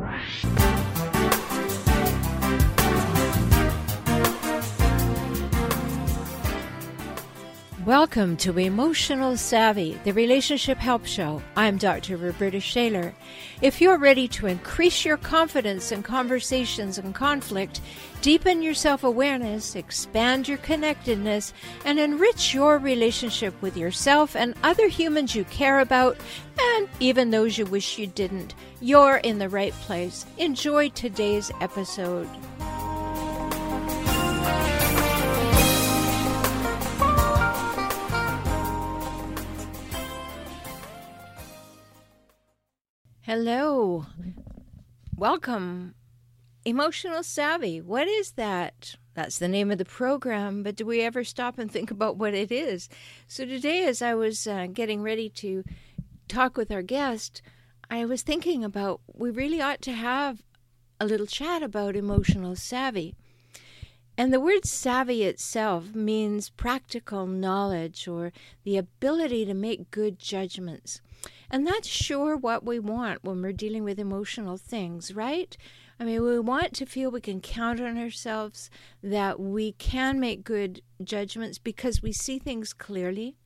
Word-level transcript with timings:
Right. 0.00 0.59
Welcome 7.86 8.36
to 8.38 8.58
Emotional 8.58 9.38
Savvy, 9.38 9.98
the 10.04 10.12
Relationship 10.12 10.76
Help 10.76 11.06
Show. 11.06 11.40
I'm 11.56 11.78
Dr. 11.78 12.18
Roberta 12.18 12.60
Shaler. 12.60 13.14
If 13.62 13.80
you're 13.80 13.96
ready 13.96 14.28
to 14.28 14.48
increase 14.48 15.02
your 15.06 15.16
confidence 15.16 15.90
in 15.90 16.02
conversations 16.02 16.98
and 16.98 17.14
conflict, 17.14 17.80
deepen 18.20 18.60
your 18.60 18.74
self 18.74 19.02
awareness, 19.02 19.76
expand 19.76 20.46
your 20.46 20.58
connectedness, 20.58 21.54
and 21.86 21.98
enrich 21.98 22.52
your 22.52 22.76
relationship 22.76 23.54
with 23.62 23.78
yourself 23.78 24.36
and 24.36 24.54
other 24.62 24.88
humans 24.88 25.34
you 25.34 25.44
care 25.44 25.80
about, 25.80 26.18
and 26.60 26.86
even 27.00 27.30
those 27.30 27.56
you 27.56 27.64
wish 27.64 27.96
you 27.96 28.06
didn't, 28.06 28.54
you're 28.82 29.16
in 29.24 29.38
the 29.38 29.48
right 29.48 29.72
place. 29.72 30.26
Enjoy 30.36 30.90
today's 30.90 31.50
episode. 31.62 32.28
Hello. 43.32 44.06
Welcome. 45.16 45.94
Emotional 46.64 47.22
Savvy. 47.22 47.80
What 47.80 48.08
is 48.08 48.32
that? 48.32 48.96
That's 49.14 49.38
the 49.38 49.46
name 49.46 49.70
of 49.70 49.78
the 49.78 49.84
program, 49.84 50.64
but 50.64 50.74
do 50.74 50.84
we 50.84 51.00
ever 51.02 51.22
stop 51.22 51.56
and 51.56 51.70
think 51.70 51.92
about 51.92 52.16
what 52.16 52.34
it 52.34 52.50
is? 52.50 52.88
So 53.28 53.44
today, 53.44 53.84
as 53.84 54.02
I 54.02 54.14
was 54.14 54.48
uh, 54.48 54.66
getting 54.72 55.00
ready 55.00 55.28
to 55.28 55.62
talk 56.26 56.56
with 56.56 56.72
our 56.72 56.82
guest, 56.82 57.40
I 57.88 58.04
was 58.04 58.22
thinking 58.22 58.64
about 58.64 59.00
we 59.14 59.30
really 59.30 59.62
ought 59.62 59.80
to 59.82 59.92
have 59.92 60.42
a 60.98 61.06
little 61.06 61.26
chat 61.26 61.62
about 61.62 61.94
emotional 61.94 62.56
savvy. 62.56 63.14
And 64.18 64.32
the 64.32 64.40
word 64.40 64.66
savvy 64.66 65.22
itself 65.22 65.94
means 65.94 66.50
practical 66.50 67.28
knowledge 67.28 68.08
or 68.08 68.32
the 68.64 68.76
ability 68.76 69.44
to 69.44 69.54
make 69.54 69.92
good 69.92 70.18
judgments. 70.18 71.00
And 71.50 71.66
that's 71.66 71.88
sure 71.88 72.36
what 72.36 72.64
we 72.64 72.78
want 72.78 73.24
when 73.24 73.42
we're 73.42 73.52
dealing 73.52 73.82
with 73.82 73.98
emotional 73.98 74.56
things, 74.56 75.12
right? 75.14 75.56
I 75.98 76.04
mean, 76.04 76.22
we 76.22 76.38
want 76.38 76.72
to 76.74 76.86
feel 76.86 77.10
we 77.10 77.20
can 77.20 77.40
count 77.40 77.80
on 77.80 77.98
ourselves, 77.98 78.70
that 79.02 79.40
we 79.40 79.72
can 79.72 80.20
make 80.20 80.44
good 80.44 80.80
judgments 81.02 81.58
because 81.58 82.02
we 82.02 82.12
see 82.12 82.38
things 82.38 82.72
clearly. 82.72 83.36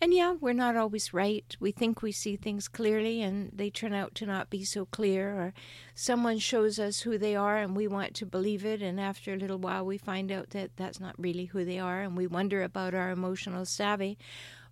And 0.00 0.14
yeah, 0.14 0.34
we're 0.40 0.52
not 0.52 0.76
always 0.76 1.14
right. 1.14 1.56
We 1.60 1.72
think 1.72 2.02
we 2.02 2.12
see 2.12 2.36
things 2.36 2.68
clearly 2.68 3.20
and 3.22 3.50
they 3.54 3.70
turn 3.70 3.92
out 3.92 4.14
to 4.16 4.26
not 4.26 4.50
be 4.50 4.64
so 4.64 4.86
clear, 4.86 5.30
or 5.30 5.54
someone 5.94 6.38
shows 6.38 6.78
us 6.78 7.00
who 7.00 7.18
they 7.18 7.36
are 7.36 7.56
and 7.56 7.76
we 7.76 7.86
want 7.86 8.14
to 8.14 8.26
believe 8.26 8.64
it, 8.64 8.82
and 8.82 9.00
after 9.00 9.32
a 9.32 9.36
little 9.36 9.58
while 9.58 9.84
we 9.84 9.98
find 9.98 10.32
out 10.32 10.50
that 10.50 10.76
that's 10.76 11.00
not 11.00 11.14
really 11.18 11.46
who 11.46 11.64
they 11.64 11.78
are 11.78 12.00
and 12.00 12.16
we 12.16 12.26
wonder 12.26 12.62
about 12.62 12.94
our 12.94 13.10
emotional 13.10 13.64
savvy. 13.64 14.18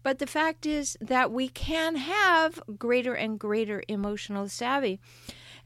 But 0.07 0.21
the 0.21 0.27
fact 0.29 0.67
is 0.67 0.97
that 1.01 1.33
we 1.33 1.49
can 1.49 1.97
have 1.97 2.63
greater 2.79 3.15
and 3.15 3.41
greater 3.41 3.83
emotional 3.89 4.49
savvy. 4.49 5.01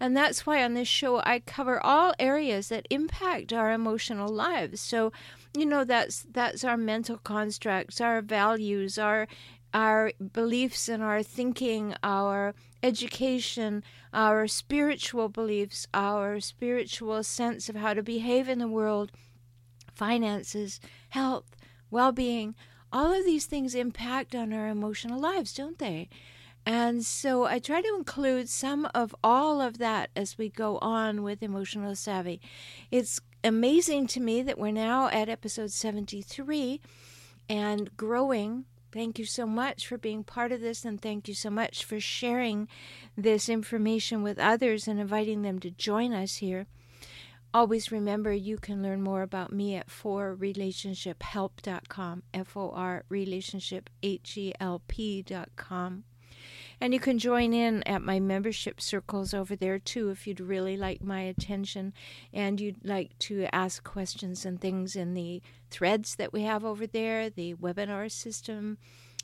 And 0.00 0.16
that's 0.16 0.46
why 0.46 0.64
on 0.64 0.72
this 0.72 0.88
show 0.88 1.20
I 1.27 1.41
cover 1.41 1.78
all 1.84 2.14
areas 2.19 2.70
that 2.70 2.86
impact 2.88 3.52
our 3.52 3.70
emotional 3.70 4.30
lives. 4.30 4.80
So, 4.80 5.12
you 5.55 5.66
know, 5.66 5.84
that's 5.84 6.27
that's 6.33 6.64
our 6.64 6.78
mental 6.78 7.18
constructs, 7.18 8.00
our 8.00 8.22
values, 8.22 8.96
our 8.96 9.28
our 9.74 10.12
beliefs 10.33 10.88
and 10.88 11.02
our 11.02 11.22
thinking, 11.22 11.94
our 12.02 12.55
education, 12.83 13.84
our 14.14 14.48
spiritual 14.48 15.28
beliefs, 15.28 15.86
our 15.92 16.41
spiritual 16.41 17.22
sense 17.24 17.68
of 17.68 17.77
how 17.77 17.92
to 17.92 18.02
behave 18.02 18.48
in 18.48 18.58
the 18.58 18.68
world, 18.68 19.12
finances, 19.92 20.80
health, 21.11 21.55
well 21.91 22.11
being, 22.11 22.55
all 22.92 23.12
of 23.12 23.24
these 23.24 23.46
things 23.46 23.74
impact 23.74 24.34
on 24.34 24.52
our 24.52 24.68
emotional 24.68 25.20
lives, 25.20 25.52
don't 25.52 25.78
they? 25.78 26.08
And 26.67 27.05
so 27.05 27.45
I 27.45 27.58
try 27.58 27.80
to 27.80 27.95
include 27.96 28.48
some 28.48 28.86
of 28.95 29.14
all 29.24 29.61
of 29.61 29.78
that 29.78 30.11
as 30.14 30.36
we 30.36 30.48
go 30.48 30.78
on 30.78 31.23
with 31.23 31.42
Emotional 31.42 31.95
Savvy. 31.95 32.40
It's 32.90 33.20
amazing 33.42 34.06
to 34.08 34.20
me 34.20 34.42
that 34.42 34.58
we're 34.58 34.70
now 34.70 35.08
at 35.08 35.28
episode 35.28 35.73
73 35.73 36.80
and 37.48 37.96
growing. 37.96 38.67
Thank 38.92 39.18
you 39.18 39.24
so 39.24 39.46
much 39.46 39.86
for 39.86 39.96
being 39.96 40.24
part 40.24 40.52
of 40.52 40.61
this, 40.61 40.84
and 40.84 41.01
thank 41.01 41.28
you 41.28 41.34
so 41.34 41.48
much 41.48 41.84
for 41.84 42.01
sharing 42.01 42.68
this 43.17 43.48
information 43.48 44.22
with 44.22 44.39
others 44.39 44.86
and 44.89 45.01
inviting 45.01 45.42
them 45.42 45.61
to 45.61 45.70
join 45.70 46.12
us 46.12 46.36
here. 46.36 46.67
Always 47.52 47.90
remember 47.90 48.33
you 48.33 48.58
can 48.58 48.80
learn 48.80 49.02
more 49.02 49.22
about 49.22 49.52
me 49.52 49.74
at 49.74 49.88
forrelationshiphelp.com, 49.88 52.22
F 52.33 52.56
O 52.56 52.70
R 52.70 53.02
relationship 53.08 53.90
H 54.05 54.36
E 54.36 54.52
L 54.61 54.83
P.com. 54.86 56.05
And 56.80 56.94
you 56.94 57.00
can 57.00 57.18
join 57.18 57.52
in 57.52 57.83
at 57.83 58.02
my 58.02 58.20
membership 58.20 58.80
circles 58.80 59.34
over 59.34 59.56
there 59.56 59.80
too 59.80 60.10
if 60.10 60.28
you'd 60.28 60.40
really 60.40 60.77
like 60.77 61.02
my 61.02 61.22
attention 61.22 61.92
and 62.33 62.60
you'd 62.60 62.84
like 62.84 63.18
to 63.18 63.48
ask 63.52 63.83
questions 63.84 64.46
and 64.46 64.60
things 64.60 64.94
in 64.94 65.14
the 65.14 65.42
threads 65.70 66.14
that 66.16 66.33
we 66.33 66.42
have 66.42 66.64
over 66.64 66.86
there, 66.86 67.28
the 67.28 67.55
webinar 67.55 68.08
system, 68.10 68.78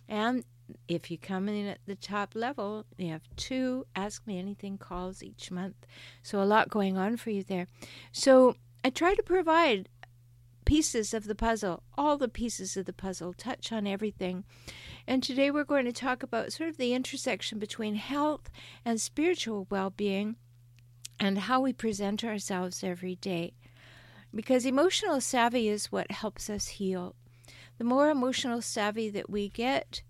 and 0.09 0.45
if 0.89 1.11
you 1.11 1.19
come 1.19 1.49
in 1.49 1.67
at 1.67 1.79
the 1.87 1.95
top 1.95 2.35
level, 2.35 2.85
you 2.97 3.11
have 3.11 3.29
two 3.37 3.87
Ask 3.95 4.27
Me 4.27 4.39
Anything 4.39 4.79
calls 4.79 5.23
each 5.23 5.51
month. 5.51 5.87
So, 6.23 6.43
a 6.43 6.45
lot 6.45 6.69
going 6.69 6.97
on 6.97 7.17
for 7.17 7.31
you 7.31 7.43
there. 7.43 7.67
So, 8.13 8.57
I 8.85 8.91
try 8.91 9.15
to 9.15 9.23
provide 9.23 9.89
pieces 10.65 11.15
of 11.15 11.25
the 11.25 11.35
puzzle, 11.35 11.83
all 11.97 12.19
the 12.19 12.29
pieces 12.29 12.77
of 12.77 12.85
the 12.85 12.93
puzzle, 12.93 13.33
touch 13.33 13.73
on 13.73 13.87
everything. 13.87 14.45
And 15.07 15.23
today 15.23 15.51
we're 15.51 15.65
going 15.65 15.87
to 15.87 15.93
talk 15.93 16.23
about 16.23 16.53
sort 16.53 16.69
of 16.69 16.77
the 16.77 16.93
intersection 16.93 17.59
between 17.59 17.95
health 17.95 18.51
and 18.85 19.01
spiritual 19.01 19.67
well 19.71 19.91
being 19.91 20.37
and 21.19 21.39
how 21.39 21.61
we 21.61 21.73
present 21.73 22.25
ourselves 22.25 22.85
every 22.85 23.15
day. 23.15 23.55
Because 24.35 24.67
emotional 24.67 25.21
savvy 25.21 25.69
is 25.69 25.91
what 25.91 26.11
helps 26.11 26.51
us 26.51 26.67
heal. 26.67 27.15
The 27.79 27.85
more 27.85 28.11
emotional 28.11 28.61
savvy 28.61 29.09
that 29.11 29.31
we 29.31 29.49
get, 29.49 30.03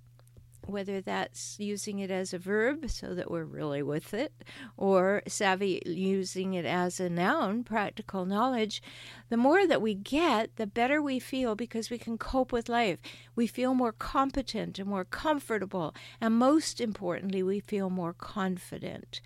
whether 0.67 1.01
that's 1.01 1.57
using 1.59 1.99
it 1.99 2.11
as 2.11 2.33
a 2.33 2.39
verb 2.39 2.91
so 2.91 3.15
that 3.15 3.31
we're 3.31 3.45
really 3.45 3.83
with 3.83 4.13
it, 4.13 4.33
or 4.77 5.23
savvy 5.27 5.83
using 5.87 6.55
it 6.55 6.65
as 6.65 7.01
a 7.01 7.09
noun, 7.09 7.65
practical 7.65 8.25
knowledge, 8.25 8.83
the 9.29 9.37
more 9.37 9.67
that 9.67 9.83
we 9.83 9.95
get, 9.95 10.55
the 10.57 10.67
better 10.67 11.01
we 11.01 11.19
feel 11.19 11.55
because 11.55 11.91
we 11.91 11.99
can 11.99 12.19
cope 12.19 12.53
with 12.53 12.69
life. 12.69 12.99
We 13.35 13.47
feel 13.47 13.75
more 13.75 13.93
competent 13.93 14.79
and 14.79 14.89
more 14.89 15.05
comfortable, 15.05 15.95
and 16.21 16.35
most 16.35 16.81
importantly, 16.81 17.43
we 17.43 17.61
feel 17.61 17.91
more 17.91 18.13
confident. 18.13 19.21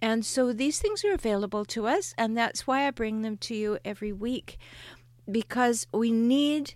And 0.00 0.24
so 0.24 0.52
these 0.52 0.78
things 0.78 1.04
are 1.04 1.12
available 1.12 1.64
to 1.66 1.86
us, 1.86 2.14
and 2.18 2.36
that's 2.36 2.66
why 2.66 2.86
I 2.86 2.90
bring 2.90 3.22
them 3.22 3.36
to 3.38 3.54
you 3.54 3.78
every 3.84 4.12
week 4.12 4.58
because 5.30 5.86
we 5.92 6.10
need 6.10 6.74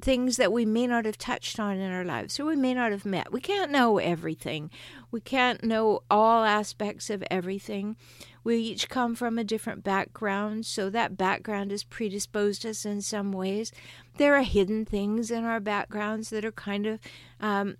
things 0.00 0.36
that 0.36 0.52
we 0.52 0.64
may 0.64 0.86
not 0.86 1.04
have 1.04 1.18
touched 1.18 1.60
on 1.60 1.78
in 1.78 1.92
our 1.92 2.04
lives 2.04 2.38
or 2.40 2.44
we 2.44 2.56
may 2.56 2.74
not 2.74 2.92
have 2.92 3.04
met. 3.04 3.32
We 3.32 3.40
can't 3.40 3.70
know 3.70 3.98
everything. 3.98 4.70
We 5.10 5.20
can't 5.20 5.62
know 5.64 6.00
all 6.10 6.44
aspects 6.44 7.10
of 7.10 7.24
everything. 7.30 7.96
We 8.42 8.56
each 8.56 8.88
come 8.88 9.14
from 9.14 9.38
a 9.38 9.44
different 9.44 9.84
background, 9.84 10.64
so 10.64 10.88
that 10.90 11.16
background 11.16 11.70
has 11.72 11.84
predisposed 11.84 12.64
us 12.64 12.86
in 12.86 13.02
some 13.02 13.32
ways. 13.32 13.70
There 14.16 14.34
are 14.34 14.42
hidden 14.42 14.86
things 14.86 15.30
in 15.30 15.44
our 15.44 15.60
backgrounds 15.60 16.30
that 16.30 16.44
are 16.44 16.52
kind 16.52 16.86
of 16.86 17.00
um, 17.40 17.76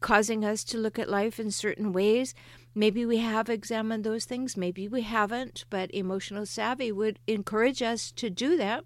causing 0.00 0.44
us 0.44 0.64
to 0.64 0.78
look 0.78 0.98
at 0.98 1.08
life 1.08 1.38
in 1.38 1.50
certain 1.50 1.92
ways. 1.92 2.34
Maybe 2.74 3.06
we 3.06 3.18
have 3.18 3.48
examined 3.48 4.02
those 4.02 4.24
things, 4.24 4.56
maybe 4.56 4.88
we 4.88 5.02
haven't, 5.02 5.64
but 5.70 5.94
emotional 5.94 6.44
savvy 6.44 6.90
would 6.90 7.20
encourage 7.28 7.82
us 7.82 8.10
to 8.12 8.30
do 8.30 8.56
that 8.56 8.84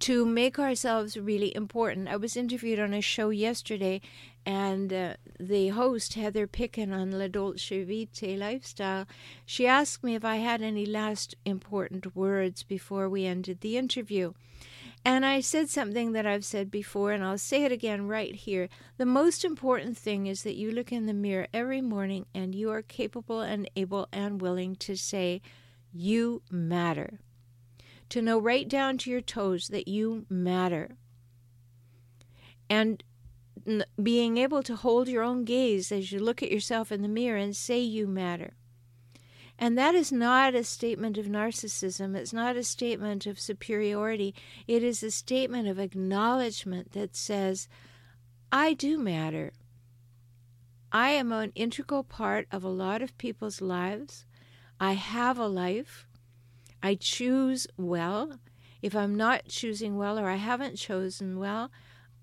to 0.00 0.24
make 0.24 0.58
ourselves 0.58 1.16
really 1.16 1.54
important. 1.54 2.08
I 2.08 2.16
was 2.16 2.36
interviewed 2.36 2.78
on 2.78 2.94
a 2.94 3.00
show 3.00 3.30
yesterday, 3.30 4.00
and 4.46 4.92
uh, 4.92 5.14
the 5.38 5.68
host, 5.68 6.14
Heather 6.14 6.46
Picken 6.46 6.92
on 6.92 7.10
La 7.10 7.26
Dolce 7.26 7.84
Vita 7.84 8.36
Lifestyle, 8.36 9.06
she 9.44 9.66
asked 9.66 10.04
me 10.04 10.14
if 10.14 10.24
I 10.24 10.36
had 10.36 10.62
any 10.62 10.86
last 10.86 11.34
important 11.44 12.14
words 12.14 12.62
before 12.62 13.08
we 13.08 13.26
ended 13.26 13.60
the 13.60 13.76
interview. 13.76 14.32
And 15.04 15.24
I 15.24 15.40
said 15.40 15.68
something 15.68 16.12
that 16.12 16.26
I've 16.26 16.44
said 16.44 16.70
before, 16.70 17.12
and 17.12 17.24
I'll 17.24 17.38
say 17.38 17.64
it 17.64 17.72
again 17.72 18.08
right 18.08 18.34
here. 18.34 18.68
The 18.96 19.06
most 19.06 19.44
important 19.44 19.96
thing 19.96 20.26
is 20.26 20.42
that 20.42 20.56
you 20.56 20.70
look 20.70 20.92
in 20.92 21.06
the 21.06 21.14
mirror 21.14 21.46
every 21.52 21.80
morning 21.80 22.26
and 22.34 22.54
you 22.54 22.70
are 22.70 22.82
capable 22.82 23.40
and 23.40 23.70
able 23.76 24.08
and 24.12 24.40
willing 24.40 24.76
to 24.76 24.96
say, 24.96 25.40
You 25.92 26.42
matter 26.50 27.20
to 28.10 28.22
know 28.22 28.38
right 28.38 28.68
down 28.68 28.98
to 28.98 29.10
your 29.10 29.20
toes 29.20 29.68
that 29.68 29.88
you 29.88 30.26
matter. 30.28 30.96
And 32.70 33.02
being 34.02 34.38
able 34.38 34.62
to 34.62 34.76
hold 34.76 35.08
your 35.08 35.22
own 35.22 35.44
gaze 35.44 35.92
as 35.92 36.10
you 36.10 36.18
look 36.18 36.42
at 36.42 36.50
yourself 36.50 36.90
in 36.90 37.02
the 37.02 37.08
mirror 37.08 37.38
and 37.38 37.54
say 37.54 37.80
you 37.80 38.06
matter. 38.06 38.54
And 39.58 39.76
that 39.76 39.94
is 39.94 40.12
not 40.12 40.54
a 40.54 40.62
statement 40.62 41.18
of 41.18 41.26
narcissism. 41.26 42.14
It's 42.14 42.32
not 42.32 42.56
a 42.56 42.62
statement 42.62 43.26
of 43.26 43.40
superiority. 43.40 44.34
It 44.68 44.84
is 44.84 45.02
a 45.02 45.10
statement 45.10 45.66
of 45.66 45.78
acknowledgement 45.78 46.92
that 46.92 47.16
says, 47.16 47.68
I 48.52 48.72
do 48.74 48.98
matter. 48.98 49.52
I 50.92 51.10
am 51.10 51.32
an 51.32 51.52
integral 51.54 52.04
part 52.04 52.46
of 52.50 52.64
a 52.64 52.68
lot 52.68 53.02
of 53.02 53.18
people's 53.18 53.60
lives. 53.60 54.24
I 54.80 54.92
have 54.92 55.38
a 55.38 55.48
life. 55.48 56.07
I 56.82 56.94
choose 56.94 57.66
well. 57.76 58.38
If 58.82 58.94
I'm 58.94 59.16
not 59.16 59.48
choosing 59.48 59.96
well 59.96 60.18
or 60.18 60.28
I 60.28 60.36
haven't 60.36 60.76
chosen 60.76 61.38
well, 61.38 61.70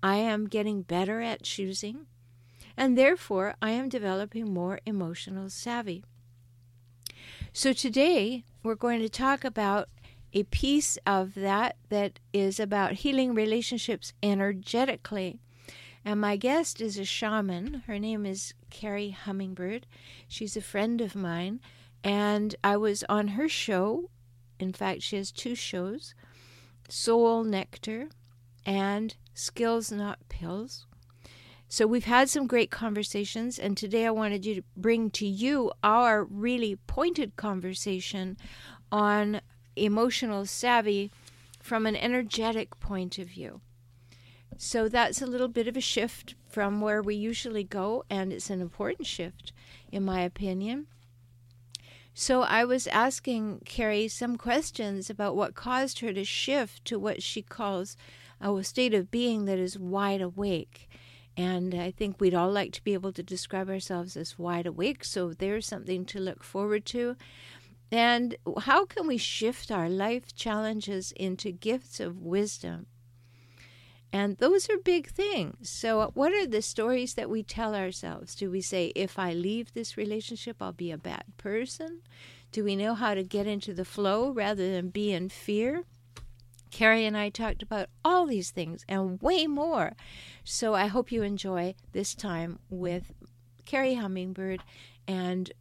I 0.02 0.16
am 0.16 0.46
getting 0.46 0.82
better 0.82 1.20
at 1.20 1.42
choosing. 1.42 2.06
And 2.76 2.96
therefore, 2.96 3.54
I 3.60 3.70
am 3.70 3.88
developing 3.88 4.52
more 4.52 4.80
emotional 4.86 5.48
savvy. 5.48 6.04
So 7.52 7.72
today 7.72 8.44
we're 8.62 8.74
going 8.74 9.00
to 9.00 9.08
talk 9.08 9.44
about 9.44 9.88
a 10.32 10.42
piece 10.44 10.98
of 11.06 11.34
that 11.34 11.76
that 11.88 12.18
is 12.32 12.60
about 12.60 12.92
healing 12.92 13.34
relationships 13.34 14.12
energetically. 14.22 15.38
And 16.04 16.20
my 16.20 16.36
guest 16.36 16.80
is 16.80 16.98
a 16.98 17.04
shaman. 17.04 17.82
Her 17.86 17.98
name 17.98 18.26
is 18.26 18.52
Carrie 18.70 19.10
Hummingbird. 19.10 19.86
She's 20.28 20.56
a 20.56 20.60
friend 20.60 21.00
of 21.00 21.16
mine. 21.16 21.60
And 22.04 22.54
I 22.62 22.76
was 22.76 23.02
on 23.08 23.28
her 23.28 23.48
show. 23.48 24.10
In 24.58 24.72
fact, 24.72 25.02
she 25.02 25.16
has 25.16 25.30
two 25.30 25.54
shows 25.54 26.14
Soul 26.88 27.44
Nectar 27.44 28.08
and 28.64 29.14
Skills 29.34 29.92
Not 29.92 30.18
Pills. 30.28 30.86
So 31.68 31.86
we've 31.86 32.04
had 32.04 32.28
some 32.28 32.46
great 32.46 32.70
conversations, 32.70 33.58
and 33.58 33.76
today 33.76 34.06
I 34.06 34.10
wanted 34.10 34.44
to 34.44 34.62
bring 34.76 35.10
to 35.10 35.26
you 35.26 35.72
our 35.82 36.24
really 36.24 36.76
pointed 36.86 37.36
conversation 37.36 38.36
on 38.92 39.40
emotional 39.74 40.46
savvy 40.46 41.10
from 41.60 41.84
an 41.86 41.96
energetic 41.96 42.78
point 42.78 43.18
of 43.18 43.28
view. 43.28 43.60
So 44.56 44.88
that's 44.88 45.20
a 45.20 45.26
little 45.26 45.48
bit 45.48 45.66
of 45.66 45.76
a 45.76 45.80
shift 45.80 46.36
from 46.48 46.80
where 46.80 47.02
we 47.02 47.16
usually 47.16 47.64
go, 47.64 48.04
and 48.08 48.32
it's 48.32 48.48
an 48.48 48.60
important 48.60 49.06
shift, 49.06 49.52
in 49.90 50.04
my 50.04 50.20
opinion. 50.20 50.86
So 52.18 52.40
I 52.40 52.64
was 52.64 52.86
asking 52.86 53.60
Carrie 53.66 54.08
some 54.08 54.36
questions 54.36 55.10
about 55.10 55.36
what 55.36 55.54
caused 55.54 56.00
her 56.00 56.14
to 56.14 56.24
shift 56.24 56.86
to 56.86 56.98
what 56.98 57.22
she 57.22 57.42
calls 57.42 57.94
a 58.40 58.64
state 58.64 58.94
of 58.94 59.10
being 59.10 59.44
that 59.44 59.58
is 59.58 59.78
wide 59.78 60.22
awake. 60.22 60.88
And 61.36 61.74
I 61.74 61.90
think 61.90 62.18
we'd 62.18 62.32
all 62.32 62.50
like 62.50 62.72
to 62.72 62.82
be 62.82 62.94
able 62.94 63.12
to 63.12 63.22
describe 63.22 63.68
ourselves 63.68 64.16
as 64.16 64.38
wide 64.38 64.64
awake. 64.64 65.04
So 65.04 65.34
there's 65.34 65.66
something 65.66 66.06
to 66.06 66.18
look 66.18 66.42
forward 66.42 66.86
to. 66.86 67.16
And 67.92 68.36
how 68.60 68.86
can 68.86 69.06
we 69.06 69.18
shift 69.18 69.70
our 69.70 69.90
life 69.90 70.34
challenges 70.34 71.12
into 71.16 71.52
gifts 71.52 72.00
of 72.00 72.22
wisdom? 72.22 72.86
And 74.12 74.36
those 74.38 74.70
are 74.70 74.78
big 74.78 75.08
things. 75.08 75.68
So, 75.68 76.10
what 76.14 76.32
are 76.32 76.46
the 76.46 76.62
stories 76.62 77.14
that 77.14 77.28
we 77.28 77.42
tell 77.42 77.74
ourselves? 77.74 78.34
Do 78.34 78.50
we 78.50 78.60
say, 78.60 78.92
if 78.94 79.18
I 79.18 79.32
leave 79.32 79.74
this 79.74 79.96
relationship, 79.96 80.56
I'll 80.60 80.72
be 80.72 80.90
a 80.90 80.98
bad 80.98 81.24
person? 81.36 82.02
Do 82.52 82.64
we 82.64 82.76
know 82.76 82.94
how 82.94 83.14
to 83.14 83.22
get 83.22 83.46
into 83.46 83.74
the 83.74 83.84
flow 83.84 84.30
rather 84.30 84.70
than 84.72 84.88
be 84.88 85.12
in 85.12 85.28
fear? 85.28 85.84
Carrie 86.70 87.06
and 87.06 87.16
I 87.16 87.28
talked 87.30 87.62
about 87.62 87.88
all 88.04 88.26
these 88.26 88.50
things 88.50 88.84
and 88.88 89.20
way 89.22 89.46
more. 89.46 89.92
So 90.44 90.74
I 90.74 90.86
hope 90.86 91.12
you 91.12 91.22
enjoy 91.22 91.74
this 91.92 92.14
time 92.14 92.58
with 92.68 93.12
Carrie 93.64 93.94
Hummingbird 93.94 94.62
and 95.06 95.52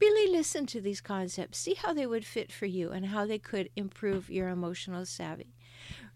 really 0.00 0.30
listen 0.30 0.66
to 0.66 0.80
these 0.80 1.00
concepts. 1.00 1.58
See 1.58 1.74
how 1.74 1.92
they 1.92 2.06
would 2.06 2.24
fit 2.24 2.52
for 2.52 2.66
you 2.66 2.90
and 2.90 3.06
how 3.06 3.26
they 3.26 3.38
could 3.38 3.70
improve 3.76 4.30
your 4.30 4.48
emotional 4.48 5.04
savvy. 5.04 5.54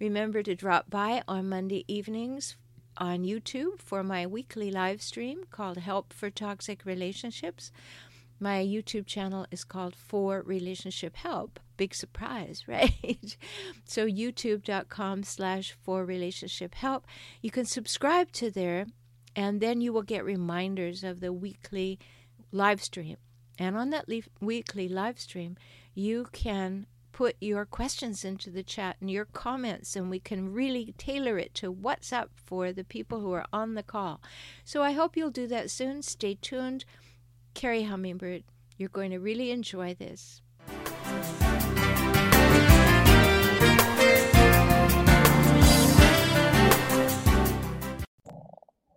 Remember 0.00 0.42
to 0.42 0.54
drop 0.54 0.90
by 0.90 1.22
on 1.28 1.48
Monday 1.48 1.84
evenings 1.88 2.56
on 2.96 3.24
YouTube 3.24 3.80
for 3.80 4.02
my 4.02 4.26
weekly 4.26 4.70
live 4.70 5.02
stream 5.02 5.44
called 5.50 5.78
Help 5.78 6.12
for 6.12 6.30
Toxic 6.30 6.84
Relationships. 6.84 7.72
My 8.38 8.58
YouTube 8.64 9.06
channel 9.06 9.46
is 9.50 9.64
called 9.64 9.94
For 9.94 10.42
Relationship 10.42 11.16
Help. 11.16 11.60
Big 11.76 11.94
surprise, 11.94 12.64
right? 12.68 13.36
so 13.84 14.06
youtube.com 14.06 15.22
slash 15.22 15.76
For 15.80 16.04
Relationship 16.04 16.74
Help. 16.74 17.06
You 17.40 17.50
can 17.50 17.64
subscribe 17.64 18.32
to 18.32 18.50
there, 18.50 18.86
and 19.36 19.60
then 19.60 19.80
you 19.80 19.92
will 19.92 20.02
get 20.02 20.24
reminders 20.24 21.04
of 21.04 21.20
the 21.20 21.32
weekly 21.32 21.98
live 22.50 22.82
stream. 22.82 23.16
And 23.58 23.76
on 23.76 23.90
that 23.90 24.08
le- 24.08 24.22
weekly 24.40 24.88
live 24.88 25.20
stream, 25.20 25.56
you 25.94 26.26
can 26.32 26.86
put 27.22 27.36
your 27.40 27.64
questions 27.64 28.24
into 28.24 28.50
the 28.50 28.64
chat 28.64 28.96
and 29.00 29.08
your 29.08 29.26
comments, 29.26 29.94
and 29.94 30.10
we 30.10 30.18
can 30.18 30.52
really 30.52 30.92
tailor 30.98 31.38
it 31.38 31.54
to 31.54 31.70
what's 31.70 32.12
up 32.12 32.28
for 32.34 32.72
the 32.72 32.82
people 32.82 33.20
who 33.20 33.30
are 33.30 33.46
on 33.52 33.74
the 33.74 33.82
call. 33.84 34.20
So 34.64 34.82
I 34.82 34.90
hope 34.90 35.16
you'll 35.16 35.30
do 35.30 35.46
that 35.46 35.70
soon. 35.70 36.02
Stay 36.02 36.36
tuned. 36.42 36.84
Carrie 37.54 37.84
Hummingbird, 37.84 38.42
you're 38.76 38.88
going 38.88 39.12
to 39.12 39.20
really 39.20 39.52
enjoy 39.52 39.94
this. 39.94 40.42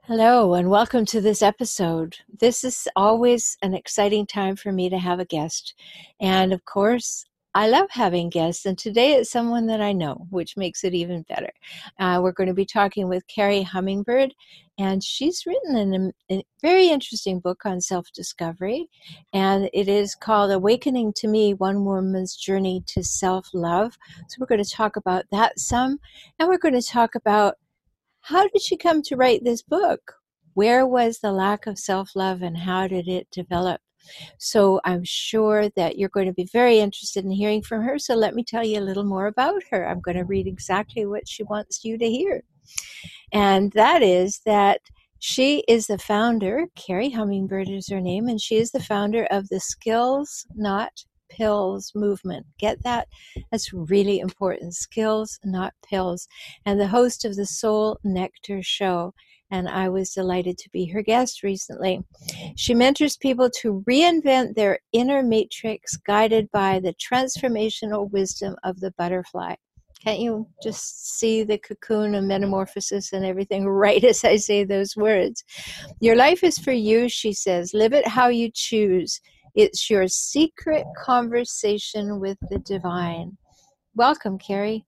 Hello, 0.07 0.56
and 0.56 0.71
welcome 0.71 1.06
to 1.06 1.21
this 1.21 1.44
episode. 1.44 2.18
This 2.39 2.63
is 2.63 2.88
always 2.95 3.56
an 3.62 3.75
exciting 3.75 4.25
time 4.25 4.56
for 4.56 4.71
me 4.71 4.89
to 4.89 4.98
have 4.98 5.19
a 5.19 5.25
guest. 5.25 5.75
And 6.19 6.54
of 6.54 6.66
course, 6.66 7.24
I 7.56 7.69
love 7.69 7.88
having 7.90 8.30
guests, 8.30 8.66
and 8.66 8.78
today 8.78 9.13
it's 9.13 9.31
someone 9.31 9.68
that 9.68 9.80
I 9.80 9.94
know, 9.94 10.28
which 10.30 10.57
makes 10.57 10.84
it 10.84 10.94
even 10.94 11.22
better. 11.22 11.52
Uh, 11.98 12.19
we're 12.22 12.34
going 12.34 12.50
to 12.50 12.54
be 12.54 12.66
talking 12.66 13.07
with 13.07 13.25
Carrie 13.28 13.63
Hummingbird, 13.63 14.34
and 14.78 15.02
she's 15.02 15.46
written 15.46 15.78
an, 15.78 16.12
a 16.30 16.44
very 16.62 16.90
interesting 16.90 17.40
book 17.40 17.66
on 17.66 17.80
self 17.80 18.12
discovery, 18.13 18.90
and 19.31 19.69
it 19.74 19.88
is 19.88 20.16
called 20.16 20.52
Awakening 20.52 21.13
to 21.16 21.30
Me 21.30 21.54
One 21.54 21.86
Woman's 21.86 22.36
Journey 22.36 22.84
to 22.88 23.06
Self 23.06 23.48
Love. 23.54 23.98
So, 24.28 24.36
we're 24.38 24.48
going 24.48 24.62
to 24.62 24.69
talk 24.69 24.98
about 24.98 25.24
that 25.31 25.57
some, 25.57 26.00
and 26.38 26.50
we're 26.50 26.57
going 26.57 26.74
to 26.74 26.86
talk 26.86 27.16
about 27.16 27.56
how 28.19 28.50
did 28.50 28.62
she 28.63 28.75
come 28.75 29.02
to 29.04 29.16
write 29.16 29.46
this 29.46 29.62
book? 29.62 30.16
Where 30.56 30.86
was 30.86 31.19
the 31.19 31.31
lack 31.31 31.68
of 31.68 31.80
self 31.80 32.18
love, 32.18 32.42
and 32.42 32.57
how 32.57 32.90
did 32.90 33.07
it 33.07 33.30
develop? 33.31 33.80
So 34.38 34.80
I'm 34.84 35.04
sure 35.04 35.69
that 35.75 35.98
you're 35.98 36.10
going 36.10 36.28
to 36.28 36.34
be 36.34 36.50
very 36.52 36.80
interested 36.80 37.25
in 37.25 37.31
hearing 37.31 37.62
from 37.62 37.81
her. 37.84 37.97
So 38.00 38.16
let 38.16 38.35
me 38.35 38.44
tell 38.44 38.66
you 38.66 38.80
a 38.80 38.81
little 38.81 39.04
more 39.04 39.28
about 39.28 39.62
her. 39.71 39.88
I'm 39.88 40.02
going 40.02 40.18
to 40.18 40.24
read 40.24 40.47
exactly 40.47 41.06
what 41.06 41.28
she 41.28 41.44
wants 41.44 41.83
you 41.83 41.97
to 41.97 42.09
hear. 42.09 42.44
And 43.31 43.71
that 43.74 44.02
is 44.02 44.42
that 44.45 44.81
she 45.19 45.64
is 45.68 45.88
the 45.88 45.97
founder, 45.97 46.66
Carrie 46.76 47.09
Hummingbird 47.09 47.69
is 47.69 47.90
her 47.90 48.02
name, 48.02 48.28
and 48.28 48.40
she 48.40 48.57
is 48.57 48.71
the 48.71 48.83
founder 48.83 49.26
of 49.31 49.50
the 49.50 49.59
Skills 49.59 50.45
Not 50.56 50.92
Pills 51.30 51.92
movement. 51.95 52.45
Get 52.59 52.83
that? 52.83 53.07
That's 53.52 53.74
really 53.74 54.19
important. 54.19 54.76
Skills, 54.76 55.40
not 55.44 55.74
pills. 55.83 56.28
And 56.66 56.80
the 56.80 56.88
host 56.88 57.26
of 57.26 57.35
the 57.35 57.45
Soul 57.45 58.00
Nectar 58.04 58.62
Show 58.62 59.14
and 59.52 59.69
I 59.69 59.90
was 59.90 60.11
delighted 60.11 60.57
to 60.59 60.69
be 60.71 60.85
her 60.87 61.02
guest 61.02 61.44
recently. 61.44 62.04
She 62.56 62.73
mentors 62.73 63.18
people 63.18 63.49
to 63.61 63.83
reinvent 63.87 64.56
their 64.56 64.80
inner 64.92 65.21
matrix 65.23 65.97
guided 65.97 66.49
by 66.52 66.80
the 66.80 66.94
transformational 66.94 68.09
wisdom 68.11 68.56
of 68.64 68.80
the 68.80 68.92
butterfly. 68.97 69.56
Can't 70.04 70.19
you 70.19 70.47
just 70.61 71.18
see 71.18 71.44
the 71.44 71.57
cocoon 71.57 72.16
and 72.16 72.28
metamorphosis 72.28 73.14
and 73.14 73.25
everything 73.25 73.68
right 73.69 74.04
as 74.04 74.23
I 74.23 74.35
say 74.35 74.64
those 74.64 74.95
words? 74.95 75.44
Your 75.99 76.16
life 76.16 76.44
is 76.44 76.57
for 76.57 76.71
you, 76.73 77.09
she 77.09 77.33
says. 77.33 77.73
Live 77.73 77.94
it 77.94 78.07
how 78.07 78.28
you 78.28 78.52
choose. 78.54 79.19
It's 79.56 79.90
your 79.90 80.07
secret 80.07 80.85
conversation 81.02 82.19
with 82.19 82.37
the 82.49 82.59
divine. 82.59 83.37
Welcome, 83.95 84.37
Carrie. 84.37 84.85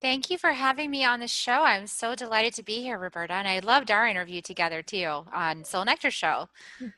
Thank 0.00 0.30
you 0.30 0.38
for 0.38 0.52
having 0.52 0.92
me 0.92 1.04
on 1.04 1.18
the 1.18 1.26
show. 1.26 1.64
I'm 1.64 1.88
so 1.88 2.14
delighted 2.14 2.54
to 2.54 2.62
be 2.62 2.82
here, 2.82 2.96
Roberta. 2.96 3.32
And 3.32 3.48
I 3.48 3.58
loved 3.58 3.90
our 3.90 4.06
interview 4.06 4.40
together 4.40 4.80
too 4.80 5.24
on 5.32 5.64
Soul 5.64 5.84
Nectar 5.84 6.12
Show. 6.12 6.48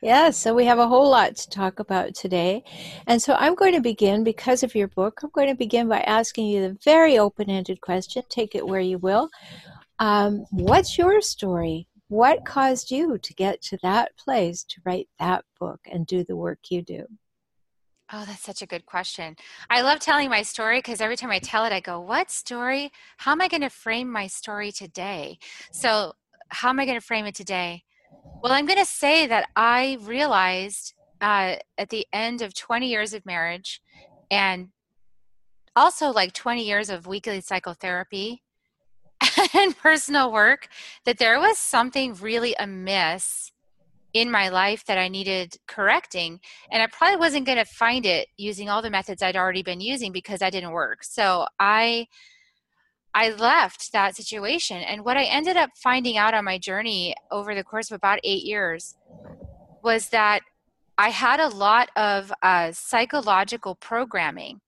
Yes, 0.03 0.37
so 0.37 0.55
we 0.55 0.67
have 0.67 0.79
a 0.79 0.87
whole 0.87 1.11
lot 1.11 1.35
to 1.37 1.49
talk 1.49 1.81
about 1.81 2.15
today. 2.15 2.63
And 3.07 3.21
so 3.23 3.35
I'm 3.39 3.55
going 3.55 3.73
to 3.73 3.81
begin, 3.81 4.23
because 4.23 4.63
of 4.63 4.75
your 4.75 4.89
book, 4.89 5.21
I'm 5.23 5.31
going 5.33 5.49
to 5.49 5.55
begin 5.55 5.89
by 5.89 6.01
asking 6.01 6.49
you 6.49 6.61
the 6.61 6.79
very 6.85 7.19
open 7.19 7.49
ended 7.49 7.81
question. 7.81 8.23
Take 8.29 8.55
it 8.55 8.67
where 8.67 8.81
you 8.81 8.99
will. 8.99 9.31
Um, 9.99 10.45
what's 10.51 10.99
your 10.99 11.23
story? 11.23 11.89
What 12.09 12.45
caused 12.45 12.91
you 12.91 13.17
to 13.17 13.35
get 13.35 13.63
to 13.63 13.79
that 13.83 14.15
place 14.19 14.63
to 14.65 14.81
write 14.85 15.09
that 15.19 15.47
book 15.59 15.81
and 15.91 16.07
do 16.07 16.23
the 16.23 16.37
work 16.37 16.59
you 16.69 16.83
do? 16.83 17.07
Oh, 18.13 18.25
that's 18.27 18.43
such 18.43 18.61
a 18.61 18.67
good 18.67 18.87
question. 18.87 19.37
I 19.69 19.83
love 19.83 20.01
telling 20.01 20.31
my 20.31 20.43
story 20.43 20.79
because 20.79 21.01
every 21.01 21.17
time 21.17 21.31
I 21.31 21.39
tell 21.39 21.65
it, 21.65 21.73
I 21.73 21.81
go, 21.81 22.01
What 22.01 22.31
story? 22.31 22.91
How 23.19 23.33
am 23.33 23.41
I 23.41 23.49
going 23.49 23.61
to 23.61 23.71
frame 23.71 24.11
my 24.11 24.27
story 24.27 24.73
today? 24.73 25.39
So, 25.71 26.15
how 26.49 26.71
am 26.71 26.81
I 26.81 26.87
going 26.87 26.99
to 26.99 27.07
frame 27.07 27.27
it 27.27 27.37
today? 27.37 27.85
Well, 28.43 28.53
I'm 28.53 28.67
going 28.67 28.79
to 28.79 28.85
say 28.85 29.27
that 29.29 29.49
I 29.55 29.99
realized 30.01 30.95
uh, 31.21 31.57
at 31.79 31.91
the 31.91 32.07
end 32.13 32.43
of 32.43 32.55
20 32.55 32.89
years 32.89 33.15
of 33.15 33.27
marriage 33.27 33.81
and 34.31 34.71
also 35.77 36.11
like 36.11 36.33
20 36.33 36.65
years 36.67 36.91
of 36.91 37.07
weekly 37.07 37.41
psychotherapy 37.41 38.43
and 39.55 39.77
personal 39.79 40.33
work 40.33 40.69
that 41.05 41.19
there 41.19 41.39
was 41.39 41.59
something 41.59 42.15
really 42.15 42.57
amiss 42.59 43.53
in 44.13 44.31
my 44.31 44.49
life 44.49 44.85
that 44.87 44.99
I 44.99 45.09
needed 45.09 45.57
correcting. 45.67 46.41
And 46.71 46.83
I 46.83 46.87
probably 46.87 47.17
wasn't 47.17 47.47
going 47.47 47.59
to 47.59 47.65
find 47.65 48.05
it 48.07 48.29
using 48.37 48.69
all 48.69 48.83
the 48.83 48.91
methods 48.91 49.23
I'd 49.23 49.37
already 49.37 49.63
been 49.63 49.81
using 49.81 50.13
because 50.13 50.43
I 50.43 50.51
didn't 50.51 50.73
work. 50.73 51.05
So 51.05 51.47
I 51.59 52.07
I 53.13 53.31
left 53.31 53.93
that 53.93 54.15
situation. 54.15 54.77
And 54.79 55.05
what 55.05 55.17
I 55.17 55.25
ended 55.25 55.57
up 55.57 55.71
finding 55.75 56.17
out 56.17 56.33
on 56.33 56.45
my 56.45 56.59
journey 56.59 57.15
over 57.33 57.55
the 57.55 57.65
course 57.65 57.91
of 57.91 57.97
about 57.97 58.21
eight 58.23 58.45
years 58.45 58.95
was 59.83 60.11
that 60.11 60.43
I 60.97 61.09
had 61.09 61.41
a 61.41 61.49
lot 61.49 61.89
of 61.97 62.33
uh, 62.43 62.71
psychological 62.73 63.75
programming 63.75 64.61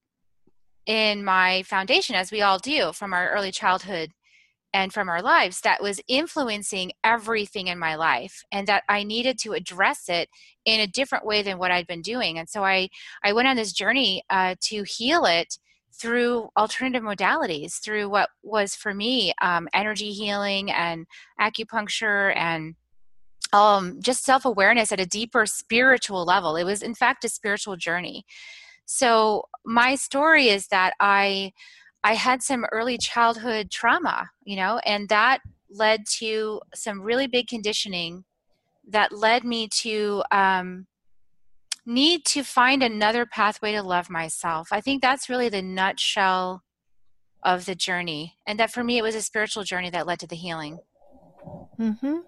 in 0.87 1.25
my 1.25 1.63
foundation, 1.63 2.17
as 2.17 2.33
we 2.33 2.43
all 2.43 2.59
do 2.59 2.93
from 2.93 3.13
our 3.13 3.31
early 3.31 3.53
childhood 3.53 4.11
and 4.75 4.93
from 4.93 5.09
our 5.09 5.23
lives 5.23 5.61
that 5.61 5.83
was 5.83 6.01
influencing 6.09 6.93
everything 7.05 7.67
in 7.67 7.79
my 7.79 7.95
life 7.95 8.43
and 8.53 8.67
that 8.67 8.83
i 8.89 9.03
needed 9.03 9.39
to 9.39 9.53
address 9.53 10.09
it 10.09 10.29
in 10.65 10.81
a 10.81 10.87
different 10.87 11.27
way 11.27 11.43
than 11.43 11.59
what 11.59 11.71
i'd 11.71 11.87
been 11.87 12.03
doing. 12.03 12.39
And 12.39 12.49
so 12.49 12.65
i 12.65 12.89
i 13.25 13.33
went 13.33 13.49
on 13.49 13.57
this 13.57 13.73
journey 13.73 14.23
uh, 14.31 14.55
to 14.63 14.83
heal 14.85 15.25
it 15.25 15.59
through 15.95 16.49
alternative 16.57 17.03
modalities 17.03 17.79
through 17.81 18.09
what 18.09 18.31
was 18.43 18.75
for 18.75 18.95
me 18.95 19.33
um, 19.43 19.69
energy 19.75 20.13
healing 20.13 20.71
and 20.71 21.07
acupuncture 21.41 22.35
and 22.37 22.75
um, 23.53 24.01
just 24.01 24.25
self-awareness 24.25 24.93
at 24.93 25.01
a 25.01 25.07
deeper 25.07 25.45
spiritual 25.45 26.25
level. 26.25 26.57
It 26.57 26.65
was 26.65 26.83
in 26.83 26.95
fact 26.95 27.25
a 27.25 27.29
spiritual 27.29 27.77
journey. 27.77 28.25
So 28.87 29.45
my 29.65 29.95
story 29.95 30.49
is 30.49 30.69
that 30.69 30.95
i 31.01 31.53
I 32.05 32.15
had 32.15 32.43
some 32.43 32.65
early 32.73 32.99
childhood 32.99 33.71
trauma, 33.71 34.31
you 34.45 34.57
know, 34.57 34.79
and 34.85 35.09
that 35.09 35.39
led 35.71 36.07
to 36.19 36.61
some 36.75 37.01
really 37.01 37.27
big 37.27 37.47
conditioning 37.47 38.25
that 38.89 39.13
led 39.13 39.45
me 39.45 39.69
to 39.69 40.23
um, 40.33 40.87
need 41.87 42.25
to 42.25 42.43
find 42.43 42.83
another 42.83 43.27
pathway 43.27 43.73
to 43.73 43.83
love 43.83 44.11
myself. 44.11 44.69
I 44.73 44.81
think 44.81 45.01
that's 45.01 45.29
really 45.29 45.49
the 45.49 45.63
nutshell 45.63 46.63
of 47.43 47.67
the 47.67 47.75
journey. 47.75 48.37
And 48.47 48.59
that 48.59 48.73
for 48.73 48.85
me, 48.85 48.99
it 48.99 49.03
was 49.03 49.15
a 49.15 49.23
spiritual 49.23 49.65
journey 49.65 49.91
that 49.91 50.07
led 50.07 50.21
to 50.21 50.27
the 50.27 50.37
healing. 50.37 50.79
Mm-hmm. 51.79 52.19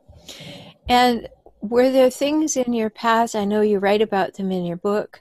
And 0.89 1.29
were 1.61 1.91
there 1.91 2.11
things 2.11 2.57
in 2.57 2.73
your 2.73 2.91
past? 2.91 3.35
I 3.35 3.45
know 3.45 3.61
you 3.61 3.79
write 3.79 4.03
about 4.03 4.35
them 4.35 4.51
in 4.51 4.65
your 4.65 4.77
book 4.77 5.21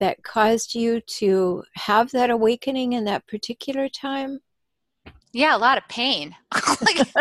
that 0.00 0.22
caused 0.22 0.74
you 0.74 1.00
to 1.18 1.62
have 1.74 2.10
that 2.10 2.30
awakening 2.30 2.94
in 2.94 3.04
that 3.04 3.26
particular 3.26 3.88
time? 3.88 4.40
Yeah, 5.32 5.56
a 5.56 5.58
lot 5.58 5.78
of 5.78 5.86
pain. 5.88 6.34
like, 6.80 6.96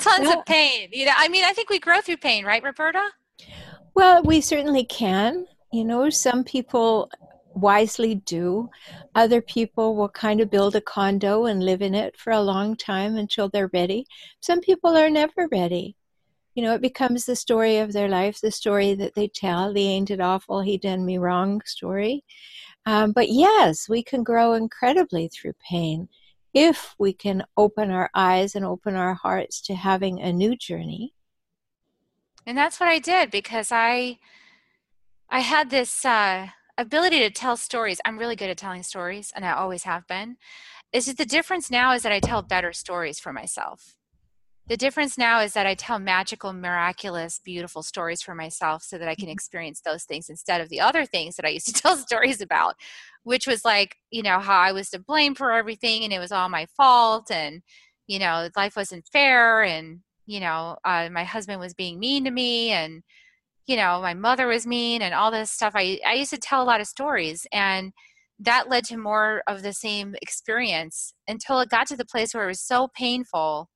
tons 0.00 0.20
well, 0.20 0.40
of 0.40 0.46
pain. 0.46 0.88
You 0.92 1.06
know, 1.06 1.12
I 1.16 1.28
mean, 1.28 1.44
I 1.44 1.52
think 1.52 1.70
we 1.70 1.78
grow 1.78 2.00
through 2.00 2.18
pain, 2.18 2.44
right, 2.44 2.62
Roberta? 2.62 3.02
Well, 3.94 4.22
we 4.22 4.40
certainly 4.40 4.84
can. 4.84 5.46
You 5.72 5.84
know, 5.84 6.10
some 6.10 6.44
people 6.44 7.10
wisely 7.54 8.16
do. 8.16 8.68
Other 9.14 9.40
people 9.40 9.96
will 9.96 10.10
kind 10.10 10.40
of 10.40 10.50
build 10.50 10.76
a 10.76 10.80
condo 10.80 11.46
and 11.46 11.64
live 11.64 11.80
in 11.80 11.94
it 11.94 12.16
for 12.18 12.32
a 12.32 12.40
long 12.40 12.76
time 12.76 13.16
until 13.16 13.48
they're 13.48 13.70
ready. 13.72 14.06
Some 14.40 14.60
people 14.60 14.96
are 14.96 15.08
never 15.08 15.48
ready 15.50 15.96
you 16.56 16.62
know, 16.62 16.74
it 16.74 16.80
becomes 16.80 17.26
the 17.26 17.36
story 17.36 17.76
of 17.76 17.92
their 17.92 18.08
life, 18.08 18.40
the 18.40 18.50
story 18.50 18.94
that 18.94 19.14
they 19.14 19.28
tell, 19.28 19.74
the 19.74 19.86
ain't 19.86 20.10
it 20.10 20.22
awful, 20.22 20.62
he 20.62 20.78
done 20.78 21.04
me 21.04 21.18
wrong 21.18 21.60
story. 21.66 22.24
Um, 22.86 23.12
but 23.12 23.28
yes, 23.28 23.90
we 23.90 24.02
can 24.02 24.24
grow 24.24 24.54
incredibly 24.54 25.28
through 25.28 25.52
pain 25.68 26.08
if 26.54 26.94
we 26.98 27.12
can 27.12 27.44
open 27.58 27.90
our 27.90 28.08
eyes 28.14 28.54
and 28.54 28.64
open 28.64 28.96
our 28.96 29.12
hearts 29.12 29.60
to 29.62 29.74
having 29.74 30.18
a 30.18 30.32
new 30.32 30.56
journey. 30.56 31.12
And 32.46 32.56
that's 32.56 32.80
what 32.80 32.88
I 32.88 33.00
did 33.00 33.30
because 33.30 33.70
I, 33.70 34.18
I 35.28 35.40
had 35.40 35.68
this 35.68 36.06
uh, 36.06 36.46
ability 36.78 37.18
to 37.18 37.28
tell 37.28 37.58
stories. 37.58 38.00
I'm 38.06 38.18
really 38.18 38.36
good 38.36 38.48
at 38.48 38.56
telling 38.56 38.82
stories, 38.82 39.30
and 39.36 39.44
I 39.44 39.52
always 39.52 39.82
have 39.82 40.06
been. 40.06 40.38
Is 40.90 41.04
that 41.04 41.18
the 41.18 41.26
difference 41.26 41.70
now 41.70 41.92
is 41.92 42.02
that 42.04 42.12
I 42.12 42.20
tell 42.20 42.40
better 42.40 42.72
stories 42.72 43.20
for 43.20 43.30
myself 43.30 43.96
the 44.68 44.76
difference 44.76 45.16
now 45.16 45.40
is 45.40 45.52
that 45.52 45.66
I 45.66 45.74
tell 45.74 46.00
magical, 46.00 46.52
miraculous, 46.52 47.40
beautiful 47.44 47.84
stories 47.84 48.20
for 48.20 48.34
myself 48.34 48.82
so 48.82 48.98
that 48.98 49.08
I 49.08 49.14
can 49.14 49.26
mm-hmm. 49.26 49.32
experience 49.32 49.80
those 49.80 50.04
things 50.04 50.28
instead 50.28 50.60
of 50.60 50.68
the 50.70 50.80
other 50.80 51.06
things 51.06 51.36
that 51.36 51.44
I 51.44 51.50
used 51.50 51.68
to 51.68 51.72
tell 51.82 51.96
stories 51.96 52.40
about, 52.40 52.74
which 53.22 53.46
was 53.46 53.64
like, 53.64 53.96
you 54.10 54.22
know, 54.22 54.40
how 54.40 54.58
I 54.58 54.72
was 54.72 54.90
to 54.90 54.98
blame 54.98 55.36
for 55.36 55.52
everything 55.52 56.02
and 56.02 56.12
it 56.12 56.18
was 56.18 56.32
all 56.32 56.48
my 56.48 56.66
fault 56.76 57.30
and, 57.30 57.62
you 58.08 58.18
know, 58.18 58.48
life 58.56 58.74
wasn't 58.74 59.06
fair 59.12 59.62
and, 59.62 60.00
you 60.26 60.40
know, 60.40 60.76
uh, 60.84 61.08
my 61.12 61.22
husband 61.22 61.60
was 61.60 61.74
being 61.74 62.00
mean 62.00 62.24
to 62.24 62.32
me 62.32 62.70
and, 62.70 63.04
you 63.66 63.76
know, 63.76 64.00
my 64.00 64.14
mother 64.14 64.48
was 64.48 64.66
mean 64.66 65.00
and 65.00 65.14
all 65.14 65.30
this 65.30 65.52
stuff. 65.52 65.74
I, 65.76 66.00
I 66.04 66.14
used 66.14 66.30
to 66.30 66.38
tell 66.38 66.62
a 66.62 66.64
lot 66.64 66.80
of 66.80 66.88
stories 66.88 67.46
and 67.52 67.92
that 68.40 68.68
led 68.68 68.84
to 68.86 68.96
more 68.96 69.42
of 69.46 69.62
the 69.62 69.72
same 69.72 70.16
experience 70.20 71.14
until 71.28 71.60
it 71.60 71.70
got 71.70 71.86
to 71.86 71.96
the 71.96 72.04
place 72.04 72.34
where 72.34 72.44
it 72.44 72.48
was 72.48 72.60
so 72.60 72.88
painful 72.94 73.68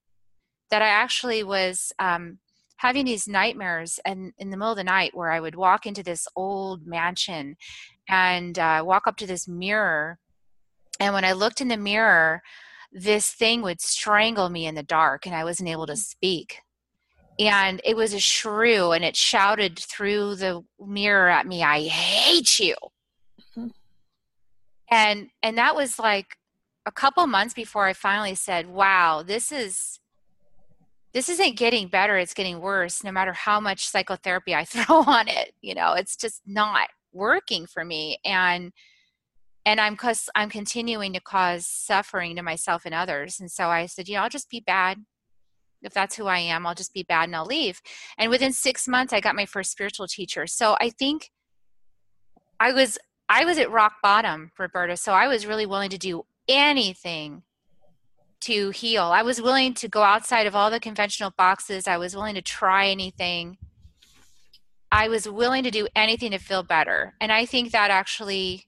that 0.71 0.83
I 0.83 0.89
actually 0.89 1.43
was 1.43 1.93
um, 1.99 2.39
having 2.77 3.05
these 3.05 3.29
nightmares 3.29 4.01
and 4.05 4.33
in 4.39 4.51
the 4.51 4.57
middle 4.57 4.73
of 4.73 4.77
the 4.77 4.85
night 4.85 5.15
where 5.15 5.31
I 5.31 5.41
would 5.41 5.55
walk 5.55 5.87
into 5.87 6.03
this 6.03 6.27
old 6.35 6.87
mansion 6.87 7.57
and 8.09 8.59
uh, 8.59 8.83
walk 8.85 9.07
up 9.07 9.17
to 9.19 9.27
this 9.27 9.47
mirror. 9.47 10.19
And 10.99 11.15
when 11.15 11.25
I 11.25 11.33
looked 11.33 11.61
in 11.61 11.69
the 11.69 11.77
mirror, 11.77 12.43
this 12.93 13.31
thing 13.31 13.63
would 13.63 13.81
strangle 13.81 14.49
me 14.49 14.67
in 14.67 14.75
the 14.75 14.83
dark 14.83 15.27
and 15.27 15.35
I 15.35 15.45
wasn't 15.45 15.69
able 15.69 15.87
to 15.87 15.97
speak. 15.97 16.59
And 17.39 17.81
it 17.85 17.97
was 17.97 18.13
a 18.13 18.19
shrew 18.19 18.93
and 18.93 19.05
it 19.05 19.17
shouted 19.17 19.79
through 19.79 20.37
the 20.37 20.63
mirror 20.85 21.29
at 21.29 21.47
me, 21.47 21.63
I 21.63 21.83
hate 21.83 22.59
you. 22.59 22.75
Mm-hmm. 23.41 23.69
And 24.91 25.29
and 25.43 25.57
that 25.57 25.75
was 25.75 25.99
like 25.99 26.37
a 26.85 26.93
couple 26.93 27.27
months 27.27 27.55
before 27.55 27.87
I 27.87 27.93
finally 27.93 28.35
said, 28.35 28.67
Wow, 28.67 29.23
this 29.23 29.53
is 29.53 30.00
this 31.13 31.29
isn't 31.29 31.57
getting 31.57 31.89
better 31.89 32.17
it's 32.17 32.35
getting 32.35 32.61
worse 32.61 33.03
no 33.03 33.13
matter 33.13 33.33
how 33.33 33.61
much 33.61 33.87
psychotherapy 33.87 34.55
i 34.55 34.65
throw 34.67 35.03
on 35.03 35.29
it 35.29 35.53
you 35.61 35.75
know 35.75 35.95
it's 35.95 36.17
just 36.17 36.43
not 36.47 36.89
working 37.13 37.67
for 37.67 37.85
me 37.85 38.19
and 38.25 38.73
and 39.67 39.81
i'm 39.81 39.97
cause 39.97 40.29
i'm 40.35 40.49
continuing 40.49 41.13
to 41.13 41.21
cause 41.21 41.67
suffering 41.67 42.37
to 42.37 42.43
myself 42.43 42.83
and 42.85 42.95
others 42.95 43.41
and 43.41 43.51
so 43.51 43.69
i 43.69 43.87
said 43.87 44.09
you 44.09 44.15
know 44.15 44.23
i'll 44.23 44.29
just 44.29 44.51
be 44.51 44.61
bad. 44.61 44.99
If 45.83 45.95
that's 45.95 46.15
who 46.15 46.27
i 46.27 46.39
am 46.39 46.67
i'll 46.67 46.75
just 46.75 46.93
be 46.93 47.05
bad 47.05 47.25
and 47.25 47.37
i'll 47.37 47.47
leave. 47.47 47.81
And 48.19 48.31
within 48.31 48.53
six 48.53 48.87
months 48.87 49.13
i 49.13 49.21
got 49.21 49.35
my 49.35 49.47
first 49.47 49.73
spiritual 49.73 50.07
teacher 50.07 50.47
so 50.47 50.77
i 50.81 50.91
think 50.91 51.31
i 52.61 52.73
was 52.73 52.99
i 53.29 53.45
was 53.45 53.59
at 53.59 53.71
rock 53.71 53.95
bottom 54.03 54.53
roberta 54.59 54.97
so 54.97 55.13
i 55.13 55.27
was 55.27 55.47
really 55.47 55.67
willing 55.67 55.91
to 55.91 55.99
do 55.99 56.23
anything 56.49 57.43
to 58.41 58.71
heal. 58.71 59.05
I 59.05 59.23
was 59.23 59.41
willing 59.41 59.75
to 59.75 59.89
go 59.89 60.03
outside 60.03 60.47
of 60.47 60.57
all 60.57 60.71
the 60.71 60.81
conventional 60.81 61.33
boxes. 61.37 61.87
I 61.87 61.97
was 61.97 62.15
willing 62.15 62.35
to 62.35 62.43
try 62.43 62.89
anything. 62.89 63.59
I 64.93 65.09
was 65.09 65.29
willing 65.29 65.63
to 65.65 65.71
do 65.71 65.87
anything 65.95 66.33
to 66.33 66.39
feel 66.39 66.63
better. 66.63 67.15
And 67.21 67.31
I 67.31 67.47
think 67.47 67.73
that 67.73 67.91
actually 67.91 68.67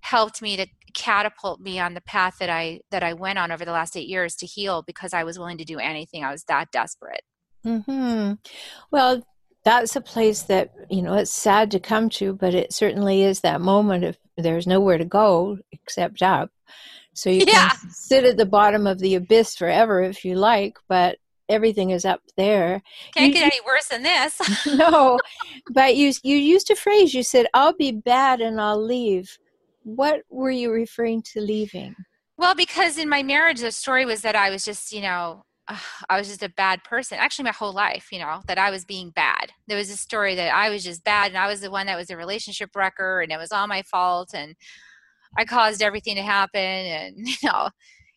helped 0.00 0.40
me 0.40 0.56
to 0.56 0.66
catapult 0.94 1.60
me 1.60 1.78
on 1.78 1.94
the 1.94 2.00
path 2.00 2.36
that 2.38 2.48
I 2.48 2.80
that 2.90 3.02
I 3.02 3.12
went 3.12 3.38
on 3.38 3.52
over 3.52 3.64
the 3.64 3.72
last 3.72 3.96
8 3.96 4.08
years 4.08 4.34
to 4.36 4.46
heal 4.46 4.82
because 4.82 5.12
I 5.12 5.24
was 5.24 5.38
willing 5.38 5.58
to 5.58 5.64
do 5.64 5.78
anything. 5.78 6.24
I 6.24 6.30
was 6.30 6.44
that 6.44 6.70
desperate. 6.70 7.22
Mhm. 7.64 8.38
Well, 8.90 9.22
that's 9.64 9.96
a 9.96 10.00
place 10.00 10.42
that, 10.42 10.70
you 10.88 11.02
know, 11.02 11.14
it's 11.14 11.32
sad 11.32 11.72
to 11.72 11.80
come 11.80 12.08
to, 12.10 12.32
but 12.32 12.54
it 12.54 12.72
certainly 12.72 13.24
is 13.24 13.40
that 13.40 13.60
moment 13.60 14.04
if 14.04 14.16
there's 14.36 14.66
nowhere 14.66 14.96
to 14.96 15.04
go 15.04 15.58
except 15.72 16.22
up 16.22 16.50
so 17.16 17.30
you 17.30 17.44
yeah. 17.46 17.70
can 17.70 17.90
sit 17.90 18.24
at 18.24 18.36
the 18.36 18.46
bottom 18.46 18.86
of 18.86 18.98
the 18.98 19.14
abyss 19.14 19.56
forever 19.56 20.02
if 20.02 20.24
you 20.24 20.34
like, 20.36 20.76
but 20.88 21.18
everything 21.48 21.90
is 21.90 22.04
up 22.04 22.20
there. 22.36 22.82
Can't 23.14 23.28
you, 23.28 23.32
get 23.32 23.52
any 23.52 23.60
worse 23.66 23.88
than 23.88 24.02
this. 24.02 24.66
no, 24.66 25.18
but 25.70 25.96
you 25.96 26.12
you 26.22 26.36
used 26.36 26.70
a 26.70 26.76
phrase. 26.76 27.14
You 27.14 27.22
said, 27.22 27.46
"I'll 27.54 27.74
be 27.74 27.92
bad 27.92 28.40
and 28.40 28.60
I'll 28.60 28.82
leave." 28.82 29.38
What 29.82 30.22
were 30.30 30.50
you 30.50 30.72
referring 30.72 31.22
to 31.32 31.40
leaving? 31.40 31.94
Well, 32.36 32.54
because 32.54 32.98
in 32.98 33.08
my 33.08 33.22
marriage, 33.22 33.60
the 33.60 33.72
story 33.72 34.04
was 34.04 34.22
that 34.22 34.36
I 34.36 34.50
was 34.50 34.64
just, 34.64 34.92
you 34.92 35.00
know, 35.00 35.44
uh, 35.68 35.78
I 36.10 36.18
was 36.18 36.28
just 36.28 36.42
a 36.42 36.48
bad 36.48 36.84
person. 36.84 37.18
Actually, 37.18 37.44
my 37.44 37.52
whole 37.52 37.72
life, 37.72 38.08
you 38.12 38.18
know, 38.18 38.40
that 38.46 38.58
I 38.58 38.70
was 38.70 38.84
being 38.84 39.10
bad. 39.10 39.52
There 39.68 39.78
was 39.78 39.90
a 39.90 39.96
story 39.96 40.34
that 40.34 40.52
I 40.52 40.68
was 40.70 40.84
just 40.84 41.04
bad, 41.04 41.28
and 41.28 41.38
I 41.38 41.46
was 41.46 41.60
the 41.60 41.70
one 41.70 41.86
that 41.86 41.96
was 41.96 42.10
a 42.10 42.16
relationship 42.16 42.74
wrecker, 42.74 43.20
and 43.20 43.32
it 43.32 43.38
was 43.38 43.52
all 43.52 43.66
my 43.66 43.82
fault, 43.82 44.34
and 44.34 44.54
I 45.36 45.44
caused 45.44 45.82
everything 45.82 46.16
to 46.16 46.22
happen 46.22 46.60
and 46.60 47.16
you 47.28 47.36
know 47.44 47.70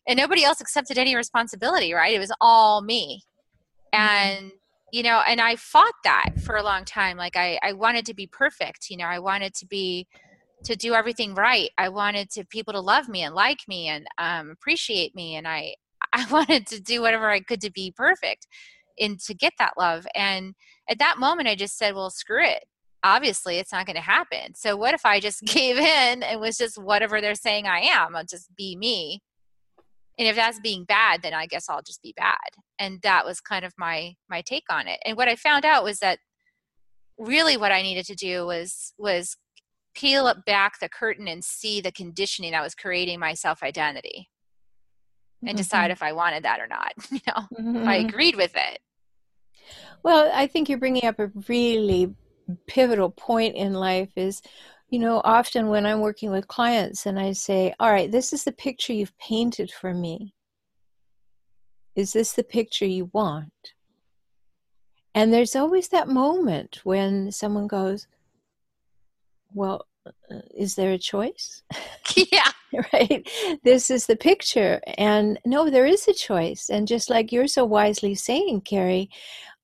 and 0.06 0.16
nobody 0.16 0.44
else 0.44 0.60
accepted 0.60 0.98
any 0.98 1.14
responsibility, 1.14 1.92
right? 1.92 2.14
It 2.14 2.18
was 2.18 2.32
all 2.40 2.82
me. 2.82 3.22
Mm-hmm. 3.94 4.00
And 4.00 4.52
you 4.92 5.02
know 5.02 5.22
and 5.26 5.40
i 5.40 5.56
fought 5.56 5.94
that 6.04 6.30
for 6.44 6.56
a 6.56 6.62
long 6.62 6.84
time 6.84 7.16
like 7.16 7.36
i 7.36 7.58
i 7.62 7.72
wanted 7.72 8.04
to 8.04 8.14
be 8.14 8.26
perfect 8.26 8.90
you 8.90 8.96
know 8.96 9.04
i 9.04 9.18
wanted 9.18 9.54
to 9.54 9.66
be 9.66 10.06
to 10.64 10.76
do 10.76 10.94
everything 10.94 11.34
right 11.34 11.70
i 11.78 11.88
wanted 11.88 12.30
to 12.30 12.44
people 12.46 12.72
to 12.72 12.80
love 12.80 13.08
me 13.08 13.22
and 13.22 13.34
like 13.34 13.60
me 13.68 13.88
and 13.88 14.06
um, 14.18 14.50
appreciate 14.50 15.14
me 15.14 15.36
and 15.36 15.46
i 15.46 15.74
i 16.12 16.24
wanted 16.30 16.66
to 16.66 16.80
do 16.80 17.00
whatever 17.00 17.30
i 17.30 17.40
could 17.40 17.60
to 17.60 17.70
be 17.70 17.92
perfect 17.96 18.46
and 18.98 19.18
to 19.20 19.34
get 19.34 19.52
that 19.58 19.74
love 19.78 20.06
and 20.14 20.54
at 20.88 20.98
that 20.98 21.18
moment 21.18 21.48
i 21.48 21.54
just 21.54 21.78
said 21.78 21.94
well 21.94 22.10
screw 22.10 22.44
it 22.44 22.64
obviously 23.02 23.58
it's 23.58 23.72
not 23.72 23.86
going 23.86 23.96
to 23.96 24.02
happen. 24.02 24.54
So 24.54 24.76
what 24.76 24.94
if 24.94 25.04
i 25.04 25.20
just 25.20 25.42
gave 25.44 25.76
in 25.76 26.22
and 26.22 26.40
was 26.40 26.56
just 26.56 26.80
whatever 26.82 27.20
they're 27.20 27.34
saying 27.34 27.66
i 27.66 27.80
am 27.80 28.16
i'll 28.16 28.24
just 28.24 28.54
be 28.56 28.76
me. 28.76 29.22
And 30.18 30.28
if 30.28 30.36
that's 30.36 30.60
being 30.60 30.84
bad 30.84 31.22
then 31.22 31.34
i 31.34 31.46
guess 31.46 31.68
i'll 31.68 31.82
just 31.82 32.02
be 32.02 32.14
bad. 32.16 32.36
And 32.78 33.00
that 33.02 33.24
was 33.24 33.40
kind 33.40 33.64
of 33.64 33.72
my 33.78 34.14
my 34.28 34.42
take 34.42 34.64
on 34.70 34.88
it. 34.88 35.00
And 35.04 35.16
what 35.16 35.28
i 35.28 35.36
found 35.36 35.64
out 35.64 35.84
was 35.84 35.98
that 36.00 36.18
really 37.18 37.56
what 37.56 37.72
i 37.72 37.82
needed 37.82 38.06
to 38.06 38.14
do 38.14 38.46
was 38.46 38.94
was 38.98 39.36
peel 39.94 40.26
up 40.26 40.44
back 40.46 40.78
the 40.80 40.88
curtain 40.88 41.28
and 41.28 41.44
see 41.44 41.80
the 41.80 41.92
conditioning 41.92 42.52
that 42.52 42.62
was 42.62 42.74
creating 42.74 43.18
my 43.18 43.34
self 43.34 43.62
identity 43.62 44.30
and 45.42 45.50
mm-hmm. 45.50 45.56
decide 45.56 45.90
if 45.90 46.02
i 46.02 46.12
wanted 46.12 46.44
that 46.44 46.60
or 46.60 46.66
not 46.66 46.92
you 47.10 47.20
know? 47.26 47.42
Mm-hmm. 47.58 47.88
i 47.88 47.96
agreed 47.96 48.36
with 48.36 48.54
it. 48.54 48.78
Well 50.02 50.30
i 50.34 50.46
think 50.46 50.68
you're 50.68 50.78
bringing 50.78 51.04
up 51.04 51.18
a 51.18 51.30
really 51.48 52.14
pivotal 52.66 53.10
point 53.10 53.56
in 53.56 53.74
life 53.74 54.10
is 54.16 54.42
you 54.90 54.98
know, 54.98 55.20
often 55.24 55.68
when 55.68 55.86
I'm 55.86 56.00
working 56.00 56.32
with 56.32 56.48
clients 56.48 57.06
and 57.06 57.18
I 57.18 57.32
say, 57.32 57.72
All 57.78 57.92
right, 57.92 58.10
this 58.10 58.32
is 58.32 58.44
the 58.44 58.52
picture 58.52 58.92
you've 58.92 59.16
painted 59.18 59.70
for 59.70 59.94
me. 59.94 60.34
Is 61.94 62.12
this 62.12 62.32
the 62.32 62.42
picture 62.42 62.86
you 62.86 63.08
want? 63.12 63.52
And 65.14 65.32
there's 65.32 65.56
always 65.56 65.88
that 65.88 66.08
moment 66.08 66.80
when 66.82 67.30
someone 67.30 67.68
goes, 67.68 68.08
Well, 69.52 69.86
uh, 70.06 70.40
is 70.56 70.74
there 70.74 70.92
a 70.92 70.98
choice? 70.98 71.62
Yeah. 72.32 72.50
right? 72.92 73.28
This 73.64 73.90
is 73.90 74.06
the 74.06 74.16
picture. 74.16 74.80
And 74.96 75.38
no, 75.44 75.70
there 75.70 75.86
is 75.86 76.06
a 76.08 76.12
choice. 76.12 76.68
And 76.68 76.86
just 76.86 77.10
like 77.10 77.32
you're 77.32 77.48
so 77.48 77.64
wisely 77.64 78.14
saying, 78.14 78.62
Carrie, 78.62 79.10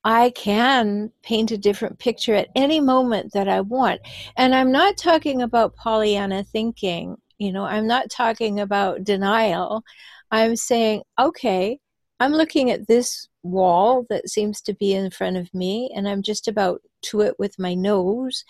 I 0.06 0.30
can 0.30 1.10
paint 1.24 1.50
a 1.50 1.58
different 1.58 1.98
picture 1.98 2.36
at 2.36 2.50
any 2.54 2.78
moment 2.78 3.32
that 3.32 3.48
I 3.48 3.60
want. 3.60 4.00
And 4.36 4.54
I'm 4.54 4.70
not 4.70 4.96
talking 4.96 5.42
about 5.42 5.74
Pollyanna 5.74 6.44
thinking, 6.44 7.16
you 7.38 7.52
know, 7.52 7.64
I'm 7.64 7.88
not 7.88 8.08
talking 8.08 8.60
about 8.60 9.02
denial. 9.02 9.82
I'm 10.30 10.54
saying, 10.54 11.02
okay, 11.18 11.80
I'm 12.20 12.30
looking 12.30 12.70
at 12.70 12.86
this 12.86 13.26
wall 13.42 14.06
that 14.08 14.28
seems 14.28 14.60
to 14.62 14.74
be 14.74 14.94
in 14.94 15.10
front 15.10 15.38
of 15.38 15.52
me, 15.52 15.90
and 15.92 16.08
I'm 16.08 16.22
just 16.22 16.46
about 16.46 16.82
to 17.06 17.22
it 17.22 17.34
with 17.40 17.58
my 17.58 17.74
nose. 17.74 18.44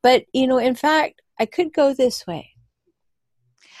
But, 0.00 0.26
you 0.32 0.46
know, 0.46 0.58
in 0.58 0.76
fact, 0.76 1.22
I 1.40 1.46
could 1.46 1.72
go 1.72 1.92
this 1.92 2.24
way. 2.24 2.50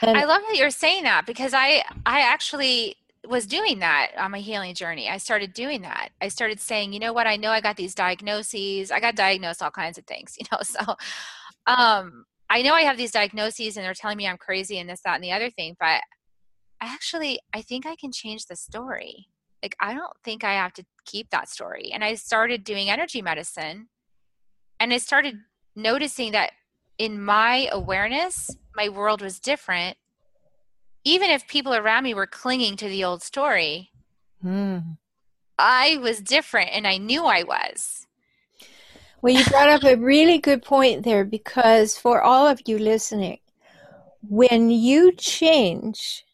And 0.02 0.18
I 0.18 0.24
love 0.24 0.42
that 0.48 0.56
you're 0.56 0.70
saying 0.70 1.04
that 1.04 1.26
because 1.26 1.54
I 1.54 1.84
I 2.04 2.22
actually 2.22 2.96
was 3.28 3.46
doing 3.46 3.78
that 3.80 4.12
on 4.18 4.30
my 4.30 4.40
healing 4.40 4.74
journey. 4.74 5.08
I 5.08 5.18
started 5.18 5.52
doing 5.52 5.82
that. 5.82 6.10
I 6.20 6.28
started 6.28 6.60
saying, 6.60 6.92
you 6.92 6.98
know 6.98 7.12
what, 7.12 7.26
I 7.26 7.36
know 7.36 7.50
I 7.50 7.60
got 7.60 7.76
these 7.76 7.94
diagnoses. 7.94 8.90
I 8.90 9.00
got 9.00 9.16
diagnosed 9.16 9.62
all 9.62 9.70
kinds 9.70 9.98
of 9.98 10.04
things, 10.04 10.36
you 10.38 10.46
know. 10.52 10.58
So 10.62 10.80
um 11.66 12.24
I 12.50 12.62
know 12.62 12.74
I 12.74 12.82
have 12.82 12.96
these 12.96 13.12
diagnoses 13.12 13.76
and 13.76 13.84
they're 13.84 13.94
telling 13.94 14.18
me 14.18 14.28
I'm 14.28 14.36
crazy 14.36 14.78
and 14.78 14.88
this, 14.88 15.00
that, 15.04 15.14
and 15.14 15.24
the 15.24 15.32
other 15.32 15.50
thing, 15.50 15.76
but 15.80 16.02
I 16.80 16.86
actually 16.86 17.40
I 17.52 17.62
think 17.62 17.86
I 17.86 17.96
can 17.96 18.12
change 18.12 18.46
the 18.46 18.56
story. 18.56 19.28
Like 19.62 19.76
I 19.80 19.94
don't 19.94 20.16
think 20.22 20.44
I 20.44 20.54
have 20.54 20.74
to 20.74 20.84
keep 21.06 21.30
that 21.30 21.48
story. 21.48 21.90
And 21.92 22.04
I 22.04 22.14
started 22.14 22.64
doing 22.64 22.90
energy 22.90 23.22
medicine 23.22 23.88
and 24.78 24.92
I 24.92 24.98
started 24.98 25.36
noticing 25.74 26.32
that 26.32 26.52
in 26.98 27.20
my 27.20 27.68
awareness, 27.72 28.50
my 28.76 28.88
world 28.88 29.22
was 29.22 29.40
different 29.40 29.96
even 31.04 31.30
if 31.30 31.46
people 31.46 31.74
around 31.74 32.04
me 32.04 32.14
were 32.14 32.26
clinging 32.26 32.76
to 32.76 32.88
the 32.88 33.04
old 33.04 33.22
story, 33.22 33.90
mm. 34.44 34.96
I 35.58 35.98
was 35.98 36.20
different 36.20 36.70
and 36.72 36.86
I 36.86 36.96
knew 36.96 37.24
I 37.24 37.42
was. 37.42 38.06
Well, 39.22 39.34
you 39.34 39.44
brought 39.46 39.70
up 39.70 39.84
a 39.84 39.96
really 39.96 40.38
good 40.38 40.62
point 40.62 41.04
there 41.04 41.24
because 41.24 41.96
for 41.96 42.20
all 42.20 42.46
of 42.46 42.60
you 42.66 42.78
listening, 42.78 43.38
when 44.28 44.70
you 44.70 45.12
change, 45.12 46.24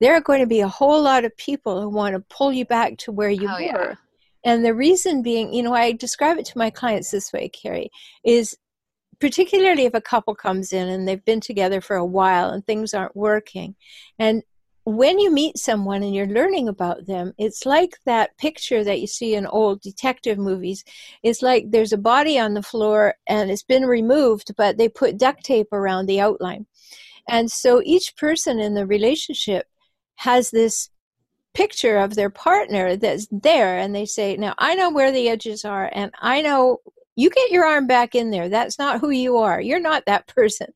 there 0.00 0.14
are 0.14 0.20
going 0.20 0.40
to 0.40 0.46
be 0.46 0.60
a 0.60 0.68
whole 0.68 1.00
lot 1.00 1.24
of 1.24 1.36
people 1.36 1.80
who 1.80 1.88
want 1.88 2.14
to 2.14 2.20
pull 2.28 2.52
you 2.52 2.64
back 2.64 2.98
to 2.98 3.12
where 3.12 3.30
you 3.30 3.48
oh, 3.48 3.54
were. 3.54 3.60
Yeah. 3.60 3.94
And 4.44 4.64
the 4.64 4.74
reason 4.74 5.22
being, 5.22 5.54
you 5.54 5.62
know, 5.62 5.74
I 5.74 5.92
describe 5.92 6.38
it 6.38 6.46
to 6.46 6.58
my 6.58 6.70
clients 6.70 7.12
this 7.12 7.32
way, 7.32 7.48
Carrie, 7.48 7.90
is 8.24 8.56
particularly 9.22 9.84
if 9.84 9.94
a 9.94 10.00
couple 10.00 10.34
comes 10.34 10.72
in 10.72 10.88
and 10.88 11.06
they've 11.06 11.24
been 11.24 11.40
together 11.40 11.80
for 11.80 11.94
a 11.94 12.04
while 12.04 12.50
and 12.50 12.66
things 12.66 12.92
aren't 12.92 13.14
working. 13.14 13.76
And 14.18 14.42
when 14.84 15.20
you 15.20 15.30
meet 15.30 15.58
someone 15.58 16.02
and 16.02 16.12
you're 16.12 16.26
learning 16.26 16.66
about 16.66 17.06
them, 17.06 17.32
it's 17.38 17.64
like 17.64 17.92
that 18.04 18.36
picture 18.36 18.82
that 18.82 19.00
you 19.00 19.06
see 19.06 19.36
in 19.36 19.46
old 19.46 19.80
detective 19.80 20.38
movies. 20.38 20.82
It's 21.22 21.40
like 21.40 21.70
there's 21.70 21.92
a 21.92 21.98
body 21.98 22.36
on 22.36 22.54
the 22.54 22.64
floor 22.64 23.14
and 23.28 23.48
it's 23.48 23.62
been 23.62 23.86
removed, 23.86 24.56
but 24.56 24.76
they 24.76 24.88
put 24.88 25.18
duct 25.18 25.44
tape 25.44 25.72
around 25.72 26.06
the 26.06 26.20
outline. 26.20 26.66
And 27.28 27.48
so 27.48 27.80
each 27.84 28.16
person 28.16 28.58
in 28.58 28.74
the 28.74 28.88
relationship 28.88 29.68
has 30.16 30.50
this 30.50 30.90
picture 31.54 31.98
of 31.98 32.16
their 32.16 32.30
partner 32.30 32.96
that's 32.96 33.28
there 33.30 33.78
and 33.78 33.94
they 33.94 34.06
say 34.06 34.38
now 34.38 34.54
i 34.56 34.74
know 34.74 34.88
where 34.88 35.12
the 35.12 35.28
edges 35.28 35.66
are 35.66 35.90
and 35.92 36.10
i 36.22 36.40
know 36.40 36.78
you 37.16 37.30
get 37.30 37.50
your 37.50 37.64
arm 37.64 37.86
back 37.86 38.14
in 38.14 38.30
there. 38.30 38.48
That's 38.48 38.78
not 38.78 39.00
who 39.00 39.10
you 39.10 39.36
are. 39.36 39.60
You're 39.60 39.80
not 39.80 40.04
that 40.06 40.26
person. 40.26 40.68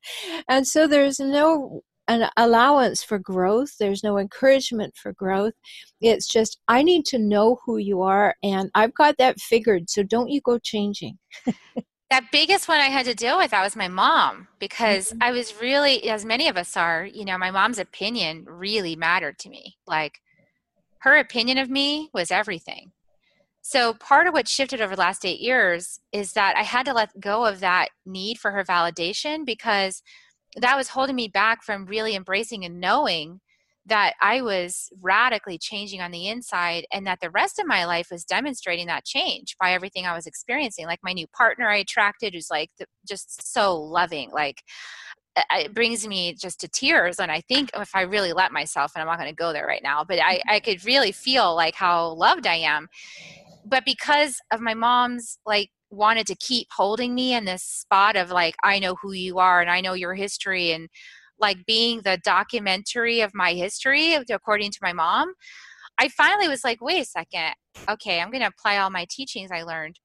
And 0.47 0.67
so 0.67 0.87
there's 0.87 1.19
no 1.19 1.81
an 2.07 2.29
allowance 2.37 3.03
for 3.03 3.19
growth. 3.19 3.77
There's 3.79 4.03
no 4.03 4.17
encouragement 4.17 4.95
for 4.95 5.11
growth. 5.13 5.53
It's 5.99 6.27
just, 6.27 6.57
I 6.67 6.81
need 6.81 7.05
to 7.07 7.19
know 7.19 7.59
who 7.65 7.77
you 7.77 8.01
are, 8.01 8.35
and 8.41 8.71
I've 8.75 8.93
got 8.93 9.17
that 9.17 9.39
figured. 9.39 9.89
So 9.89 10.03
don't 10.03 10.29
you 10.29 10.39
go 10.39 10.57
changing. 10.57 11.17
that 12.09 12.31
biggest 12.31 12.69
one 12.69 12.79
I 12.79 12.85
had 12.85 13.05
to 13.07 13.13
deal 13.13 13.37
with, 13.37 13.51
that 13.51 13.63
was 13.63 13.75
my 13.75 13.89
mom, 13.89 14.47
because 14.59 15.09
mm-hmm. 15.09 15.23
I 15.23 15.31
was 15.31 15.59
really, 15.59 16.09
as 16.09 16.23
many 16.23 16.47
of 16.47 16.55
us 16.55 16.77
are, 16.77 17.05
you 17.05 17.25
know, 17.25 17.37
my 17.37 17.51
mom's 17.51 17.79
opinion 17.79 18.45
really 18.47 18.95
mattered 18.95 19.37
to 19.39 19.49
me. 19.49 19.75
Like, 19.85 20.21
her 20.99 21.17
opinion 21.17 21.57
of 21.57 21.69
me 21.69 22.09
was 22.13 22.31
everything. 22.31 22.93
So, 23.69 23.95
part 23.95 24.27
of 24.27 24.33
what 24.33 24.47
shifted 24.47 24.79
over 24.79 24.95
the 24.95 25.01
last 25.01 25.25
eight 25.25 25.41
years 25.41 25.99
is 26.13 26.31
that 26.31 26.55
I 26.55 26.63
had 26.63 26.85
to 26.85 26.93
let 26.93 27.19
go 27.19 27.43
of 27.43 27.59
that 27.59 27.89
need 28.05 28.39
for 28.39 28.51
her 28.51 28.63
validation 28.63 29.45
because 29.45 30.01
that 30.55 30.77
was 30.77 30.87
holding 30.87 31.17
me 31.17 31.27
back 31.27 31.63
from 31.63 31.85
really 31.85 32.15
embracing 32.15 32.63
and 32.63 32.79
knowing 32.79 33.41
that 33.85 34.13
I 34.21 34.41
was 34.41 34.87
radically 35.01 35.57
changing 35.57 35.99
on 35.99 36.11
the 36.11 36.29
inside 36.29 36.85
and 36.93 37.05
that 37.07 37.19
the 37.19 37.29
rest 37.29 37.59
of 37.59 37.67
my 37.67 37.83
life 37.83 38.07
was 38.09 38.23
demonstrating 38.23 38.87
that 38.87 39.03
change 39.03 39.57
by 39.59 39.73
everything 39.73 40.05
I 40.05 40.15
was 40.15 40.27
experiencing. 40.27 40.85
Like 40.85 40.99
my 41.03 41.11
new 41.11 41.27
partner 41.37 41.67
I 41.67 41.79
attracted 41.79 42.33
who's 42.33 42.49
like 42.49 42.69
just 43.05 43.51
so 43.53 43.75
loving. 43.75 44.31
Like 44.31 44.63
it 45.51 45.73
brings 45.73 46.07
me 46.07 46.33
just 46.33 46.59
to 46.59 46.67
tears 46.67 47.19
and 47.19 47.31
i 47.31 47.39
think 47.41 47.69
if 47.75 47.91
i 47.93 48.01
really 48.01 48.33
let 48.33 48.51
myself 48.51 48.91
and 48.95 49.03
i'm 49.03 49.07
not 49.07 49.19
going 49.19 49.29
to 49.29 49.35
go 49.35 49.53
there 49.53 49.67
right 49.67 49.83
now 49.83 50.03
but 50.03 50.17
I, 50.19 50.37
mm-hmm. 50.37 50.49
I 50.49 50.59
could 50.59 50.83
really 50.83 51.11
feel 51.11 51.55
like 51.55 51.75
how 51.75 52.13
loved 52.13 52.47
i 52.47 52.55
am 52.55 52.87
but 53.69 53.85
because 53.85 54.39
of 54.51 54.61
my 54.61 54.73
mom's 54.73 55.39
like 55.45 55.69
wanted 55.89 56.27
to 56.27 56.35
keep 56.35 56.67
holding 56.75 57.15
me 57.15 57.33
in 57.33 57.45
this 57.45 57.63
spot 57.63 58.15
of 58.15 58.29
like 58.29 58.55
i 58.63 58.79
know 58.79 58.95
who 59.01 59.13
you 59.13 59.39
are 59.39 59.61
and 59.61 59.69
i 59.69 59.81
know 59.81 59.93
your 59.93 60.13
history 60.13 60.71
and 60.71 60.89
like 61.39 61.57
being 61.65 62.01
the 62.01 62.19
documentary 62.23 63.21
of 63.21 63.31
my 63.33 63.53
history 63.53 64.15
according 64.15 64.71
to 64.71 64.79
my 64.81 64.91
mom 64.91 65.33
i 65.99 66.07
finally 66.09 66.47
was 66.47 66.63
like 66.63 66.81
wait 66.81 67.01
a 67.01 67.05
second. 67.05 67.53
Okay 67.89 68.19
i'm 68.19 68.31
going 68.31 68.41
to 68.41 68.47
apply 68.47 68.77
all 68.77 68.89
my 68.89 69.05
teachings 69.09 69.51
i 69.51 69.63
learned 69.63 69.99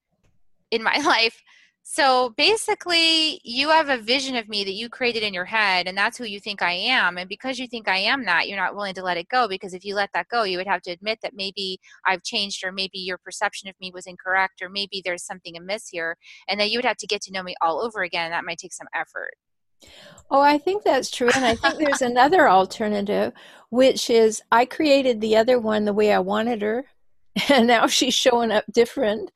in 0.70 0.82
my 0.82 0.96
life 1.06 1.40
so 1.84 2.30
basically, 2.36 3.40
you 3.42 3.68
have 3.68 3.88
a 3.88 3.98
vision 3.98 4.36
of 4.36 4.48
me 4.48 4.64
that 4.64 4.74
you 4.74 4.88
created 4.88 5.22
in 5.22 5.34
your 5.34 5.44
head, 5.44 5.88
and 5.88 5.98
that's 5.98 6.16
who 6.16 6.24
you 6.24 6.38
think 6.38 6.62
I 6.62 6.72
am. 6.72 7.18
And 7.18 7.28
because 7.28 7.58
you 7.58 7.66
think 7.66 7.88
I 7.88 7.98
am 7.98 8.24
that, 8.24 8.48
you're 8.48 8.58
not 8.58 8.76
willing 8.76 8.94
to 8.94 9.02
let 9.02 9.16
it 9.16 9.28
go. 9.28 9.48
Because 9.48 9.74
if 9.74 9.84
you 9.84 9.94
let 9.94 10.10
that 10.14 10.28
go, 10.28 10.44
you 10.44 10.58
would 10.58 10.66
have 10.66 10.82
to 10.82 10.92
admit 10.92 11.18
that 11.22 11.34
maybe 11.34 11.80
I've 12.06 12.22
changed, 12.22 12.64
or 12.64 12.72
maybe 12.72 12.98
your 12.98 13.18
perception 13.18 13.68
of 13.68 13.74
me 13.80 13.90
was 13.92 14.06
incorrect, 14.06 14.62
or 14.62 14.68
maybe 14.68 15.02
there's 15.04 15.24
something 15.24 15.56
amiss 15.56 15.88
here. 15.88 16.16
And 16.48 16.60
that 16.60 16.70
you 16.70 16.78
would 16.78 16.84
have 16.84 16.98
to 16.98 17.06
get 17.06 17.20
to 17.22 17.32
know 17.32 17.42
me 17.42 17.56
all 17.60 17.82
over 17.82 18.02
again. 18.02 18.30
That 18.30 18.44
might 18.44 18.58
take 18.58 18.72
some 18.72 18.88
effort. 18.94 19.32
Oh, 20.30 20.40
I 20.40 20.58
think 20.58 20.84
that's 20.84 21.10
true. 21.10 21.30
And 21.34 21.44
I 21.44 21.56
think 21.56 21.78
there's 21.78 22.02
another 22.02 22.48
alternative, 22.48 23.32
which 23.70 24.08
is 24.08 24.40
I 24.52 24.64
created 24.64 25.20
the 25.20 25.36
other 25.36 25.58
one 25.58 25.84
the 25.84 25.92
way 25.92 26.12
I 26.12 26.20
wanted 26.20 26.62
her 26.62 26.86
and 27.48 27.66
now 27.66 27.86
she's 27.86 28.14
showing 28.14 28.50
up 28.50 28.64
different 28.72 29.30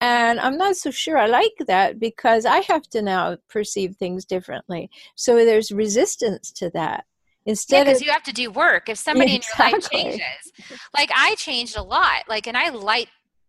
and 0.00 0.38
i'm 0.40 0.56
not 0.56 0.76
so 0.76 0.90
sure 0.90 1.18
i 1.18 1.26
like 1.26 1.52
that 1.66 1.98
because 1.98 2.44
i 2.44 2.58
have 2.60 2.82
to 2.82 3.02
now 3.02 3.36
perceive 3.48 3.96
things 3.96 4.24
differently 4.24 4.90
so 5.16 5.36
there's 5.36 5.72
resistance 5.72 6.52
to 6.52 6.70
that 6.70 7.04
instead 7.46 7.86
because 7.86 8.00
yeah, 8.00 8.06
you 8.06 8.12
have 8.12 8.22
to 8.22 8.32
do 8.32 8.50
work 8.50 8.88
if 8.88 8.98
somebody 8.98 9.34
exactly. 9.36 10.00
in 10.00 10.06
your 10.06 10.12
life 10.12 10.20
changes 10.20 10.52
like 10.96 11.10
i 11.14 11.34
changed 11.34 11.76
a 11.76 11.82
lot 11.82 12.22
like 12.28 12.46
and 12.46 12.56
i 12.56 12.68
light 12.68 13.08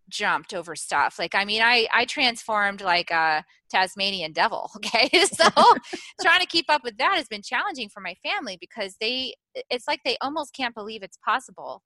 jumped 0.09 0.53
over 0.53 0.75
stuff. 0.75 1.17
Like, 1.19 1.35
I 1.35 1.45
mean, 1.45 1.61
I 1.61 1.87
I 1.93 2.05
transformed 2.05 2.81
like 2.81 3.11
a 3.11 3.43
Tasmanian 3.69 4.31
devil. 4.31 4.69
Okay, 4.77 5.09
so 5.25 5.45
trying 6.21 6.41
to 6.41 6.45
keep 6.45 6.65
up 6.69 6.83
with 6.83 6.97
that 6.97 7.15
has 7.15 7.27
been 7.27 7.41
challenging 7.41 7.89
for 7.89 8.01
my 8.01 8.15
family 8.15 8.57
because 8.59 8.95
they 8.99 9.33
it's 9.69 9.87
like 9.87 10.01
they 10.05 10.17
almost 10.21 10.53
can't 10.55 10.75
believe 10.75 11.03
it's 11.03 11.17
possible, 11.17 11.81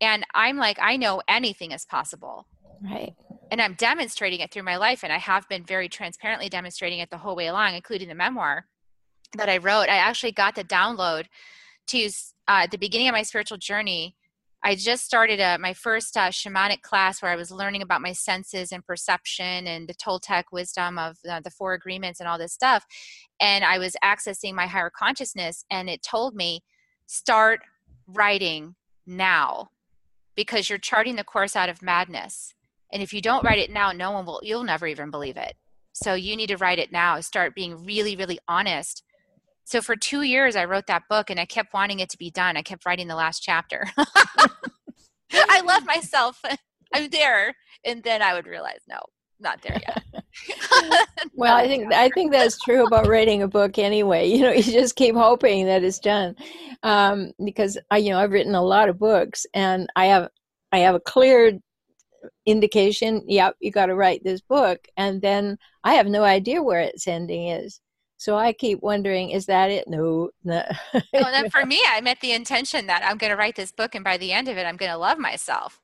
and 0.00 0.24
I'm 0.34 0.56
like, 0.56 0.78
I 0.80 0.96
know 0.96 1.22
anything 1.28 1.72
is 1.72 1.84
possible. 1.84 2.46
Right. 2.82 3.14
And 3.50 3.60
I'm 3.60 3.74
demonstrating 3.74 4.40
it 4.40 4.52
through 4.52 4.62
my 4.62 4.76
life, 4.76 5.02
and 5.02 5.12
I 5.12 5.18
have 5.18 5.48
been 5.48 5.64
very 5.64 5.88
transparently 5.88 6.48
demonstrating 6.48 7.00
it 7.00 7.10
the 7.10 7.18
whole 7.18 7.36
way 7.36 7.48
along, 7.48 7.74
including 7.74 8.08
the 8.08 8.14
memoir 8.14 8.66
that 9.36 9.48
I 9.48 9.58
wrote. 9.58 9.88
I 9.88 9.96
actually 9.96 10.32
got 10.32 10.54
the 10.54 10.64
download 10.64 11.26
to 11.88 12.10
uh, 12.48 12.66
the 12.70 12.78
beginning 12.78 13.08
of 13.08 13.12
my 13.12 13.22
spiritual 13.22 13.58
journey 13.58 14.16
I 14.62 14.74
just 14.74 15.04
started 15.04 15.40
a, 15.40 15.58
my 15.58 15.72
first 15.72 16.16
uh, 16.16 16.28
shamanic 16.28 16.82
class 16.82 17.22
where 17.22 17.30
I 17.30 17.36
was 17.36 17.50
learning 17.50 17.80
about 17.80 18.02
my 18.02 18.12
senses 18.12 18.72
and 18.72 18.84
perception 18.84 19.66
and 19.66 19.88
the 19.88 19.94
Toltec 19.94 20.44
wisdom 20.52 20.98
of 20.98 21.16
uh, 21.28 21.40
the 21.40 21.50
four 21.50 21.72
agreements 21.72 22.20
and 22.20 22.28
all 22.28 22.38
this 22.38 22.52
stuff. 22.52 22.84
And 23.40 23.64
I 23.64 23.78
was 23.78 23.96
accessing 24.04 24.52
my 24.52 24.66
higher 24.66 24.90
consciousness, 24.90 25.64
and 25.70 25.88
it 25.88 26.02
told 26.02 26.34
me, 26.34 26.62
start 27.06 27.60
writing 28.06 28.74
now 29.06 29.70
because 30.36 30.68
you're 30.68 30.78
charting 30.78 31.16
the 31.16 31.24
course 31.24 31.56
out 31.56 31.68
of 31.68 31.82
madness. 31.82 32.54
And 32.92 33.02
if 33.02 33.12
you 33.12 33.20
don't 33.20 33.44
write 33.44 33.58
it 33.58 33.70
now, 33.70 33.92
no 33.92 34.10
one 34.10 34.26
will, 34.26 34.40
you'll 34.42 34.64
never 34.64 34.86
even 34.86 35.10
believe 35.10 35.36
it. 35.36 35.54
So 35.92 36.14
you 36.14 36.36
need 36.36 36.48
to 36.48 36.56
write 36.56 36.78
it 36.78 36.92
now. 36.92 37.20
Start 37.20 37.54
being 37.54 37.84
really, 37.84 38.16
really 38.16 38.38
honest 38.48 39.02
so 39.70 39.80
for 39.80 39.94
two 39.94 40.22
years, 40.22 40.56
I 40.56 40.64
wrote 40.64 40.88
that 40.88 41.04
book 41.08 41.30
and 41.30 41.38
I 41.38 41.44
kept 41.44 41.72
wanting 41.72 42.00
it 42.00 42.10
to 42.10 42.18
be 42.18 42.28
done. 42.28 42.56
I 42.56 42.62
kept 42.62 42.84
writing 42.84 43.06
the 43.06 43.14
last 43.14 43.40
chapter. 43.40 43.86
I 45.32 45.60
love 45.60 45.86
myself. 45.86 46.42
I'm 46.92 47.08
there. 47.12 47.54
And 47.84 48.02
then 48.02 48.20
I 48.20 48.34
would 48.34 48.48
realize, 48.48 48.80
no, 48.88 48.98
not 49.40 49.62
there 49.62 49.80
yet. 49.86 50.02
well, 51.34 51.56
I 51.56 51.66
think 51.66 51.92
I 51.92 52.08
think 52.10 52.32
that's 52.32 52.58
true 52.60 52.86
about 52.86 53.06
writing 53.06 53.42
a 53.42 53.48
book 53.48 53.78
anyway. 53.78 54.28
You 54.30 54.42
know, 54.42 54.52
you 54.52 54.62
just 54.62 54.96
keep 54.96 55.14
hoping 55.14 55.66
that 55.66 55.84
it's 55.84 55.98
done, 55.98 56.36
um, 56.82 57.32
because 57.44 57.78
I, 57.90 57.98
you 57.98 58.10
know, 58.10 58.18
I've 58.18 58.30
written 58.30 58.54
a 58.54 58.62
lot 58.62 58.88
of 58.88 58.98
books, 58.98 59.44
and 59.54 59.88
I 59.96 60.06
have 60.06 60.28
I 60.72 60.78
have 60.78 60.94
a 60.94 61.00
clear 61.00 61.58
indication. 62.46 63.22
Yep, 63.26 63.56
you 63.60 63.70
got 63.70 63.86
to 63.86 63.94
write 63.94 64.22
this 64.24 64.40
book, 64.40 64.86
and 64.96 65.20
then 65.20 65.58
I 65.84 65.94
have 65.94 66.06
no 66.06 66.22
idea 66.22 66.62
where 66.62 66.80
its 66.80 67.06
ending 67.06 67.48
is. 67.48 67.80
So 68.16 68.36
I 68.36 68.52
keep 68.52 68.82
wondering, 68.82 69.30
is 69.30 69.46
that 69.46 69.70
it? 69.70 69.88
No. 69.88 70.28
no. 70.44 70.62
well, 70.92 71.32
then 71.32 71.48
for 71.48 71.64
me, 71.64 71.82
I 71.88 72.02
met 72.02 72.20
the 72.20 72.32
intention 72.32 72.86
that 72.86 73.02
I'm 73.02 73.16
going 73.16 73.30
to 73.30 73.36
write 73.36 73.56
this 73.56 73.72
book, 73.72 73.94
and 73.94 74.04
by 74.04 74.18
the 74.18 74.32
end 74.32 74.48
of 74.48 74.58
it, 74.58 74.66
I'm 74.66 74.76
going 74.76 74.92
to 74.92 74.98
love 74.98 75.18
myself. 75.18 75.80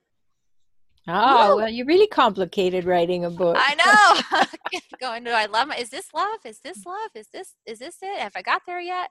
Oh, 1.09 1.51
Woo! 1.51 1.57
well, 1.62 1.69
you 1.69 1.85
really 1.85 2.09
complicated 2.09 2.85
writing 2.85 3.25
a 3.25 3.31
book. 3.31 3.57
I 3.59 3.75
know. 4.33 4.79
Going, 5.01 5.25
do 5.25 5.31
I 5.31 5.47
love 5.47 5.69
my, 5.69 5.77
is 5.77 5.90
this 5.90 6.12
love? 6.12 6.40
Is 6.45 6.59
this 6.61 6.85
love? 6.85 7.11
Is 7.14 7.29
this, 7.29 7.55
is 7.64 7.79
this 7.79 7.99
it? 8.03 8.19
Have 8.19 8.33
I 8.35 8.42
got 8.42 8.62
there 8.66 8.81
yet? 8.81 9.11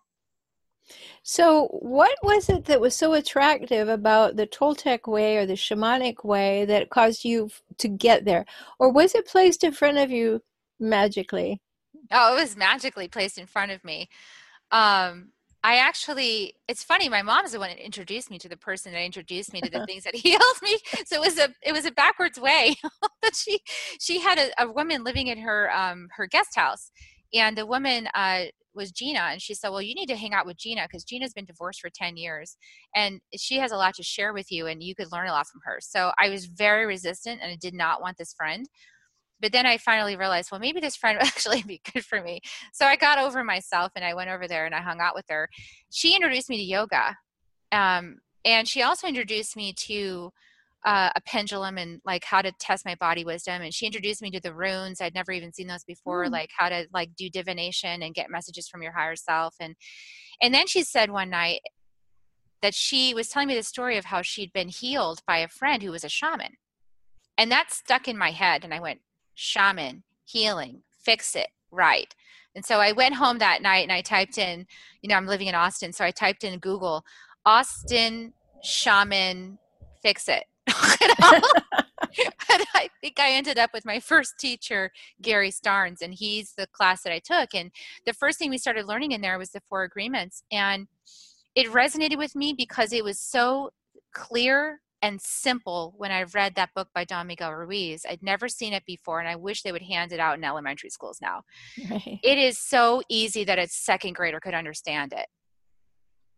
So, 1.24 1.68
what 1.72 2.16
was 2.22 2.50
it 2.50 2.66
that 2.66 2.82
was 2.82 2.96
so 2.96 3.14
attractive 3.14 3.88
about 3.88 4.36
the 4.36 4.46
Toltec 4.46 5.08
way 5.08 5.38
or 5.38 5.46
the 5.46 5.54
shamanic 5.54 6.24
way 6.24 6.66
that 6.66 6.90
caused 6.90 7.26
you 7.26 7.50
to 7.80 7.88
get 7.88 8.26
there? 8.26 8.46
Or 8.80 8.92
was 8.92 9.16
it 9.16 9.26
placed 9.26 9.64
in 9.64 9.72
front 9.72 9.98
of 9.98 10.12
you 10.12 10.44
magically? 10.80 11.62
Oh, 12.12 12.36
it 12.36 12.42
was 12.42 12.56
magically 12.56 13.08
placed 13.08 13.38
in 13.38 13.48
front 13.48 13.72
of 13.72 13.84
me. 13.84 14.10
Um, 14.72 15.30
I 15.66 15.78
actually, 15.78 16.54
it's 16.68 16.84
funny. 16.84 17.10
My 17.10 17.24
mom 17.24 17.44
is 17.44 17.54
the 17.54 17.60
one 17.60 17.70
that 17.70 17.84
introduced 17.84 18.30
me 18.30 18.38
to 18.38 18.48
the 18.48 18.56
person 18.56 18.92
that 18.92 19.04
introduced 19.04 19.52
me 19.52 19.62
to 19.62 19.70
the 19.72 19.84
things 19.88 20.04
that 20.04 20.14
healed 20.14 20.44
me. 20.62 20.78
So 21.08 21.16
it 21.16 21.22
was 21.22 21.40
a, 21.40 21.50
it 21.64 21.72
was 21.72 21.86
a 21.86 21.92
backwards 21.92 22.40
way. 22.40 22.76
but 23.22 23.36
she, 23.36 23.60
she 24.00 24.20
had 24.20 24.38
a, 24.38 24.64
a, 24.64 24.72
woman 24.72 25.04
living 25.04 25.26
in 25.26 25.40
her, 25.40 25.76
um, 25.76 26.08
her 26.16 26.28
guest 26.28 26.56
house, 26.56 26.92
and 27.34 27.58
the 27.58 27.66
woman 27.66 28.08
uh, 28.14 28.44
was 28.76 28.92
Gina, 28.92 29.22
and 29.32 29.42
she 29.42 29.56
said, 29.56 29.70
"Well, 29.70 29.82
you 29.82 29.96
need 29.96 30.08
to 30.08 30.16
hang 30.16 30.34
out 30.34 30.46
with 30.46 30.58
Gina 30.58 30.84
because 30.84 31.04
Gina's 31.04 31.34
been 31.34 31.46
divorced 31.46 31.82
for 31.82 31.90
ten 31.90 32.16
years, 32.16 32.58
and 32.96 33.20
she 33.36 33.58
has 33.58 33.72
a 33.72 33.78
lot 33.78 33.96
to 33.96 34.04
share 34.04 34.34
with 34.34 34.52
you, 34.52 34.68
and 34.68 34.84
you 34.84 34.94
could 34.94 35.12
learn 35.12 35.28
a 35.28 35.32
lot 35.32 35.48
from 35.48 35.62
her." 35.66 35.80
So 35.82 36.12
I 36.20 36.30
was 36.30 36.46
very 36.46 36.86
resistant, 36.86 37.40
and 37.42 37.52
I 37.52 37.58
did 37.60 37.74
not 37.74 38.02
want 38.02 38.18
this 38.18 38.34
friend 38.34 38.68
but 39.40 39.52
then 39.52 39.66
I 39.66 39.78
finally 39.78 40.16
realized, 40.16 40.52
well, 40.52 40.60
maybe 40.60 40.80
this 40.80 40.96
friend 40.96 41.18
would 41.20 41.28
actually 41.28 41.64
be 41.64 41.82
good 41.94 42.06
for 42.06 42.22
me. 42.22 42.42
So 42.74 42.86
I 42.86 42.96
got 42.96 43.20
over 43.20 43.44
myself 43.44 43.92
and 43.96 44.06
I 44.06 44.14
went 44.14 44.30
over 44.30 44.48
there 44.48 44.66
and 44.66 44.76
I 44.76 44.82
hung 44.82 45.00
out 45.00 45.16
with 45.16 45.26
her. 45.30 45.50
She 45.92 46.16
introduced 46.16 46.50
me 46.50 46.58
to 46.58 46.64
yoga. 46.64 47.18
Um, 47.72 48.18
and 48.44 48.68
she 48.68 48.84
also 48.84 49.08
introduced 49.08 49.56
me 49.58 49.74
to 49.74 50.32
uh, 50.86 51.10
a 51.16 51.22
pendulum 51.22 51.80
and 51.80 52.00
like 52.06 52.24
how 52.24 52.44
to 52.44 52.52
test 52.60 52.86
my 52.86 52.96
body 52.96 53.26
wisdom. 53.26 53.64
And 53.64 53.74
she 53.74 53.88
introduced 53.88 54.22
me 54.22 54.30
to 54.32 54.40
the 54.40 54.54
runes. 54.54 55.02
I'd 55.02 55.16
never 55.16 55.32
even 55.32 55.52
seen 55.52 55.68
those 55.68 55.84
before, 55.84 56.26
mm. 56.26 56.32
like 56.32 56.52
how 56.56 56.70
to 56.70 56.86
like 56.94 57.16
do 57.18 57.28
divination 57.30 58.04
and 58.04 58.14
get 58.14 58.30
messages 58.30 58.68
from 58.68 58.84
your 58.84 58.92
higher 58.92 59.16
self. 59.16 59.56
And, 59.60 59.76
and 60.42 60.54
then 60.54 60.68
she 60.68 60.84
said 60.84 61.10
one 61.10 61.32
night 61.32 61.62
that 62.62 62.76
she 62.76 63.16
was 63.16 63.30
telling 63.30 63.48
me 63.48 63.56
the 63.56 63.64
story 63.64 63.98
of 63.98 64.06
how 64.06 64.22
she'd 64.22 64.54
been 64.54 64.70
healed 64.70 65.22
by 65.28 65.40
a 65.40 65.48
friend 65.48 65.82
who 65.82 65.92
was 65.92 66.04
a 66.04 66.10
shaman. 66.10 66.54
And 67.38 67.52
that 67.52 67.72
stuck 67.72 68.08
in 68.08 68.18
my 68.18 68.32
head. 68.32 68.64
And 68.64 68.74
I 68.74 68.80
went, 68.80 69.02
shaman, 69.36 70.04
healing, 70.26 70.82
fix 71.04 71.36
it, 71.36 71.50
right. 71.72 72.14
And 72.56 72.66
so 72.66 72.80
I 72.80 72.94
went 72.94 73.16
home 73.16 73.38
that 73.40 73.62
night 73.62 73.84
and 73.84 73.92
I 73.92 74.02
typed 74.02 74.38
in, 74.38 74.66
you 75.02 75.10
know, 75.10 75.16
I'm 75.16 75.28
living 75.28 75.48
in 75.48 75.56
Austin, 75.56 75.92
so 75.94 76.06
I 76.06 76.12
typed 76.12 76.44
in 76.44 76.60
Google, 76.60 77.04
Austin 77.46 78.34
shaman, 78.64 79.60
fix 80.02 80.28
it. 80.30 80.46
and 82.52 82.64
I 82.74 82.90
think 83.02 83.20
I 83.20 83.32
ended 83.32 83.58
up 83.58 83.72
with 83.74 83.86
my 83.86 84.00
first 84.00 84.40
teacher, 84.40 84.92
Gary 85.22 85.52
Starnes, 85.52 86.02
and 86.02 86.14
he's 86.14 86.54
the 86.54 86.68
class 86.68 87.04
that 87.04 87.14
I 87.14 87.20
took. 87.20 87.54
And 87.54 87.72
the 88.06 88.14
first 88.14 88.40
thing 88.40 88.50
we 88.50 88.58
started 88.58 88.88
learning 88.88 89.12
in 89.12 89.22
there 89.22 89.38
was 89.38 89.52
the 89.52 89.62
four 89.68 89.84
agreements. 89.84 90.44
And 90.52 90.88
it 91.56 91.68
resonated 91.68 92.18
with 92.18 92.36
me 92.36 92.54
because 92.54 92.94
it 92.94 93.04
was 93.04 93.20
so 93.20 93.72
clear 94.14 94.82
and 95.02 95.22
simple 95.22 95.94
when 95.98 96.12
I 96.12 96.24
read 96.24 96.56
that 96.56 96.74
book 96.74 96.90
by 96.94 97.04
Don 97.04 97.28
Miguel 97.28 97.54
Ruiz. 97.54 98.06
I'd 98.10 98.24
never 98.24 98.48
seen 98.48 98.74
it 98.74 98.86
before, 98.86 99.20
and 99.20 99.30
I 99.30 99.36
wish 99.36 99.62
they 99.62 99.72
would 99.72 99.82
hand 99.82 100.12
it 100.12 100.20
out 100.20 100.38
in 100.38 100.44
elementary 100.44 100.90
schools 100.90 101.20
now. 101.22 101.44
Right. 101.90 102.20
It 102.24 102.38
is 102.38 102.58
so 102.58 103.02
easy 103.10 103.44
that 103.44 103.60
a 103.60 103.68
second 103.68 104.16
grader 104.16 104.40
could 104.40 104.54
understand 104.54 105.14
it. 105.14 105.28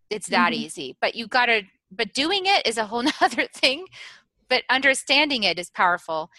It's 0.10 0.28
that 0.28 0.54
mm-hmm. 0.54 0.63
easy, 0.63 0.98
but 1.02 1.15
you 1.15 1.28
got 1.28 1.48
to. 1.48 1.63
But 1.91 2.13
doing 2.13 2.43
it 2.46 2.67
is 2.67 2.78
a 2.78 2.86
whole 2.86 3.04
nother 3.22 3.48
thing. 3.54 3.86
But 4.50 4.63
understanding 4.70 5.43
it 5.43 5.60
is 5.60 5.70
powerful, 5.70 6.30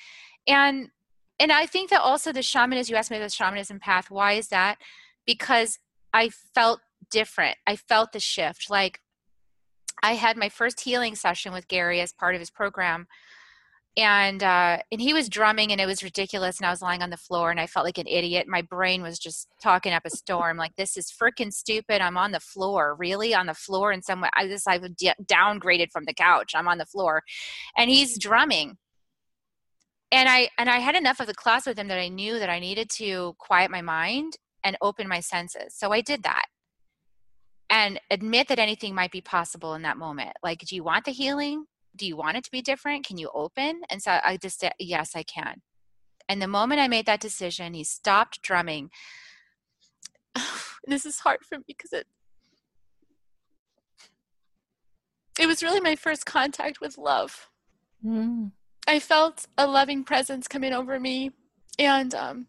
and 0.47 0.91
and 1.39 1.53
I 1.53 1.67
think 1.67 1.91
that 1.91 2.01
also 2.01 2.33
the 2.33 2.43
shamanism. 2.43 2.93
You 2.93 2.99
asked 2.99 3.11
me 3.11 3.19
the 3.19 3.29
shamanism 3.29 3.81
path. 3.81 4.11
Why 4.11 4.33
is 4.33 4.49
that? 4.49 4.79
Because 5.27 5.79
I 6.13 6.31
felt 6.31 6.81
different. 7.11 7.57
I 7.67 7.77
felt 7.77 8.13
the 8.13 8.21
shift. 8.21 8.71
Like 8.71 9.01
I 10.03 10.15
had 10.15 10.37
my 10.37 10.49
first 10.49 10.81
healing 10.81 11.15
session 11.15 11.53
with 11.53 11.69
Gary 11.69 12.01
as 12.01 12.13
part 12.13 12.35
of 12.35 12.41
his 12.41 12.51
program. 12.51 13.07
And 13.97 14.45
uh, 14.45 14.79
and 14.93 15.01
he 15.01 15.13
was 15.13 15.29
drumming 15.29 15.73
and 15.73 15.81
it 15.81 15.87
was 15.87 16.05
ridiculous 16.05 16.59
and 16.59 16.67
I 16.67 16.71
was 16.71 16.83
lying 16.83 17.03
on 17.03 17.11
the 17.11 17.17
floor 17.17 17.51
and 17.51 17.59
I 17.59 17.67
felt 17.67 17.85
like 17.85 17.99
an 17.99 18.07
idiot. 18.07 18.47
My 18.47 18.63
brain 18.63 19.03
was 19.03 19.19
just 19.19 19.49
talking 19.61 19.93
up 19.93 20.05
a 20.05 20.11
storm 20.11 20.57
like 20.57 20.77
this 20.77 20.97
is 20.97 21.11
freaking 21.11 21.53
stupid. 21.53 22.01
I'm 22.01 22.17
on 22.17 22.31
the 22.31 22.39
floor, 22.39 22.95
really 22.97 23.35
on 23.35 23.47
the 23.47 23.55
floor 23.55 23.91
in 23.91 24.03
some 24.03 24.21
way. 24.21 24.29
I 24.37 24.47
just 24.47 24.69
I 24.69 24.79
d- 24.79 25.15
downgraded 25.25 25.91
from 25.91 26.05
the 26.05 26.15
couch. 26.15 26.53
I'm 26.55 26.69
on 26.69 26.79
the 26.79 26.87
floor, 26.87 27.25
and 27.77 27.91
he's 27.91 28.19
drumming. 28.19 28.77
And 30.13 30.29
I 30.29 30.51
and 30.59 30.71
I 30.71 30.79
had 30.79 30.95
enough 30.95 31.19
of 31.19 31.27
the 31.27 31.35
class 31.35 31.67
with 31.67 31.77
him 31.77 31.89
that 31.89 31.99
I 31.99 32.09
knew 32.09 32.39
that 32.39 32.51
I 32.51 32.61
needed 32.61 32.91
to 32.91 33.35
quiet 33.39 33.69
my 33.69 33.83
mind 33.83 34.35
and 34.63 34.77
open 34.81 35.09
my 35.09 35.21
senses. 35.21 35.75
So 35.75 35.93
I 35.93 36.03
did 36.03 36.23
that 36.23 36.45
and 37.71 38.01
admit 38.11 38.49
that 38.49 38.59
anything 38.59 38.95
might 38.95 39.13
be 39.13 39.21
possible 39.21 39.75
in 39.75 39.83
that 39.83 39.97
moment. 39.97 40.33
Like, 40.43 40.61
do 40.61 40.75
you 40.75 40.83
want 40.83 41.05
the 41.05 41.11
healing? 41.11 41.67
Do 41.97 42.07
you 42.07 42.17
want 42.17 42.37
it 42.37 42.45
to 42.45 42.51
be 42.51 42.63
different? 42.63 43.07
Can 43.07 43.19
you 43.19 43.31
open? 43.35 43.83
And 43.91 44.03
so 44.03 44.19
I 44.25 44.37
just 44.37 44.61
said, 44.61 44.73
yes, 44.79 45.13
I 45.15 45.23
can. 45.23 45.63
And 46.29 46.41
the 46.41 46.49
moment 46.49 46.81
I 46.81 46.89
made 46.89 47.07
that 47.07 47.21
decision, 47.21 47.75
he 47.75 47.85
stopped 47.85 48.43
drumming. 48.43 48.91
this 50.87 51.05
is 51.05 51.21
hard 51.21 51.41
for 51.45 51.59
me 51.59 51.65
because 51.67 51.93
it 51.93 52.07
it 55.39 55.47
was 55.47 55.63
really 55.63 55.81
my 55.81 55.95
first 55.95 56.27
contact 56.27 56.81
with 56.81 56.99
love. 56.99 57.49
Mm. 58.05 58.51
I 58.89 58.99
felt 58.99 59.47
a 59.57 59.67
loving 59.69 60.03
presence 60.03 60.49
coming 60.49 60.73
over 60.73 60.99
me, 60.99 61.31
and 61.79 62.13
um, 62.15 62.47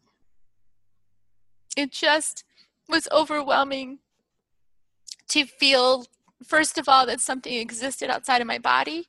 it 1.78 1.92
just 1.92 2.44
was 2.88 3.08
overwhelming 3.12 4.00
to 5.30 5.46
feel, 5.46 6.06
first 6.44 6.78
of 6.78 6.90
all, 6.90 7.06
that 7.06 7.20
something 7.20 7.54
existed 7.54 8.10
outside 8.10 8.42
of 8.42 8.48
my 8.48 8.58
body 8.58 9.08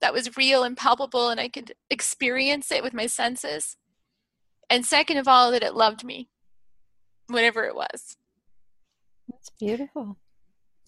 that 0.00 0.12
was 0.12 0.36
real 0.36 0.62
and 0.62 0.76
palpable 0.76 1.28
and 1.28 1.40
I 1.40 1.48
could 1.48 1.72
experience 1.90 2.70
it 2.70 2.82
with 2.82 2.92
my 2.92 3.06
senses. 3.06 3.76
And 4.68 4.84
second 4.84 5.16
of 5.16 5.28
all, 5.28 5.50
that 5.52 5.62
it 5.62 5.74
loved 5.74 6.04
me, 6.04 6.28
whatever 7.28 7.64
it 7.64 7.74
was. 7.74 8.16
That's 9.28 9.50
beautiful. 9.58 10.18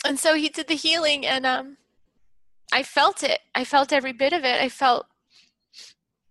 And 0.04 0.18
so 0.18 0.34
he 0.34 0.48
did 0.48 0.68
the 0.68 0.74
healing 0.74 1.26
and 1.26 1.46
um, 1.46 1.76
I 2.72 2.82
felt 2.82 3.22
it. 3.22 3.40
I 3.54 3.64
felt 3.64 3.92
every 3.92 4.12
bit 4.12 4.32
of 4.32 4.44
it. 4.44 4.60
I 4.60 4.68
felt 4.68 5.06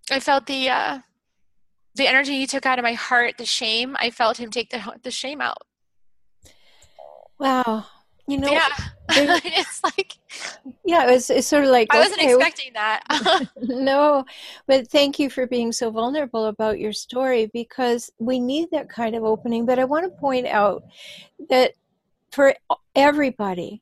I 0.09 0.19
felt 0.19 0.45
the 0.45 0.69
uh, 0.69 0.99
the 1.95 2.07
energy 2.07 2.37
he 2.37 2.47
took 2.47 2.65
out 2.65 2.79
of 2.79 2.83
my 2.83 2.93
heart, 2.93 3.37
the 3.37 3.45
shame. 3.45 3.97
I 3.99 4.09
felt 4.09 4.37
him 4.37 4.51
take 4.51 4.69
the 4.69 4.97
the 5.03 5.11
shame 5.11 5.41
out. 5.41 5.63
Wow. 7.39 7.85
You 8.27 8.39
know, 8.39 8.51
yeah, 8.51 8.67
it's 9.09 9.83
like 9.83 10.17
yeah, 10.83 11.09
it's 11.11 11.29
it's 11.29 11.47
sort 11.47 11.63
of 11.63 11.69
like 11.69 11.87
I 11.91 11.99
wasn't 11.99 12.19
okay, 12.19 12.33
expecting 12.33 12.73
that. 12.73 13.01
no, 13.61 14.25
but 14.67 14.89
thank 14.89 15.17
you 15.17 15.29
for 15.29 15.47
being 15.47 15.71
so 15.71 15.89
vulnerable 15.91 16.45
about 16.45 16.79
your 16.79 16.91
story 16.91 17.49
because 17.53 18.11
we 18.19 18.39
need 18.39 18.69
that 18.71 18.89
kind 18.89 19.15
of 19.15 19.23
opening. 19.23 19.65
But 19.65 19.79
I 19.79 19.85
want 19.85 20.05
to 20.05 20.19
point 20.19 20.45
out 20.45 20.83
that 21.49 21.73
for 22.31 22.53
everybody, 22.95 23.81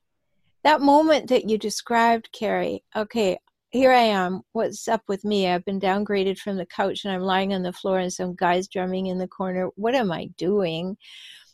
that 0.64 0.82
moment 0.82 1.30
that 1.30 1.50
you 1.50 1.58
described, 1.58 2.30
Carrie, 2.32 2.84
okay, 2.96 3.40
here 3.72 3.92
I 3.92 4.04
am. 4.04 4.42
What's 4.54 4.88
up 4.88 5.02
with 5.08 5.26
me? 5.26 5.48
I've 5.50 5.66
been 5.66 5.80
downgraded 5.80 6.38
from 6.38 6.58
the 6.58 6.66
couch 6.66 7.04
and 7.04 7.14
I'm 7.14 7.22
lying 7.22 7.54
on 7.54 7.64
the 7.64 7.74
floor 7.74 8.00
and 8.00 8.14
some 8.14 8.36
guy's 8.36 8.68
drumming 8.68 9.08
in 9.08 9.18
the 9.18 9.28
corner. 9.28 9.70
What 9.76 9.96
am 9.96 10.12
I 10.12 10.28
doing? 10.38 10.98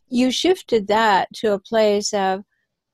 You 0.09 0.29
shifted 0.29 0.87
that 0.87 1.29
to 1.35 1.53
a 1.53 1.59
place 1.59 2.13
of, 2.13 2.43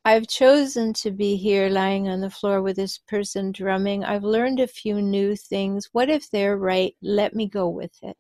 I've 0.08 0.28
chosen 0.30 0.94
to 1.04 1.12
be 1.12 1.36
here 1.36 1.68
lying 1.68 2.08
on 2.08 2.22
the 2.22 2.30
floor 2.30 2.62
with 2.62 2.78
this 2.78 2.98
person 2.98 3.52
drumming. 3.52 4.06
I've 4.06 4.24
learned 4.24 4.62
a 4.62 4.66
few 4.66 5.02
new 5.02 5.36
things. 5.36 5.90
What 5.92 6.10
if 6.10 6.32
they're 6.32 6.56
right? 6.56 6.96
Let 7.02 7.36
me 7.36 7.46
go 7.46 7.68
with 7.68 7.92
it. 8.02 8.16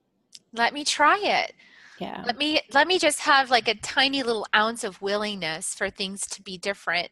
Let 0.51 0.73
me 0.73 0.83
try 0.83 1.17
it. 1.17 1.53
Yeah. 1.97 2.23
Let 2.25 2.37
me 2.37 2.59
let 2.73 2.89
me 2.89 2.99
just 2.99 3.21
have 3.21 3.49
like 3.49 3.69
a 3.69 3.75
tiny 3.75 4.21
little 4.21 4.45
ounce 4.53 4.83
of 4.83 5.01
willingness 5.01 5.73
for 5.73 5.89
things 5.89 6.27
to 6.27 6.41
be 6.41 6.57
different 6.57 7.07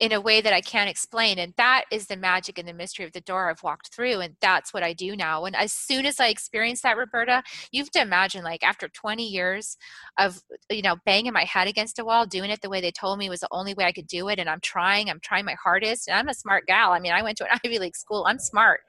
in 0.00 0.10
a 0.10 0.20
way 0.20 0.40
that 0.40 0.52
I 0.52 0.60
can't 0.60 0.90
explain. 0.90 1.38
And 1.38 1.54
that 1.56 1.84
is 1.92 2.06
the 2.06 2.16
magic 2.16 2.58
and 2.58 2.66
the 2.66 2.72
mystery 2.72 3.04
of 3.04 3.12
the 3.12 3.20
door 3.20 3.48
I've 3.48 3.62
walked 3.62 3.94
through. 3.94 4.20
And 4.20 4.34
that's 4.40 4.74
what 4.74 4.82
I 4.82 4.92
do 4.92 5.14
now. 5.14 5.44
And 5.44 5.54
as 5.54 5.72
soon 5.72 6.04
as 6.04 6.18
I 6.18 6.28
experience 6.28 6.82
that, 6.82 6.96
Roberta, 6.96 7.42
you 7.70 7.80
have 7.80 7.90
to 7.92 8.02
imagine 8.02 8.42
like 8.42 8.64
after 8.64 8.88
20 8.88 9.24
years 9.24 9.76
of, 10.18 10.40
you 10.68 10.82
know, 10.82 10.96
banging 11.06 11.32
my 11.32 11.44
head 11.44 11.68
against 11.68 12.00
a 12.00 12.04
wall, 12.04 12.26
doing 12.26 12.50
it 12.50 12.60
the 12.60 12.68
way 12.68 12.80
they 12.80 12.90
told 12.90 13.18
me 13.18 13.30
was 13.30 13.40
the 13.40 13.48
only 13.52 13.72
way 13.74 13.84
I 13.84 13.92
could 13.92 14.08
do 14.08 14.28
it. 14.28 14.40
And 14.40 14.50
I'm 14.50 14.60
trying, 14.60 15.08
I'm 15.08 15.20
trying 15.20 15.44
my 15.44 15.56
hardest. 15.62 16.08
And 16.08 16.18
I'm 16.18 16.28
a 16.28 16.34
smart 16.34 16.66
gal. 16.66 16.92
I 16.92 16.98
mean, 16.98 17.12
I 17.12 17.22
went 17.22 17.38
to 17.38 17.44
an 17.44 17.60
Ivy 17.64 17.78
League 17.78 17.96
school. 17.96 18.24
I'm 18.26 18.40
smart. 18.40 18.80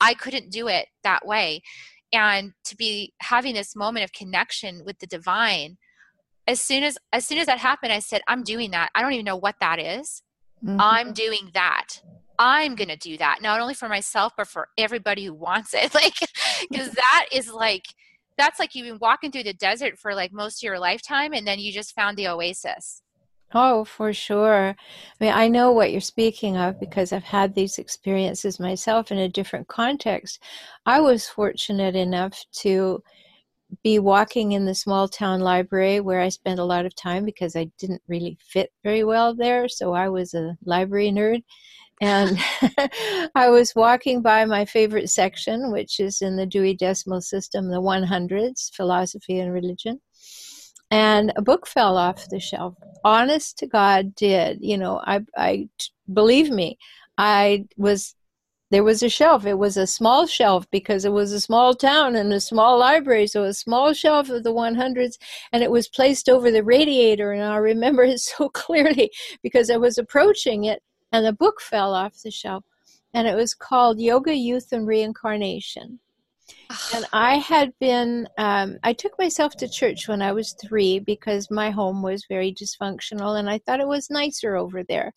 I 0.00 0.14
couldn't 0.14 0.50
do 0.50 0.66
it 0.66 0.88
that 1.04 1.24
way. 1.24 1.62
And 2.12 2.52
to 2.64 2.76
be 2.76 3.12
having 3.20 3.54
this 3.54 3.76
moment 3.76 4.04
of 4.04 4.12
connection 4.12 4.82
with 4.84 4.98
the 4.98 5.06
divine 5.06 5.78
as 6.46 6.60
soon 6.60 6.82
as 6.82 6.98
as 7.12 7.26
soon 7.26 7.38
as 7.38 7.46
that 7.46 7.58
happened 7.58 7.92
i 7.92 7.98
said 7.98 8.20
i'm 8.28 8.42
doing 8.42 8.70
that 8.70 8.90
i 8.94 9.02
don't 9.02 9.12
even 9.12 9.24
know 9.24 9.36
what 9.36 9.56
that 9.60 9.78
is 9.78 10.22
mm-hmm. 10.64 10.76
i'm 10.80 11.12
doing 11.12 11.50
that 11.54 11.86
i'm 12.38 12.74
gonna 12.74 12.96
do 12.96 13.16
that 13.16 13.40
not 13.42 13.60
only 13.60 13.74
for 13.74 13.88
myself 13.88 14.32
but 14.36 14.46
for 14.46 14.68
everybody 14.76 15.24
who 15.24 15.34
wants 15.34 15.74
it 15.74 15.94
like 15.94 16.14
because 16.70 16.90
that 16.92 17.26
is 17.32 17.52
like 17.52 17.84
that's 18.36 18.58
like 18.58 18.74
you've 18.74 18.86
been 18.86 18.98
walking 19.00 19.30
through 19.30 19.44
the 19.44 19.54
desert 19.54 19.98
for 19.98 20.14
like 20.14 20.32
most 20.32 20.62
of 20.62 20.66
your 20.66 20.78
lifetime 20.78 21.32
and 21.32 21.46
then 21.46 21.58
you 21.58 21.72
just 21.72 21.94
found 21.94 22.16
the 22.16 22.28
oasis 22.28 23.02
Oh, 23.56 23.84
for 23.84 24.12
sure. 24.12 24.70
I 24.70 25.24
mean, 25.24 25.32
I 25.32 25.46
know 25.46 25.70
what 25.70 25.92
you're 25.92 26.00
speaking 26.00 26.56
of 26.56 26.80
because 26.80 27.12
I've 27.12 27.22
had 27.22 27.54
these 27.54 27.78
experiences 27.78 28.58
myself 28.58 29.12
in 29.12 29.18
a 29.18 29.28
different 29.28 29.68
context. 29.68 30.40
I 30.86 31.00
was 31.00 31.28
fortunate 31.28 31.94
enough 31.94 32.44
to 32.62 33.00
be 33.82 33.98
walking 33.98 34.52
in 34.52 34.64
the 34.64 34.74
small 34.74 35.08
town 35.08 35.40
library 35.40 36.00
where 36.00 36.20
I 36.20 36.28
spent 36.28 36.60
a 36.60 36.64
lot 36.64 36.86
of 36.86 36.94
time 36.94 37.24
because 37.24 37.56
I 37.56 37.70
didn't 37.78 38.02
really 38.08 38.38
fit 38.40 38.72
very 38.82 39.04
well 39.04 39.34
there. 39.34 39.68
So 39.68 39.92
I 39.92 40.08
was 40.08 40.34
a 40.34 40.56
library 40.64 41.10
nerd. 41.10 41.42
And 42.00 42.38
I 43.34 43.48
was 43.48 43.74
walking 43.74 44.20
by 44.20 44.44
my 44.44 44.64
favorite 44.64 45.10
section, 45.10 45.70
which 45.70 46.00
is 46.00 46.22
in 46.22 46.36
the 46.36 46.46
Dewey 46.46 46.74
Decimal 46.74 47.20
System, 47.20 47.68
the 47.68 47.80
100s, 47.80 48.74
philosophy 48.74 49.38
and 49.38 49.52
religion. 49.52 50.00
And 50.90 51.32
a 51.36 51.42
book 51.42 51.66
fell 51.66 51.96
off 51.96 52.28
the 52.28 52.40
shelf. 52.40 52.74
Honest 53.04 53.58
to 53.58 53.66
God, 53.66 54.14
did. 54.14 54.58
You 54.60 54.78
know, 54.78 55.00
I, 55.04 55.20
I 55.36 55.68
believe 56.12 56.50
me, 56.50 56.78
I 57.16 57.66
was 57.76 58.14
there 58.70 58.84
was 58.84 59.02
a 59.02 59.08
shelf. 59.08 59.46
It 59.46 59.58
was 59.58 59.76
a 59.76 59.86
small 59.86 60.26
shelf 60.26 60.66
because 60.70 61.04
it 61.04 61.12
was 61.12 61.32
a 61.32 61.40
small 61.40 61.74
town 61.74 62.16
and 62.16 62.32
a 62.32 62.40
small 62.40 62.78
library. 62.78 63.26
So 63.26 63.44
a 63.44 63.54
small 63.54 63.92
shelf 63.92 64.30
of 64.30 64.42
the 64.42 64.54
100s, 64.54 65.18
and 65.52 65.62
it 65.62 65.70
was 65.70 65.88
placed 65.88 66.28
over 66.28 66.50
the 66.50 66.64
radiator. 66.64 67.32
And 67.32 67.42
I 67.42 67.56
remember 67.56 68.04
it 68.04 68.20
so 68.20 68.48
clearly 68.52 69.10
because 69.42 69.70
I 69.70 69.76
was 69.76 69.98
approaching 69.98 70.64
it, 70.64 70.82
and 71.12 71.24
the 71.24 71.32
book 71.32 71.60
fell 71.60 71.94
off 71.94 72.22
the 72.22 72.30
shelf. 72.30 72.64
And 73.12 73.28
it 73.28 73.36
was 73.36 73.54
called 73.54 74.00
Yoga, 74.00 74.34
Youth, 74.34 74.72
and 74.72 74.86
Reincarnation. 74.86 76.00
and 76.94 77.06
I 77.12 77.36
had 77.36 77.72
been, 77.78 78.28
um, 78.38 78.78
I 78.82 78.92
took 78.92 79.12
myself 79.18 79.56
to 79.56 79.68
church 79.68 80.08
when 80.08 80.20
I 80.20 80.32
was 80.32 80.56
three 80.60 80.98
because 80.98 81.50
my 81.50 81.70
home 81.70 82.02
was 82.02 82.26
very 82.28 82.52
dysfunctional 82.52 83.38
and 83.38 83.48
I 83.48 83.58
thought 83.58 83.80
it 83.80 83.86
was 83.86 84.10
nicer 84.10 84.56
over 84.56 84.82
there 84.82 85.12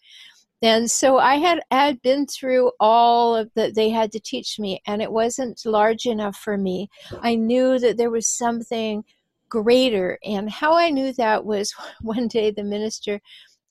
and 0.62 0.90
so 0.90 1.18
i 1.18 1.36
had 1.36 1.60
had 1.72 2.02
been 2.02 2.26
through 2.26 2.72
all 2.80 3.36
of 3.36 3.50
that 3.56 3.76
they 3.76 3.90
had 3.90 4.12
to 4.12 4.20
teach 4.20 4.60
me 4.60 4.82
and 4.88 5.02
it 5.02 5.12
wasn't 5.12 5.60
large 5.66 6.06
enough 6.06 6.36
for 6.36 6.58
me. 6.58 6.90
I 7.22 7.36
knew 7.36 7.80
that 7.80 7.98
there 7.98 8.10
was 8.10 8.28
something 8.28 9.04
greater 9.50 10.18
and 10.26 10.50
how 10.50 10.76
i 10.76 10.90
knew 10.90 11.14
that 11.14 11.46
was 11.46 11.74
one 12.02 12.28
day 12.28 12.52
the 12.52 12.64
minister 12.64 13.20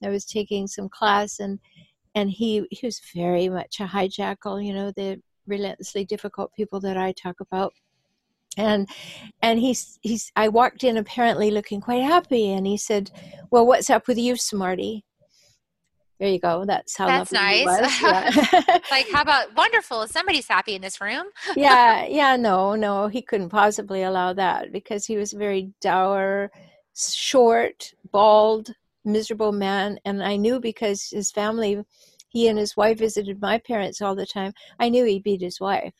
i 0.03 0.09
was 0.09 0.25
taking 0.25 0.67
some 0.67 0.89
class 0.89 1.39
and 1.39 1.59
and 2.15 2.31
he 2.31 2.65
he 2.71 2.85
was 2.85 3.01
very 3.13 3.47
much 3.49 3.79
a 3.79 3.85
hijackal 3.85 4.63
you 4.65 4.73
know 4.73 4.91
the 4.91 5.21
relentlessly 5.45 6.05
difficult 6.05 6.53
people 6.53 6.79
that 6.79 6.97
i 6.97 7.11
talk 7.13 7.39
about. 7.39 7.73
And 8.57 8.89
and 9.43 9.59
he's 9.59 9.99
he's 10.01 10.31
i 10.35 10.47
walked 10.47 10.83
in 10.83 10.97
apparently 10.97 11.51
looking 11.51 11.79
quite 11.79 12.01
happy 12.01 12.51
and 12.51 12.65
he 12.65 12.75
said 12.75 13.11
well 13.51 13.67
what's 13.67 13.89
up 13.91 14.07
with 14.07 14.17
you 14.17 14.35
smarty 14.35 15.05
there 16.19 16.29
you 16.29 16.39
go. 16.39 16.65
That's 16.65 16.97
how 16.97 17.07
That's 17.07 17.31
nice. 17.31 18.01
Yeah. 18.01 18.79
like, 18.91 19.07
how 19.11 19.21
about 19.21 19.55
wonderful? 19.55 20.07
Somebody's 20.07 20.47
happy 20.47 20.75
in 20.75 20.81
this 20.81 20.99
room. 20.99 21.27
yeah, 21.55 22.05
yeah, 22.05 22.35
no, 22.35 22.75
no, 22.75 23.07
he 23.07 23.21
couldn't 23.21 23.49
possibly 23.49 24.03
allow 24.03 24.33
that 24.33 24.71
because 24.71 25.05
he 25.05 25.17
was 25.17 25.33
a 25.33 25.37
very 25.37 25.71
dour, 25.79 26.51
short, 26.95 27.93
bald, 28.11 28.71
miserable 29.05 29.51
man. 29.51 29.99
And 30.05 30.23
I 30.23 30.37
knew 30.37 30.59
because 30.59 31.09
his 31.09 31.31
family, 31.31 31.83
he 32.29 32.47
and 32.47 32.57
his 32.57 32.75
wife 32.75 32.97
visited 32.97 33.39
my 33.39 33.59
parents 33.59 34.01
all 34.01 34.15
the 34.15 34.25
time, 34.25 34.53
I 34.79 34.89
knew 34.89 35.05
he 35.05 35.19
beat 35.19 35.41
his 35.41 35.59
wife. 35.59 35.93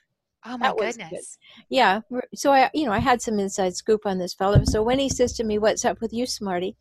Oh 0.46 0.58
my 0.58 0.74
goodness. 0.78 1.10
Good. 1.10 1.66
Yeah. 1.70 2.02
So 2.34 2.54
I, 2.54 2.70
you 2.74 2.86
know, 2.86 2.92
I 2.92 3.00
had 3.00 3.22
some 3.22 3.38
inside 3.38 3.76
scoop 3.76 4.06
on 4.06 4.18
this 4.18 4.34
fellow. 4.34 4.64
So 4.64 4.82
when 4.82 4.98
he 4.98 5.10
says 5.10 5.34
to 5.34 5.44
me, 5.44 5.58
What's 5.58 5.84
up 5.84 6.00
with 6.00 6.14
you, 6.14 6.26
Smarty? 6.26 6.76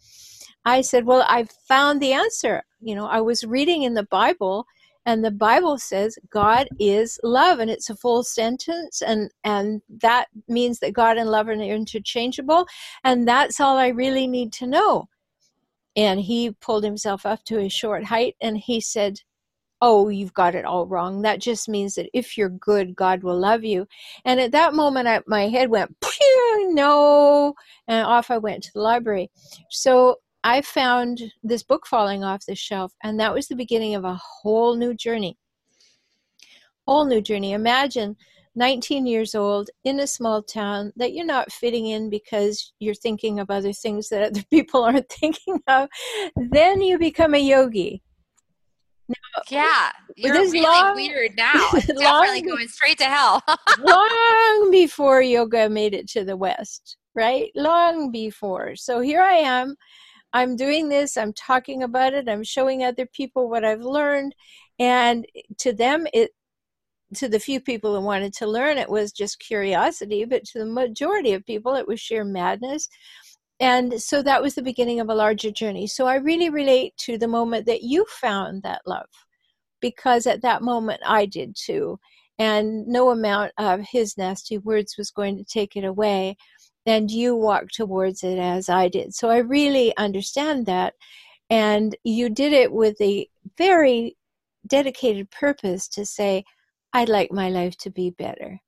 I 0.67 0.83
said, 0.83 1.07
Well, 1.07 1.25
I've 1.29 1.51
found 1.67 2.03
the 2.03 2.13
answer. 2.13 2.63
You 2.81 2.95
know, 2.95 3.07
I 3.07 3.23
was 3.23 3.45
reading 3.45 3.85
in 3.85 3.95
the 3.95 4.07
Bible 4.11 4.67
and 5.07 5.25
the 5.25 5.31
bible 5.31 5.79
says 5.79 6.19
god 6.31 6.69
is 6.79 7.19
love 7.23 7.61
and 7.61 7.71
it's 7.71 7.89
a 7.89 7.95
full 7.97 8.23
sentence 8.23 9.01
and 9.01 9.31
and 9.45 9.81
that 9.89 10.27
means 10.49 10.81
that 10.81 10.93
god 10.93 11.17
and 11.17 11.31
love 11.31 11.49
are 11.49 11.53
interchangeable 11.53 12.67
and 13.05 13.27
that's 13.27 13.61
all 13.61 13.79
i 13.79 13.89
really 13.89 14.27
need 14.27 14.53
to 14.53 14.67
know. 14.67 15.09
And 15.99 16.21
he 16.21 16.51
pulled 16.61 16.85
himself 16.85 17.25
up 17.25 17.43
to 17.45 17.59
his 17.59 17.73
short 17.73 18.05
height 18.05 18.37
and 18.43 18.59
he 18.59 18.81
said 18.81 19.21
oh 19.81 20.09
you've 20.09 20.35
got 20.35 20.55
it 20.55 20.65
all 20.65 20.87
wrong. 20.87 21.23
That 21.23 21.41
just 21.41 21.69
means 21.69 21.95
that 21.95 22.09
if 22.13 22.37
you're 22.37 22.49
good 22.49 22.97
god 22.97 23.23
will 23.23 23.39
love 23.39 23.65
you. 23.65 23.87
And 24.25 24.41
at 24.41 24.53
that 24.53 24.75
moment 24.75 25.09
I, 25.09 25.21
my 25.27 25.49
head 25.49 25.71
went 25.71 25.95
no 26.71 27.55
and 27.87 28.07
off 28.07 28.31
i 28.31 28.39
went 28.39 28.65
to 28.65 28.71
the 28.75 28.81
library. 28.81 29.31
So 29.71 30.17
I 30.45 30.63
found 30.63 31.23
this 31.43 31.63
book 31.63 31.87
falling 31.87 32.23
off 32.23 32.47
the 32.47 32.55
shelf, 32.55 32.93
and 33.03 33.19
that 33.21 33.35
was 33.35 33.49
the 33.49 33.57
beginning 33.57 33.95
of 33.95 34.05
a 34.05 34.21
whole 34.23 34.77
new 34.77 34.95
journey. 34.95 35.39
Whole 36.87 37.05
new 37.05 37.21
journey. 37.21 37.53
Imagine 37.53 38.17
19 38.57 39.07
years 39.07 39.35
old 39.35 39.71
in 39.85 40.01
a 40.01 40.07
small 40.07 40.43
town 40.43 40.93
that 40.97 41.13
you're 41.13 41.27
not 41.27 41.53
fitting 41.53 41.87
in 41.87 42.09
because 42.09 42.73
you're 42.81 42.95
thinking 42.95 43.39
of 43.39 43.51
other 43.51 43.73
things 43.73 44.09
that 44.09 44.31
other 44.31 44.43
people 44.51 44.83
aren't 44.83 45.09
thinking 45.09 45.61
of. 45.69 45.89
Then 46.37 46.81
you 46.81 46.99
become 46.99 47.35
a 47.35 47.39
yogi. 47.39 48.03
Now, 49.09 49.43
yeah, 49.51 49.91
you're 50.17 50.35
really 50.35 50.63
long, 50.63 50.97
weird 50.97 51.37
now. 51.37 51.53
It's 51.75 51.87
Definitely 51.87 52.43
going 52.43 52.67
straight 52.67 52.99
to 52.99 53.05
hell. 53.05 53.41
long 53.79 54.69
before 54.73 55.23
yoga 55.23 55.69
made 55.69 55.95
it 55.95 56.09
to 56.09 56.25
the 56.25 56.37
West, 56.37 56.97
right? 57.15 57.53
Long 57.55 58.11
before. 58.11 58.75
So 58.75 59.01
here 59.01 59.23
I 59.23 59.35
am 59.35 59.77
I'm 60.33 60.57
doing 60.57 60.89
this, 60.89 61.17
I'm 61.17 61.33
talking 61.33 61.83
about 61.83 62.15
it, 62.15 62.29
I'm 62.29 62.45
showing 62.45 62.83
other 62.85 63.07
people 63.07 63.49
what 63.49 63.65
I've 63.65 63.83
learned. 63.83 64.35
And 64.79 65.27
to 65.59 65.73
them, 65.73 66.07
it 66.13 66.31
to 67.15 67.29
the 67.29 67.39
few 67.41 67.61
people 67.61 67.95
who 67.95 68.05
wanted 68.05 68.33
to 68.35 68.47
learn, 68.47 68.79
it 68.79 68.91
was 68.91 69.13
just 69.13 69.39
curiosity, 69.39 70.25
but 70.25 70.45
to 70.45 70.59
the 70.59 70.67
majority 70.67 71.33
of 71.35 71.47
people, 71.47 71.75
it 71.75 71.87
was 71.89 72.01
sheer 72.01 72.25
madness. 72.25 72.89
And 73.61 74.03
so 74.03 74.23
that 74.23 74.43
was 74.43 74.55
the 74.55 74.63
beginning 74.63 75.01
of 75.01 75.09
a 75.09 75.15
larger 75.15 75.51
journey. 75.51 75.87
So 75.87 76.07
I 76.07 76.17
really 76.17 76.51
relate 76.51 76.95
to 76.99 77.17
the 77.17 77.29
moment 77.29 77.67
that 77.67 77.83
you 77.83 78.05
found 78.11 78.63
that 78.65 78.83
love, 78.87 79.09
because 79.81 80.27
at 80.27 80.43
that 80.43 80.63
moment 80.63 81.01
I 81.07 81.27
did 81.27 81.57
too. 81.57 81.99
and 82.39 82.87
no 82.87 83.11
amount 83.11 83.53
of 83.59 83.81
his 83.81 84.19
nasty 84.19 84.59
words 84.59 84.97
was 84.99 85.11
going 85.11 85.37
to 85.37 85.45
take 85.45 85.77
it 85.77 85.85
away. 85.85 86.37
And 86.87 87.11
you 87.11 87.35
walked 87.35 87.75
towards 87.75 88.23
it 88.23 88.39
as 88.39 88.69
I 88.69 88.89
did. 88.89 89.15
So 89.15 89.29
I 89.29 89.39
really 89.39 89.97
understand 89.97 90.67
that. 90.67 90.95
And 91.51 91.97
you 92.05 92.29
did 92.31 92.53
it 92.53 92.73
with 92.73 93.01
a 93.01 93.29
very 93.59 94.17
dedicated 94.67 95.31
purpose 95.31 95.89
to 95.89 96.07
say, 96.07 96.45
I'd 96.93 97.09
like 97.09 97.33
my 97.33 97.51
life 97.51 97.77
to 97.79 97.91
be 97.91 98.11
better. 98.11 98.61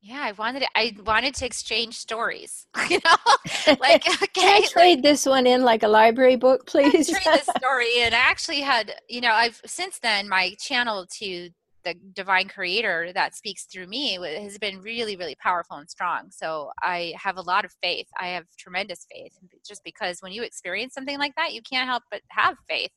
Yeah, 0.00 0.20
I 0.22 0.32
wanted 0.32 0.60
to, 0.60 0.68
I 0.76 0.94
wanted 1.04 1.34
to 1.36 1.46
exchange 1.46 1.96
stories. 1.96 2.66
You 2.90 3.00
know, 3.04 3.76
like 3.80 4.06
okay, 4.06 4.26
Can 4.34 4.62
I 4.62 4.66
trade 4.66 4.96
like, 4.96 5.02
this 5.02 5.26
one 5.26 5.46
in 5.46 5.62
like 5.62 5.82
a 5.82 5.88
library 5.88 6.36
book, 6.36 6.66
please? 6.66 7.10
trade 7.10 7.24
this 7.24 7.46
story, 7.56 8.00
and 8.00 8.14
I 8.14 8.18
actually 8.18 8.60
had, 8.60 8.94
you 9.08 9.20
know, 9.20 9.32
I've 9.32 9.60
since 9.66 9.98
then 9.98 10.28
my 10.28 10.54
channel 10.60 11.06
to 11.18 11.50
the 11.86 11.94
divine 12.12 12.48
creator 12.48 13.12
that 13.14 13.34
speaks 13.34 13.64
through 13.64 13.86
me 13.86 14.18
has 14.20 14.58
been 14.58 14.82
really, 14.82 15.16
really 15.16 15.36
powerful 15.42 15.76
and 15.76 15.88
strong. 15.88 16.28
So 16.30 16.70
I 16.82 17.14
have 17.16 17.38
a 17.38 17.42
lot 17.42 17.64
of 17.64 17.72
faith. 17.82 18.08
I 18.20 18.28
have 18.28 18.44
tremendous 18.58 19.06
faith, 19.10 19.32
just 19.66 19.82
because 19.84 20.18
when 20.20 20.32
you 20.32 20.42
experience 20.42 20.92
something 20.92 21.18
like 21.18 21.32
that, 21.36 21.54
you 21.54 21.62
can't 21.62 21.88
help 21.88 22.02
but 22.10 22.20
have 22.30 22.56
faith. 22.68 22.90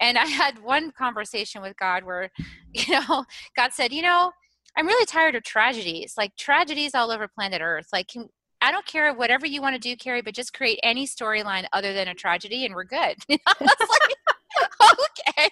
And 0.00 0.16
I 0.16 0.26
had 0.26 0.62
one 0.62 0.92
conversation 0.92 1.60
with 1.60 1.76
God 1.76 2.04
where, 2.04 2.30
you 2.72 2.94
know, 2.94 3.24
God 3.56 3.72
said, 3.72 3.92
you 3.92 4.02
know 4.02 4.30
I'm 4.76 4.86
really 4.86 5.06
tired 5.06 5.34
of 5.34 5.42
tragedies, 5.42 6.14
like 6.18 6.36
tragedies 6.36 6.94
all 6.94 7.10
over 7.10 7.26
planet 7.26 7.62
Earth. 7.62 7.88
Like, 7.92 8.08
can, 8.08 8.28
I 8.60 8.70
don't 8.70 8.86
care 8.86 9.12
whatever 9.14 9.46
you 9.46 9.62
want 9.62 9.74
to 9.74 9.80
do, 9.80 9.96
Kerri, 9.96 10.22
but 10.22 10.34
just 10.34 10.52
create 10.52 10.78
any 10.82 11.06
storyline 11.06 11.64
other 11.72 11.94
than 11.94 12.08
a 12.08 12.14
tragedy, 12.14 12.66
and 12.66 12.74
we're 12.74 12.84
good. 12.84 13.16
like, 13.28 14.16
okay, 14.82 15.50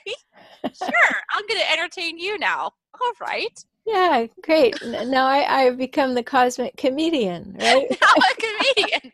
sure, 0.73 1.17
I'm 1.33 1.47
going 1.47 1.61
to 1.61 1.73
entertain 1.73 2.19
you 2.19 2.39
now. 2.39 2.73
All 3.01 3.13
right. 3.21 3.65
Yeah, 3.87 4.27
great. 4.43 4.75
Now 4.83 5.27
I, 5.27 5.63
I've 5.63 5.77
become 5.77 6.15
the 6.15 6.23
cosmic 6.23 6.75
comedian, 6.79 7.55
right? 7.61 7.87
now 8.01 8.15
a 8.17 8.75
comedian. 8.75 9.13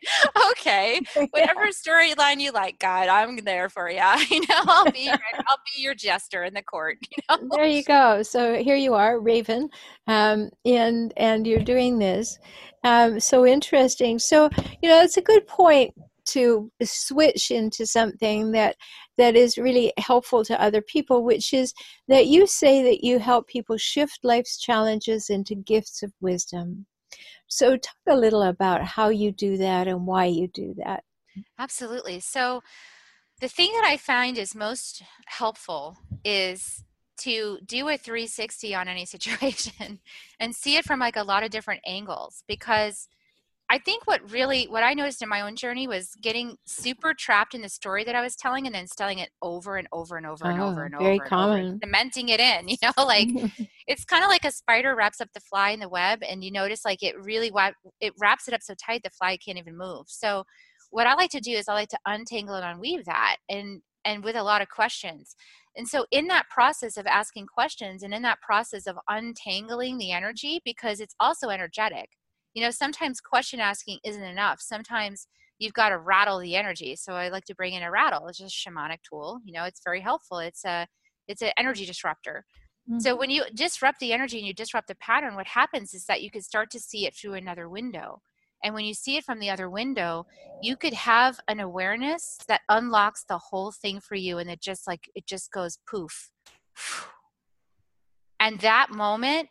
Okay. 0.51 1.01
Whatever 1.31 1.65
yeah. 1.65 1.71
storyline 1.71 2.39
you 2.39 2.51
like, 2.51 2.79
God, 2.79 3.09
I'm 3.09 3.35
there 3.37 3.69
for 3.69 3.89
you. 3.89 4.01
You 4.31 4.39
know, 4.41 4.63
I'll 4.65 4.89
be 4.89 5.09
I'll 5.09 5.59
be 5.75 5.81
your 5.81 5.93
jester 5.93 6.43
in 6.43 6.53
the 6.53 6.61
court. 6.61 6.99
You 7.11 7.23
know? 7.29 7.49
There 7.51 7.65
you 7.65 7.83
go. 7.83 8.23
So 8.23 8.63
here 8.63 8.77
you 8.77 8.93
are, 8.93 9.19
Raven, 9.19 9.69
um, 10.07 10.49
and 10.63 11.13
and 11.17 11.45
you're 11.45 11.59
doing 11.59 11.99
this. 11.99 12.39
Um, 12.85 13.19
so 13.19 13.45
interesting. 13.45 14.19
So 14.19 14.49
you 14.81 14.87
know, 14.87 15.01
it's 15.01 15.17
a 15.17 15.21
good 15.21 15.45
point 15.47 15.93
to 16.31 16.71
switch 16.83 17.51
into 17.51 17.85
something 17.85 18.51
that 18.51 18.75
that 19.17 19.35
is 19.35 19.57
really 19.57 19.93
helpful 19.97 20.43
to 20.45 20.61
other 20.61 20.81
people 20.81 21.23
which 21.23 21.53
is 21.53 21.73
that 22.07 22.27
you 22.27 22.47
say 22.47 22.83
that 22.83 23.03
you 23.03 23.19
help 23.19 23.47
people 23.47 23.77
shift 23.77 24.19
life's 24.23 24.57
challenges 24.59 25.29
into 25.29 25.55
gifts 25.55 26.03
of 26.03 26.11
wisdom. 26.21 26.85
So 27.47 27.75
talk 27.77 27.95
a 28.07 28.15
little 28.15 28.43
about 28.43 28.83
how 28.83 29.09
you 29.09 29.31
do 29.31 29.57
that 29.57 29.87
and 29.87 30.07
why 30.07 30.25
you 30.25 30.47
do 30.47 30.73
that. 30.77 31.03
Absolutely. 31.59 32.19
So 32.19 32.61
the 33.41 33.49
thing 33.49 33.71
that 33.73 33.83
i 33.83 33.97
find 33.97 34.37
is 34.37 34.55
most 34.55 35.01
helpful 35.25 35.97
is 36.23 36.83
to 37.17 37.57
do 37.65 37.89
a 37.89 37.97
360 37.97 38.73
on 38.73 38.87
any 38.87 39.05
situation 39.15 39.99
and 40.39 40.55
see 40.55 40.77
it 40.77 40.85
from 40.85 40.99
like 40.99 41.17
a 41.17 41.23
lot 41.23 41.43
of 41.43 41.49
different 41.49 41.81
angles 41.85 42.43
because 42.47 43.07
I 43.71 43.77
think 43.77 44.05
what 44.05 44.29
really 44.29 44.65
what 44.65 44.83
I 44.83 44.93
noticed 44.93 45.21
in 45.21 45.29
my 45.29 45.39
own 45.39 45.55
journey 45.55 45.87
was 45.87 46.09
getting 46.21 46.57
super 46.65 47.13
trapped 47.13 47.55
in 47.55 47.61
the 47.61 47.69
story 47.69 48.03
that 48.03 48.15
I 48.15 48.21
was 48.21 48.35
telling 48.35 48.65
and 48.65 48.75
then 48.75 48.85
telling 48.97 49.19
it 49.19 49.29
over 49.41 49.77
and 49.77 49.87
over 49.93 50.17
and 50.17 50.25
over 50.25 50.45
and 50.45 50.61
oh, 50.61 50.67
over 50.67 50.83
and 50.83 50.95
very 50.99 51.15
over. 51.15 51.25
common. 51.25 51.65
Over, 51.67 51.77
cementing 51.81 52.27
it 52.27 52.41
in, 52.41 52.67
you 52.67 52.75
know, 52.83 52.91
like 53.05 53.29
it's 53.87 54.03
kind 54.03 54.25
of 54.25 54.29
like 54.29 54.43
a 54.43 54.51
spider 54.51 54.93
wraps 54.93 55.21
up 55.21 55.29
the 55.33 55.39
fly 55.39 55.69
in 55.69 55.79
the 55.79 55.87
web 55.87 56.19
and 56.21 56.43
you 56.43 56.51
notice 56.51 56.83
like 56.83 57.01
it 57.01 57.15
really 57.17 57.49
it 58.01 58.13
wraps 58.19 58.49
it 58.49 58.53
up 58.53 58.61
so 58.61 58.73
tight 58.73 59.03
the 59.03 59.09
fly 59.09 59.37
can't 59.37 59.57
even 59.57 59.77
move. 59.77 60.03
So 60.09 60.43
what 60.89 61.07
I 61.07 61.13
like 61.13 61.31
to 61.31 61.39
do 61.39 61.51
is 61.51 61.69
I 61.69 61.73
like 61.73 61.89
to 61.89 61.99
untangle 62.05 62.55
and 62.55 62.65
unweave 62.65 63.05
that 63.05 63.37
and 63.47 63.81
and 64.03 64.21
with 64.21 64.35
a 64.35 64.43
lot 64.43 64.61
of 64.61 64.67
questions. 64.67 65.33
And 65.77 65.87
so 65.87 66.05
in 66.11 66.27
that 66.27 66.49
process 66.49 66.97
of 66.97 67.07
asking 67.07 67.47
questions 67.47 68.03
and 68.03 68.13
in 68.13 68.23
that 68.23 68.41
process 68.41 68.85
of 68.85 68.97
untangling 69.07 69.97
the 69.97 70.11
energy 70.11 70.59
because 70.65 70.99
it's 70.99 71.15
also 71.21 71.47
energetic 71.47 72.09
you 72.53 72.61
know 72.61 72.71
sometimes 72.71 73.21
question 73.21 73.59
asking 73.59 73.99
isn't 74.03 74.23
enough. 74.23 74.61
Sometimes 74.61 75.27
you've 75.59 75.73
got 75.73 75.89
to 75.89 75.99
rattle 75.99 76.39
the 76.39 76.55
energy 76.55 76.95
so 76.95 77.13
i 77.13 77.29
like 77.29 77.45
to 77.45 77.55
bring 77.55 77.73
in 77.73 77.83
a 77.83 77.91
rattle. 77.91 78.27
It's 78.27 78.39
just 78.39 78.55
a 78.55 78.69
shamanic 78.69 78.97
tool 79.07 79.39
you 79.45 79.53
know 79.53 79.63
it's 79.63 79.81
very 79.83 80.01
helpful. 80.01 80.39
It's 80.39 80.65
a 80.65 80.87
it's 81.27 81.41
an 81.41 81.51
energy 81.57 81.85
disruptor. 81.85 82.45
Mm-hmm. 82.89 82.99
so 82.99 83.15
when 83.15 83.29
you 83.29 83.43
disrupt 83.53 83.99
the 83.99 84.11
energy 84.11 84.39
and 84.39 84.47
you 84.47 84.55
disrupt 84.55 84.87
the 84.87 84.95
pattern 84.95 85.35
what 85.35 85.47
happens 85.47 85.93
is 85.93 86.05
that 86.05 86.23
you 86.23 86.31
can 86.31 86.41
start 86.41 86.71
to 86.71 86.79
see 86.79 87.05
it 87.05 87.15
through 87.15 87.35
another 87.35 87.69
window. 87.69 88.21
And 88.63 88.75
when 88.75 88.85
you 88.85 88.93
see 88.93 89.17
it 89.17 89.23
from 89.23 89.39
the 89.39 89.49
other 89.51 89.69
window 89.69 90.25
you 90.61 90.75
could 90.75 90.93
have 90.93 91.39
an 91.47 91.59
awareness 91.59 92.37
that 92.47 92.61
unlocks 92.69 93.23
the 93.27 93.37
whole 93.37 93.71
thing 93.71 93.99
for 93.99 94.15
you 94.15 94.39
and 94.39 94.49
it 94.49 94.61
just 94.61 94.87
like 94.87 95.09
it 95.15 95.25
just 95.27 95.51
goes 95.51 95.77
poof. 95.89 96.31
And 98.43 98.59
that 98.61 98.89
moment 98.89 99.49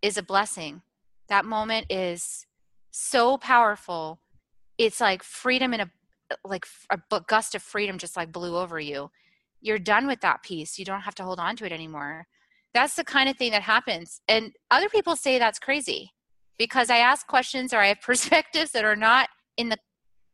is 0.00 0.16
a 0.16 0.22
blessing 0.22 0.80
that 1.30 1.46
moment 1.46 1.86
is 1.88 2.44
so 2.90 3.38
powerful. 3.38 4.20
It's 4.76 5.00
like 5.00 5.22
freedom 5.22 5.72
in 5.72 5.80
a 5.80 5.90
like 6.44 6.64
a 6.90 6.98
gust 7.26 7.54
of 7.56 7.62
freedom 7.62 7.98
just 7.98 8.16
like 8.16 8.30
blew 8.30 8.56
over 8.56 8.78
you. 8.78 9.10
You're 9.60 9.78
done 9.78 10.06
with 10.06 10.20
that 10.20 10.42
piece. 10.42 10.78
You 10.78 10.84
don't 10.84 11.00
have 11.00 11.14
to 11.16 11.24
hold 11.24 11.40
on 11.40 11.56
to 11.56 11.66
it 11.66 11.72
anymore. 11.72 12.26
That's 12.72 12.94
the 12.94 13.04
kind 13.04 13.28
of 13.28 13.36
thing 13.36 13.50
that 13.50 13.62
happens. 13.62 14.20
And 14.28 14.52
other 14.70 14.88
people 14.88 15.16
say 15.16 15.38
that's 15.38 15.58
crazy 15.58 16.12
because 16.58 16.90
i 16.90 16.98
ask 16.98 17.26
questions 17.26 17.72
or 17.72 17.78
i 17.78 17.86
have 17.86 18.00
perspectives 18.02 18.72
that 18.72 18.84
are 18.84 18.96
not 18.96 19.30
in 19.56 19.70
the 19.70 19.78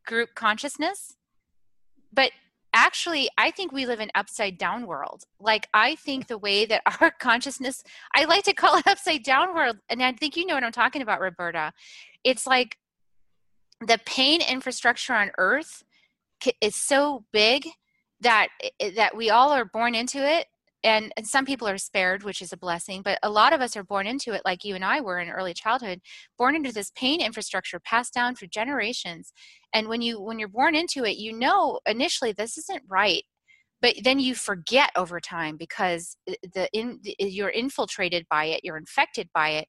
group 0.06 0.30
consciousness. 0.35 1.14
But 2.12 2.32
actually 2.76 3.28
i 3.38 3.50
think 3.50 3.72
we 3.72 3.86
live 3.86 4.00
in 4.00 4.10
upside 4.14 4.58
down 4.58 4.86
world. 4.86 5.24
Like 5.40 5.68
i 5.72 5.96
think 5.96 6.26
the 6.26 6.38
way 6.38 6.66
that 6.66 6.82
our 7.00 7.10
consciousness 7.10 7.82
i 8.14 8.24
like 8.24 8.44
to 8.44 8.52
call 8.52 8.76
it 8.76 8.86
upside 8.86 9.22
down 9.22 9.54
world 9.54 9.78
and 9.88 10.02
i 10.02 10.12
think 10.12 10.36
you 10.36 10.46
know 10.46 10.54
what 10.54 10.64
i'm 10.64 10.72
talking 10.72 11.02
about 11.02 11.20
roberta. 11.20 11.72
It's 12.22 12.46
like 12.46 12.76
the 13.80 13.98
pain 14.04 14.40
infrastructure 14.42 15.14
on 15.14 15.30
earth 15.38 15.82
is 16.60 16.74
so 16.86 17.24
big 17.32 17.66
that 18.20 18.48
eh, 18.62 18.68
eh, 18.80 18.90
that 18.96 19.16
we 19.16 19.30
all 19.30 19.50
are 19.50 19.64
born 19.64 19.94
into 19.94 20.18
it 20.18 20.46
and, 20.87 21.12
and 21.16 21.27
some 21.27 21.44
people 21.44 21.66
are 21.68 21.79
spared 21.79 22.22
which 22.22 22.40
is 22.40 22.53
a 22.53 22.57
blessing 22.57 23.03
but 23.03 23.18
a 23.22 23.29
lot 23.29 23.53
of 23.53 23.61
us 23.61 23.77
are 23.77 23.85
born 23.85 24.07
into 24.07 24.33
it 24.33 24.42
like 24.44 24.64
you 24.64 24.75
and 24.75 24.85
i 24.85 25.01
were 25.01 25.18
in 25.18 25.29
early 25.29 25.53
childhood 25.53 26.01
born 26.38 26.55
into 26.55 26.72
this 26.72 26.92
pain 26.94 27.20
infrastructure 27.20 27.81
passed 27.81 28.14
down 28.14 28.35
for 28.35 28.46
generations 28.46 29.33
and 29.75 29.88
when 29.88 30.01
you 30.01 30.20
when 30.20 30.38
you're 30.38 30.49
born 30.49 30.75
into 30.75 31.05
it 31.05 31.16
you 31.16 31.33
know 31.33 31.81
initially 31.87 32.33
this 32.33 32.57
isn't 32.57 32.83
right 32.88 33.25
but 33.83 33.94
then 34.05 34.18
you 34.18 34.35
forget 34.35 34.90
over 34.96 35.20
time 35.20 35.57
because 35.57 36.16
the 36.55 36.68
in 36.72 37.01
you're 37.18 37.51
infiltrated 37.51 38.25
by 38.31 38.44
it 38.44 38.61
you're 38.62 38.79
infected 38.79 39.29
by 39.35 39.51
it 39.51 39.68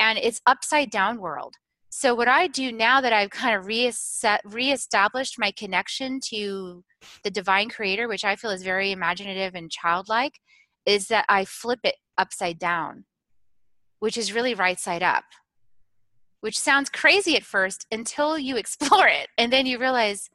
and 0.00 0.18
it's 0.18 0.40
upside 0.46 0.90
down 0.90 1.20
world 1.20 1.54
so 1.98 2.14
what 2.14 2.28
i 2.28 2.46
do 2.46 2.70
now 2.72 3.00
that 3.00 3.12
i've 3.12 3.30
kind 3.30 3.56
of 3.56 3.66
reestablished 3.66 5.38
my 5.38 5.50
connection 5.52 6.20
to 6.20 6.82
the 7.24 7.30
divine 7.30 7.68
creator 7.68 8.08
which 8.08 8.24
i 8.24 8.36
feel 8.36 8.50
is 8.50 8.62
very 8.62 8.92
imaginative 8.92 9.54
and 9.54 9.70
childlike 9.70 10.32
is 10.88 11.08
that 11.08 11.26
I 11.28 11.44
flip 11.44 11.80
it 11.84 11.96
upside 12.16 12.58
down, 12.58 13.04
which 13.98 14.16
is 14.16 14.32
really 14.32 14.54
right 14.54 14.80
side 14.80 15.02
up, 15.02 15.24
which 16.40 16.58
sounds 16.58 16.88
crazy 16.88 17.36
at 17.36 17.42
first 17.44 17.86
until 17.92 18.38
you 18.38 18.56
explore 18.64 19.06
it. 19.06 19.28
And 19.36 19.52
then 19.52 19.66
you 19.66 19.78
realize, 19.78 20.30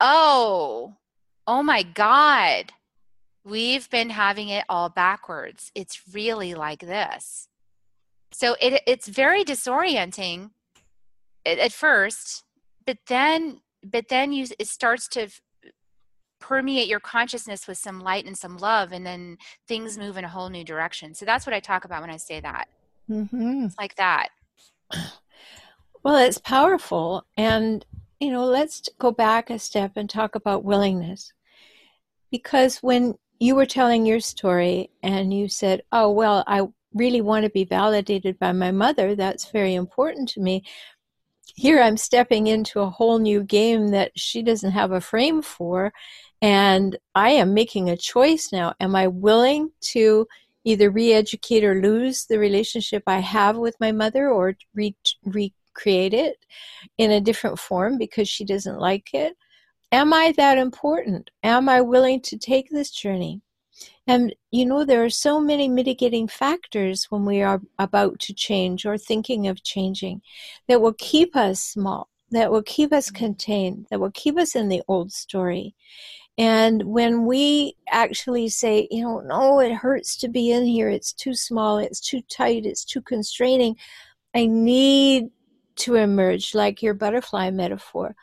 oh, 0.00 0.94
oh 1.48 1.62
my 1.64 1.82
God, 1.82 2.72
we've 3.44 3.90
been 3.90 4.10
having 4.10 4.48
it 4.48 4.64
all 4.68 4.88
backwards. 4.88 5.72
It's 5.74 6.00
really 6.12 6.54
like 6.54 6.80
this. 6.80 7.48
So 8.30 8.54
it, 8.60 8.82
it's 8.86 9.08
very 9.08 9.44
disorienting 9.44 10.50
at, 11.46 11.72
first, 11.72 12.44
but 12.86 12.98
then 13.06 13.60
but 13.84 14.08
then 14.08 14.32
you 14.32 14.46
it 14.58 14.68
starts 14.68 15.08
to 15.08 15.28
permeate 16.40 16.88
your 16.88 17.00
consciousness 17.00 17.68
with 17.68 17.78
some 17.78 18.00
light 18.00 18.26
and 18.26 18.36
some 18.36 18.58
love 18.58 18.92
and 18.92 19.06
then 19.06 19.38
things 19.68 19.96
move 19.96 20.16
in 20.16 20.24
a 20.24 20.28
whole 20.28 20.48
new 20.48 20.64
direction. 20.64 21.14
So 21.14 21.24
that's 21.24 21.46
what 21.46 21.54
i 21.54 21.60
talk 21.60 21.84
about 21.84 22.00
when 22.00 22.10
i 22.10 22.16
say 22.16 22.40
that. 22.40 22.68
Mm-hmm. 23.10 23.66
it's 23.66 23.78
like 23.78 23.96
that. 23.96 24.28
Well 26.04 26.16
it's 26.16 26.38
powerful 26.38 27.24
and 27.36 27.86
you 28.18 28.32
know 28.32 28.44
let's 28.44 28.88
go 28.98 29.12
back 29.12 29.50
a 29.50 29.58
step 29.60 29.92
and 29.94 30.10
talk 30.10 30.34
about 30.34 30.64
willingness. 30.64 31.32
Because 32.32 32.78
when 32.78 33.14
you 33.42 33.56
were 33.56 33.66
telling 33.66 34.06
your 34.06 34.20
story 34.20 34.88
and 35.02 35.34
you 35.34 35.48
said 35.48 35.82
oh 35.90 36.08
well 36.08 36.44
i 36.46 36.62
really 36.94 37.20
want 37.20 37.44
to 37.44 37.50
be 37.50 37.64
validated 37.64 38.38
by 38.38 38.52
my 38.52 38.70
mother 38.70 39.16
that's 39.16 39.50
very 39.50 39.74
important 39.74 40.28
to 40.28 40.40
me 40.40 40.62
here 41.54 41.80
i'm 41.80 41.96
stepping 41.96 42.46
into 42.46 42.80
a 42.80 42.90
whole 42.90 43.18
new 43.18 43.42
game 43.42 43.88
that 43.88 44.10
she 44.16 44.42
doesn't 44.42 44.72
have 44.72 44.92
a 44.92 45.00
frame 45.00 45.42
for 45.42 45.92
and 46.42 46.98
I 47.14 47.30
am 47.30 47.54
making 47.54 47.88
a 47.88 47.96
choice 47.96 48.50
now. 48.52 48.74
Am 48.80 48.96
I 48.96 49.06
willing 49.06 49.70
to 49.92 50.26
either 50.64 50.90
re-educate 50.90 51.64
or 51.64 51.80
lose 51.80 52.26
the 52.26 52.38
relationship 52.38 53.04
I 53.06 53.20
have 53.20 53.56
with 53.56 53.76
my 53.80 53.92
mother 53.92 54.28
or 54.28 54.56
re- 54.74 54.96
recreate 55.24 56.14
it 56.14 56.44
in 56.98 57.12
a 57.12 57.20
different 57.20 57.58
form 57.58 57.96
because 57.96 58.28
she 58.28 58.44
doesn't 58.44 58.78
like 58.78 59.10
it. 59.14 59.36
Am 59.90 60.12
I 60.12 60.32
that 60.36 60.58
important? 60.58 61.30
Am 61.42 61.68
I 61.68 61.80
willing 61.80 62.20
to 62.22 62.38
take 62.38 62.70
this 62.70 62.90
journey? 62.90 63.40
And 64.06 64.34
you 64.50 64.66
know, 64.66 64.84
there 64.84 65.04
are 65.04 65.10
so 65.10 65.40
many 65.40 65.68
mitigating 65.68 66.26
factors 66.26 67.06
when 67.10 67.24
we 67.24 67.42
are 67.42 67.60
about 67.78 68.18
to 68.20 68.34
change 68.34 68.84
or 68.84 68.98
thinking 68.98 69.46
of 69.46 69.62
changing 69.62 70.22
that 70.68 70.80
will 70.80 70.94
keep 70.94 71.36
us 71.36 71.60
small, 71.60 72.08
that 72.30 72.50
will 72.50 72.62
keep 72.62 72.92
us 72.92 73.10
contained, 73.10 73.86
that 73.90 74.00
will 74.00 74.10
keep 74.10 74.36
us 74.38 74.56
in 74.56 74.68
the 74.68 74.82
old 74.88 75.12
story. 75.12 75.74
And 76.38 76.82
when 76.84 77.26
we 77.26 77.76
actually 77.90 78.48
say, 78.48 78.88
you 78.90 79.02
know, 79.02 79.20
no, 79.20 79.60
it 79.60 79.72
hurts 79.72 80.16
to 80.18 80.28
be 80.28 80.50
in 80.50 80.64
here, 80.64 80.88
it's 80.88 81.12
too 81.12 81.34
small, 81.34 81.78
it's 81.78 82.00
too 82.00 82.22
tight, 82.22 82.64
it's 82.64 82.84
too 82.84 83.02
constraining, 83.02 83.76
I 84.34 84.46
need 84.46 85.30
to 85.76 85.96
emerge, 85.96 86.54
like 86.54 86.82
your 86.82 86.94
butterfly 86.94 87.50
metaphor. 87.50 88.14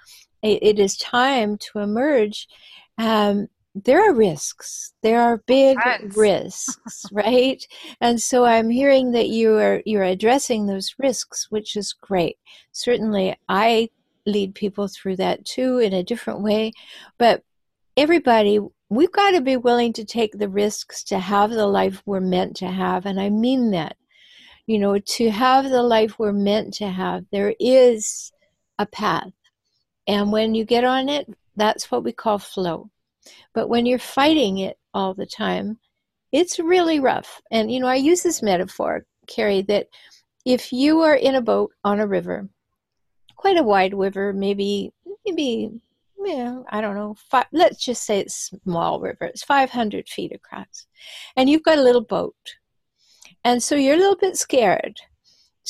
it 0.41 0.79
is 0.79 0.97
time 0.97 1.57
to 1.57 1.79
emerge. 1.79 2.47
Um, 2.97 3.47
there 3.75 4.09
are 4.09 4.13
risks. 4.13 4.93
There 5.03 5.21
are 5.21 5.43
big 5.45 5.77
risks, 6.15 7.05
right? 7.11 7.63
And 8.01 8.21
so 8.21 8.45
I'm 8.45 8.69
hearing 8.69 9.11
that 9.11 9.29
you 9.29 9.55
are 9.57 9.81
you're 9.85 10.03
addressing 10.03 10.65
those 10.65 10.95
risks, 10.97 11.47
which 11.49 11.75
is 11.75 11.93
great. 11.93 12.37
Certainly, 12.71 13.37
I 13.47 13.89
lead 14.25 14.55
people 14.55 14.87
through 14.87 15.15
that 15.17 15.45
too 15.45 15.79
in 15.79 15.93
a 15.93 16.03
different 16.03 16.41
way, 16.41 16.73
but 17.17 17.43
everybody 17.97 18.59
we've 18.89 19.11
got 19.11 19.31
to 19.31 19.41
be 19.41 19.57
willing 19.57 19.93
to 19.93 20.05
take 20.05 20.37
the 20.37 20.49
risks 20.49 21.03
to 21.03 21.19
have 21.19 21.51
the 21.51 21.67
life 21.67 22.01
we're 22.05 22.19
meant 22.19 22.55
to 22.55 22.67
have 22.67 23.05
and 23.05 23.19
i 23.19 23.29
mean 23.29 23.71
that 23.71 23.97
you 24.65 24.79
know 24.79 24.97
to 24.99 25.29
have 25.29 25.69
the 25.69 25.83
life 25.83 26.17
we're 26.17 26.31
meant 26.31 26.73
to 26.73 26.87
have 26.87 27.25
there 27.31 27.53
is 27.59 28.31
a 28.77 28.85
path 28.85 29.31
and 30.07 30.31
when 30.31 30.55
you 30.55 30.63
get 30.63 30.83
on 30.83 31.09
it 31.09 31.27
that's 31.55 31.91
what 31.91 32.03
we 32.03 32.11
call 32.11 32.39
flow 32.39 32.89
but 33.53 33.69
when 33.69 33.85
you're 33.85 33.99
fighting 33.99 34.59
it 34.59 34.77
all 34.93 35.13
the 35.13 35.25
time 35.25 35.77
it's 36.31 36.59
really 36.59 36.99
rough 36.99 37.41
and 37.51 37.71
you 37.71 37.79
know 37.79 37.87
i 37.87 37.95
use 37.95 38.21
this 38.23 38.41
metaphor 38.41 39.05
kerri 39.27 39.61
that 39.61 39.87
if 40.45 40.71
you 40.71 41.01
are 41.01 41.15
in 41.15 41.35
a 41.35 41.41
boat 41.41 41.71
on 41.83 41.99
a 41.99 42.07
river 42.07 42.47
quite 43.35 43.57
a 43.57 43.63
wide 43.63 43.93
river 43.93 44.33
maybe 44.33 44.91
maybe 45.25 45.71
yeah, 46.25 46.61
I 46.69 46.81
don't 46.81 46.95
know, 46.95 47.15
five, 47.29 47.45
let's 47.51 47.83
just 47.83 48.05
say 48.05 48.19
it's 48.19 48.51
small 48.63 48.99
river. 48.99 49.25
It's 49.25 49.43
500 49.43 50.09
feet 50.09 50.33
across. 50.33 50.85
And 51.35 51.49
you've 51.49 51.63
got 51.63 51.77
a 51.77 51.83
little 51.83 52.03
boat. 52.03 52.35
And 53.43 53.63
so 53.63 53.75
you're 53.75 53.95
a 53.95 53.99
little 53.99 54.17
bit 54.17 54.35
scared. 54.37 54.99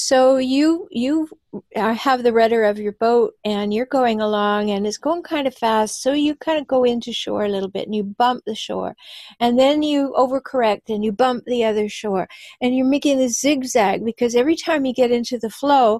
So 0.02 0.38
you 0.38 0.88
you 0.92 1.28
have 1.76 2.24
the 2.24 2.32
rudder 2.32 2.64
of 2.64 2.80
your 2.80 2.94
boat 2.94 3.34
and 3.44 3.74
you're 3.74 3.86
going 3.86 4.22
along 4.22 4.72
and 4.72 4.88
it's 4.88 4.98
going 4.98 5.24
kind 5.24 5.46
of 5.46 5.54
fast. 5.54 6.02
So 6.02 6.14
you 6.14 6.36
kind 6.36 6.58
of 6.58 6.68
go 6.68 6.86
into 6.86 7.12
shore 7.12 7.44
a 7.44 7.50
little 7.50 7.68
bit 7.68 7.86
and 7.86 7.94
you 7.94 8.04
bump 8.04 8.44
the 8.46 8.56
shore. 8.56 8.96
And 9.42 9.60
then 9.60 9.84
you 9.84 10.14
overcorrect 10.18 10.84
and 10.88 11.04
you 11.04 11.12
bump 11.12 11.44
the 11.46 11.66
other 11.66 11.90
shore. 11.90 12.30
And 12.62 12.78
you're 12.78 12.86
making 12.88 13.18
this 13.18 13.42
zigzag 13.42 14.06
because 14.06 14.36
every 14.36 14.56
time 14.56 14.86
you 14.86 14.94
get 14.94 15.12
into 15.12 15.38
the 15.38 15.50
flow, 15.50 16.00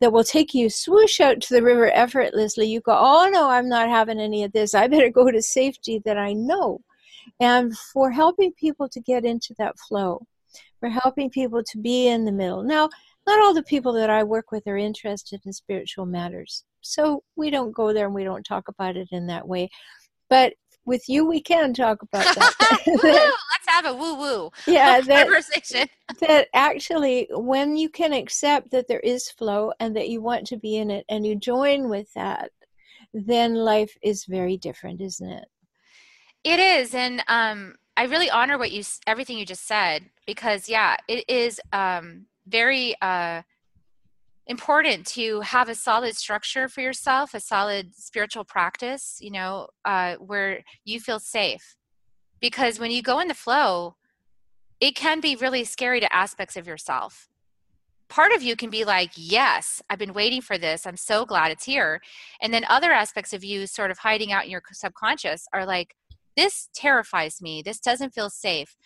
that 0.00 0.12
will 0.12 0.24
take 0.24 0.52
you 0.52 0.68
swoosh 0.68 1.18
out 1.18 1.40
to 1.40 1.54
the 1.54 1.62
river 1.62 1.90
effortlessly, 1.90 2.66
you 2.66 2.80
go, 2.82 2.96
oh 2.96 3.30
no, 3.32 3.48
I'm 3.48 3.68
not 3.68 3.88
having 3.88 4.20
any 4.20 4.44
of 4.44 4.52
this. 4.52 4.74
I 4.74 4.88
better 4.88 5.08
go 5.08 5.30
to 5.30 5.40
safety 5.40 6.02
that 6.04 6.18
I 6.18 6.34
know. 6.34 6.82
And 7.40 7.76
for 7.78 8.10
helping 8.10 8.52
people 8.52 8.90
to 8.90 9.00
get 9.00 9.24
into 9.24 9.54
that 9.58 9.78
flow, 9.88 10.26
for 10.80 10.88
helping 10.88 11.30
people 11.30 11.62
to 11.64 11.78
be 11.78 12.08
in 12.08 12.24
the 12.24 12.32
middle. 12.32 12.62
Now, 12.62 12.88
not 13.28 13.44
all 13.44 13.52
the 13.54 13.62
people 13.62 13.92
that 13.92 14.08
I 14.10 14.24
work 14.24 14.50
with 14.50 14.66
are 14.66 14.78
interested 14.78 15.40
in 15.44 15.52
spiritual 15.52 16.06
matters. 16.06 16.64
So 16.80 17.22
we 17.36 17.50
don't 17.50 17.72
go 17.72 17.92
there 17.92 18.06
and 18.06 18.14
we 18.14 18.24
don't 18.24 18.44
talk 18.44 18.68
about 18.68 18.96
it 18.96 19.08
in 19.12 19.26
that 19.26 19.46
way. 19.46 19.68
But 20.30 20.54
with 20.86 21.04
you, 21.08 21.26
we 21.26 21.42
can 21.42 21.74
talk 21.74 22.00
about 22.02 22.24
that. 22.34 22.80
woo, 22.86 22.94
Let's 23.02 23.68
have 23.68 23.84
a 23.84 23.92
woo 23.92 24.14
woo 24.14 24.50
yeah, 24.66 25.02
that, 25.02 25.26
conversation. 25.26 25.88
that 26.20 26.48
actually, 26.54 27.28
when 27.32 27.76
you 27.76 27.90
can 27.90 28.14
accept 28.14 28.70
that 28.70 28.88
there 28.88 29.00
is 29.00 29.28
flow 29.30 29.72
and 29.78 29.94
that 29.94 30.08
you 30.08 30.22
want 30.22 30.46
to 30.46 30.56
be 30.56 30.76
in 30.76 30.90
it 30.90 31.04
and 31.10 31.26
you 31.26 31.36
join 31.36 31.90
with 31.90 32.10
that, 32.14 32.50
then 33.12 33.54
life 33.54 33.94
is 34.02 34.24
very 34.24 34.56
different, 34.56 35.02
isn't 35.02 35.30
it? 35.30 35.48
It 36.44 36.60
is. 36.60 36.94
And 36.94 37.22
um, 37.28 37.74
I 37.94 38.04
really 38.04 38.30
honor 38.30 38.56
what 38.56 38.72
you, 38.72 38.82
everything 39.06 39.36
you 39.36 39.44
just 39.44 39.66
said, 39.66 40.08
because 40.26 40.66
yeah, 40.66 40.96
it 41.08 41.28
is 41.28 41.60
um, 41.74 42.27
very, 42.48 42.94
uh, 43.00 43.42
important 44.48 45.06
to 45.06 45.40
have 45.40 45.68
a 45.68 45.74
solid 45.74 46.16
structure 46.16 46.68
for 46.68 46.80
yourself, 46.80 47.34
a 47.34 47.40
solid 47.40 47.94
spiritual 47.94 48.44
practice, 48.44 49.18
you 49.20 49.30
know, 49.30 49.68
uh, 49.84 50.14
where 50.16 50.64
you 50.84 50.98
feel 50.98 51.20
safe. 51.20 51.76
Because 52.40 52.80
when 52.80 52.90
you 52.90 53.02
go 53.02 53.20
in 53.20 53.28
the 53.28 53.34
flow, 53.34 53.96
it 54.80 54.96
can 54.96 55.20
be 55.20 55.36
really 55.36 55.64
scary 55.64 56.00
to 56.00 56.12
aspects 56.12 56.56
of 56.56 56.66
yourself. 56.66 57.28
Part 58.08 58.32
of 58.32 58.42
you 58.42 58.56
can 58.56 58.70
be 58.70 58.86
like, 58.86 59.10
Yes, 59.16 59.82
I've 59.90 59.98
been 59.98 60.14
waiting 60.14 60.40
for 60.40 60.56
this. 60.56 60.86
I'm 60.86 60.96
so 60.96 61.26
glad 61.26 61.52
it's 61.52 61.64
here. 61.64 62.00
And 62.40 62.54
then 62.54 62.64
other 62.68 62.90
aspects 62.90 63.34
of 63.34 63.44
you, 63.44 63.66
sort 63.66 63.90
of 63.90 63.98
hiding 63.98 64.32
out 64.32 64.44
in 64.44 64.50
your 64.50 64.62
subconscious, 64.72 65.46
are 65.52 65.66
like, 65.66 65.94
This 66.36 66.70
terrifies 66.74 67.42
me. 67.42 67.60
This 67.60 67.80
doesn't 67.80 68.14
feel 68.14 68.30
safe. 68.30 68.76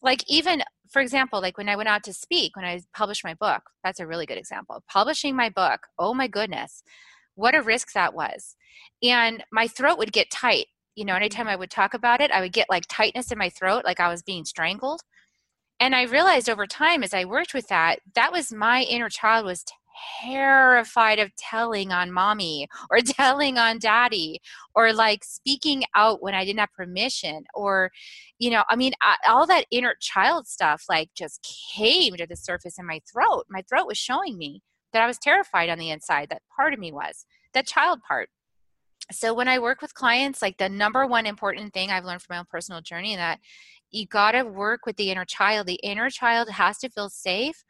Like, 0.00 0.24
even 0.28 0.64
for 0.92 1.00
example, 1.00 1.40
like 1.40 1.56
when 1.56 1.68
I 1.68 1.76
went 1.76 1.88
out 1.88 2.04
to 2.04 2.12
speak, 2.12 2.54
when 2.54 2.66
I 2.66 2.80
published 2.94 3.24
my 3.24 3.34
book, 3.34 3.62
that's 3.82 4.00
a 4.00 4.06
really 4.06 4.26
good 4.26 4.38
example. 4.38 4.82
Publishing 4.88 5.34
my 5.34 5.48
book, 5.48 5.86
oh 5.98 6.12
my 6.12 6.28
goodness, 6.28 6.82
what 7.34 7.54
a 7.54 7.62
risk 7.62 7.92
that 7.94 8.14
was. 8.14 8.56
And 9.02 9.42
my 9.50 9.66
throat 9.66 9.98
would 9.98 10.12
get 10.12 10.30
tight. 10.30 10.66
You 10.94 11.06
know, 11.06 11.14
anytime 11.14 11.48
I 11.48 11.56
would 11.56 11.70
talk 11.70 11.94
about 11.94 12.20
it, 12.20 12.30
I 12.30 12.42
would 12.42 12.52
get 12.52 12.68
like 12.68 12.84
tightness 12.88 13.32
in 13.32 13.38
my 13.38 13.48
throat, 13.48 13.84
like 13.86 14.00
I 14.00 14.08
was 14.08 14.22
being 14.22 14.44
strangled. 14.44 15.00
And 15.80 15.94
I 15.96 16.02
realized 16.02 16.50
over 16.50 16.66
time 16.66 17.02
as 17.02 17.14
I 17.14 17.24
worked 17.24 17.54
with 17.54 17.68
that, 17.68 18.00
that 18.14 18.30
was 18.30 18.52
my 18.52 18.82
inner 18.82 19.08
child 19.08 19.46
was 19.46 19.64
terrified 20.22 21.18
of 21.18 21.34
telling 21.36 21.92
on 21.92 22.12
mommy 22.12 22.68
or 22.90 23.00
telling 23.00 23.58
on 23.58 23.78
daddy 23.78 24.40
or 24.74 24.92
like 24.92 25.24
speaking 25.24 25.84
out 25.94 26.22
when 26.22 26.34
I 26.34 26.44
didn't 26.44 26.60
have 26.60 26.72
permission 26.72 27.44
or, 27.54 27.90
you 28.38 28.50
know, 28.50 28.64
I 28.68 28.76
mean, 28.76 28.92
I, 29.02 29.16
all 29.28 29.46
that 29.46 29.66
inner 29.70 29.94
child 30.00 30.46
stuff 30.46 30.84
like 30.88 31.10
just 31.14 31.46
came 31.74 32.14
to 32.16 32.26
the 32.26 32.36
surface 32.36 32.78
in 32.78 32.86
my 32.86 33.00
throat. 33.10 33.44
My 33.48 33.62
throat 33.68 33.86
was 33.86 33.98
showing 33.98 34.38
me 34.38 34.62
that 34.92 35.02
I 35.02 35.06
was 35.06 35.18
terrified 35.18 35.68
on 35.68 35.78
the 35.78 35.90
inside. 35.90 36.28
That 36.30 36.42
part 36.54 36.72
of 36.72 36.78
me 36.78 36.92
was 36.92 37.26
that 37.54 37.66
child 37.66 38.00
part. 38.06 38.28
So 39.10 39.34
when 39.34 39.48
I 39.48 39.58
work 39.58 39.82
with 39.82 39.94
clients, 39.94 40.40
like 40.40 40.58
the 40.58 40.68
number 40.68 41.06
one 41.06 41.26
important 41.26 41.74
thing 41.74 41.90
I've 41.90 42.04
learned 42.04 42.22
from 42.22 42.34
my 42.34 42.38
own 42.38 42.46
personal 42.50 42.80
journey 42.80 43.16
that 43.16 43.40
you 43.90 44.06
got 44.06 44.32
to 44.32 44.44
work 44.44 44.86
with 44.86 44.96
the 44.96 45.10
inner 45.10 45.24
child. 45.24 45.66
The 45.66 45.80
inner 45.82 46.08
child 46.08 46.48
has 46.50 46.78
to 46.78 46.88
feel 46.88 47.10
safe 47.10 47.64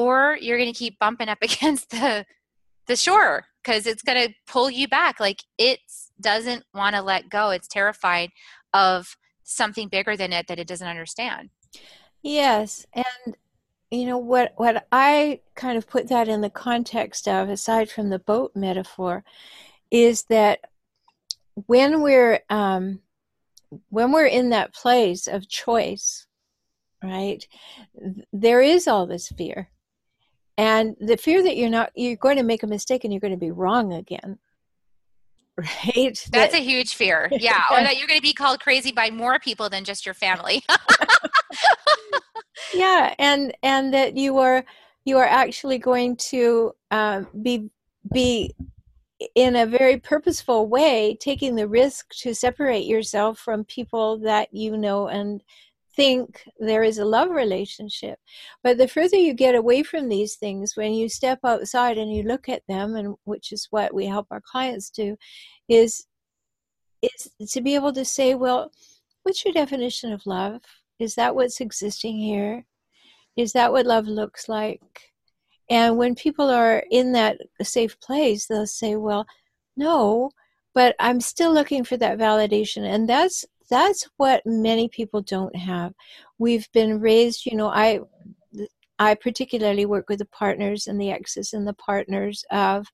or 0.00 0.38
you're 0.40 0.56
going 0.56 0.72
to 0.72 0.78
keep 0.78 0.98
bumping 0.98 1.28
up 1.28 1.38
against 1.42 1.90
the 1.90 2.24
the 2.86 2.96
shore 2.96 3.44
because 3.62 3.86
it's 3.86 4.02
going 4.02 4.28
to 4.28 4.34
pull 4.46 4.70
you 4.70 4.88
back. 4.88 5.20
Like 5.20 5.44
it 5.58 5.80
doesn't 6.20 6.64
want 6.74 6.96
to 6.96 7.02
let 7.02 7.28
go. 7.28 7.50
It's 7.50 7.68
terrified 7.68 8.30
of 8.72 9.16
something 9.44 9.88
bigger 9.88 10.16
than 10.16 10.32
it 10.32 10.46
that 10.48 10.58
it 10.58 10.66
doesn't 10.66 10.88
understand. 10.88 11.50
Yes 12.22 12.86
and 12.92 13.36
you 13.90 14.06
know 14.06 14.18
what 14.18 14.52
what 14.56 14.86
i 14.92 15.40
kind 15.56 15.76
of 15.76 15.88
put 15.88 16.08
that 16.08 16.28
in 16.28 16.40
the 16.42 16.50
context 16.50 17.26
of 17.26 17.48
aside 17.48 17.90
from 17.90 18.08
the 18.08 18.20
boat 18.20 18.52
metaphor 18.54 19.24
is 19.90 20.24
that 20.24 20.60
when 21.66 22.00
we're 22.00 22.40
um, 22.48 23.00
when 23.88 24.12
we're 24.12 24.26
in 24.26 24.50
that 24.50 24.72
place 24.72 25.26
of 25.26 25.48
choice 25.48 26.26
right 27.02 27.46
there 28.32 28.60
is 28.60 28.86
all 28.86 29.06
this 29.06 29.28
fear 29.30 29.70
and 30.60 30.94
the 31.00 31.16
fear 31.16 31.42
that 31.42 31.56
you're 31.56 31.70
not 31.70 31.90
you're 31.94 32.16
going 32.16 32.36
to 32.36 32.42
make 32.42 32.62
a 32.62 32.66
mistake 32.66 33.04
and 33.04 33.12
you're 33.12 33.20
going 33.20 33.32
to 33.32 33.38
be 33.38 33.50
wrong 33.50 33.94
again. 33.94 34.38
Right? 35.56 35.66
That's 36.30 36.52
that, 36.52 36.54
a 36.54 36.58
huge 36.58 36.94
fear. 36.94 37.28
Yeah. 37.32 37.62
Or 37.70 37.78
that 37.78 37.96
you're 37.96 38.06
going 38.06 38.18
to 38.18 38.22
be 38.22 38.34
called 38.34 38.60
crazy 38.60 38.92
by 38.92 39.10
more 39.10 39.38
people 39.38 39.70
than 39.70 39.84
just 39.84 40.04
your 40.04 40.14
family. 40.14 40.62
Yeah. 42.74 43.14
And 43.18 43.52
and 43.64 43.92
that 43.94 44.16
you 44.16 44.38
are 44.38 44.64
you 45.04 45.16
are 45.18 45.26
actually 45.26 45.78
going 45.78 46.16
to 46.16 46.72
um, 46.90 47.26
be 47.42 47.68
be 48.12 48.54
in 49.34 49.56
a 49.56 49.66
very 49.66 49.98
purposeful 49.98 50.68
way 50.68 51.16
taking 51.20 51.56
the 51.56 51.66
risk 51.66 52.10
to 52.20 52.34
separate 52.34 52.86
yourself 52.86 53.38
from 53.38 53.64
people 53.64 54.18
that 54.18 54.48
you 54.52 54.76
know 54.76 55.08
and 55.08 55.42
think 56.00 56.42
there 56.58 56.82
is 56.82 56.98
a 56.98 57.04
love 57.04 57.30
relationship. 57.30 58.18
But 58.62 58.78
the 58.78 58.88
further 58.88 59.16
you 59.16 59.34
get 59.34 59.54
away 59.54 59.82
from 59.82 60.08
these 60.08 60.36
things, 60.36 60.76
when 60.76 60.94
you 60.94 61.08
step 61.08 61.40
outside 61.44 61.98
and 61.98 62.10
you 62.14 62.22
look 62.22 62.48
at 62.48 62.62
them, 62.68 62.96
and 62.96 63.16
which 63.24 63.52
is 63.52 63.68
what 63.70 63.92
we 63.92 64.06
help 64.06 64.26
our 64.30 64.40
clients 64.40 64.88
do, 64.90 65.16
is 65.68 66.06
is 67.02 67.50
to 67.50 67.60
be 67.62 67.74
able 67.74 67.92
to 67.94 68.04
say, 68.04 68.34
well, 68.34 68.70
what's 69.22 69.44
your 69.44 69.54
definition 69.54 70.12
of 70.12 70.26
love? 70.26 70.60
Is 70.98 71.14
that 71.14 71.34
what's 71.34 71.60
existing 71.60 72.18
here? 72.18 72.66
Is 73.36 73.52
that 73.52 73.72
what 73.72 73.86
love 73.86 74.06
looks 74.06 74.48
like? 74.48 75.12
And 75.70 75.96
when 75.96 76.14
people 76.14 76.50
are 76.50 76.82
in 76.90 77.12
that 77.12 77.38
safe 77.62 77.98
place, 78.00 78.46
they'll 78.46 78.66
say, 78.66 78.96
Well, 78.96 79.26
no, 79.76 80.30
but 80.74 80.96
I'm 80.98 81.20
still 81.20 81.52
looking 81.52 81.84
for 81.84 81.96
that 81.98 82.18
validation. 82.18 82.82
And 82.84 83.08
that's 83.08 83.44
that's 83.70 84.08
what 84.16 84.42
many 84.44 84.88
people 84.88 85.22
don't 85.22 85.56
have. 85.56 85.94
We've 86.38 86.68
been 86.72 87.00
raised, 87.00 87.46
you 87.46 87.56
know, 87.56 87.68
I 87.68 88.00
I 88.98 89.14
particularly 89.14 89.86
work 89.86 90.10
with 90.10 90.18
the 90.18 90.26
partners 90.26 90.86
and 90.86 91.00
the 91.00 91.10
exes 91.10 91.54
and 91.54 91.66
the 91.66 91.74
partners 91.74 92.44
of 92.50 92.86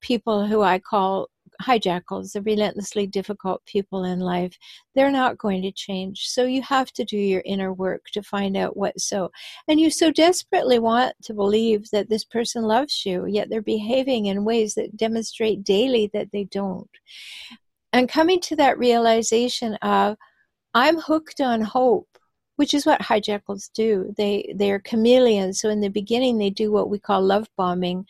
people 0.00 0.46
who 0.46 0.62
I 0.62 0.78
call 0.78 1.28
hijackals, 1.62 2.32
the 2.32 2.42
relentlessly 2.42 3.06
difficult 3.06 3.64
people 3.66 4.04
in 4.04 4.20
life, 4.20 4.56
they're 4.94 5.10
not 5.10 5.38
going 5.38 5.62
to 5.62 5.72
change. 5.72 6.28
So 6.28 6.44
you 6.44 6.62
have 6.62 6.92
to 6.92 7.04
do 7.04 7.16
your 7.16 7.42
inner 7.44 7.72
work 7.72 8.06
to 8.12 8.22
find 8.22 8.56
out 8.56 8.76
what 8.76 8.98
so. 9.00 9.30
And 9.68 9.78
you 9.78 9.90
so 9.90 10.10
desperately 10.10 10.78
want 10.78 11.14
to 11.24 11.34
believe 11.34 11.90
that 11.90 12.08
this 12.08 12.24
person 12.24 12.62
loves 12.64 13.04
you, 13.04 13.26
yet 13.26 13.48
they're 13.50 13.62
behaving 13.62 14.26
in 14.26 14.44
ways 14.44 14.74
that 14.74 14.96
demonstrate 14.96 15.64
daily 15.64 16.10
that 16.12 16.32
they 16.32 16.44
don't. 16.44 16.90
And 17.94 18.10
coming 18.10 18.40
to 18.40 18.56
that 18.56 18.78
realization 18.78 19.74
of, 19.76 20.18
I'm 20.74 20.98
hooked 20.98 21.40
on 21.40 21.62
hope 21.62 22.08
which 22.56 22.74
is 22.74 22.86
what 22.86 23.00
hijackals 23.00 23.70
do. 23.72 24.14
They 24.16 24.52
they 24.54 24.70
are 24.70 24.78
chameleons. 24.78 25.60
So 25.60 25.68
in 25.70 25.80
the 25.80 25.88
beginning, 25.88 26.38
they 26.38 26.50
do 26.50 26.70
what 26.70 26.88
we 26.88 26.98
call 26.98 27.20
love 27.20 27.48
bombing, 27.56 28.06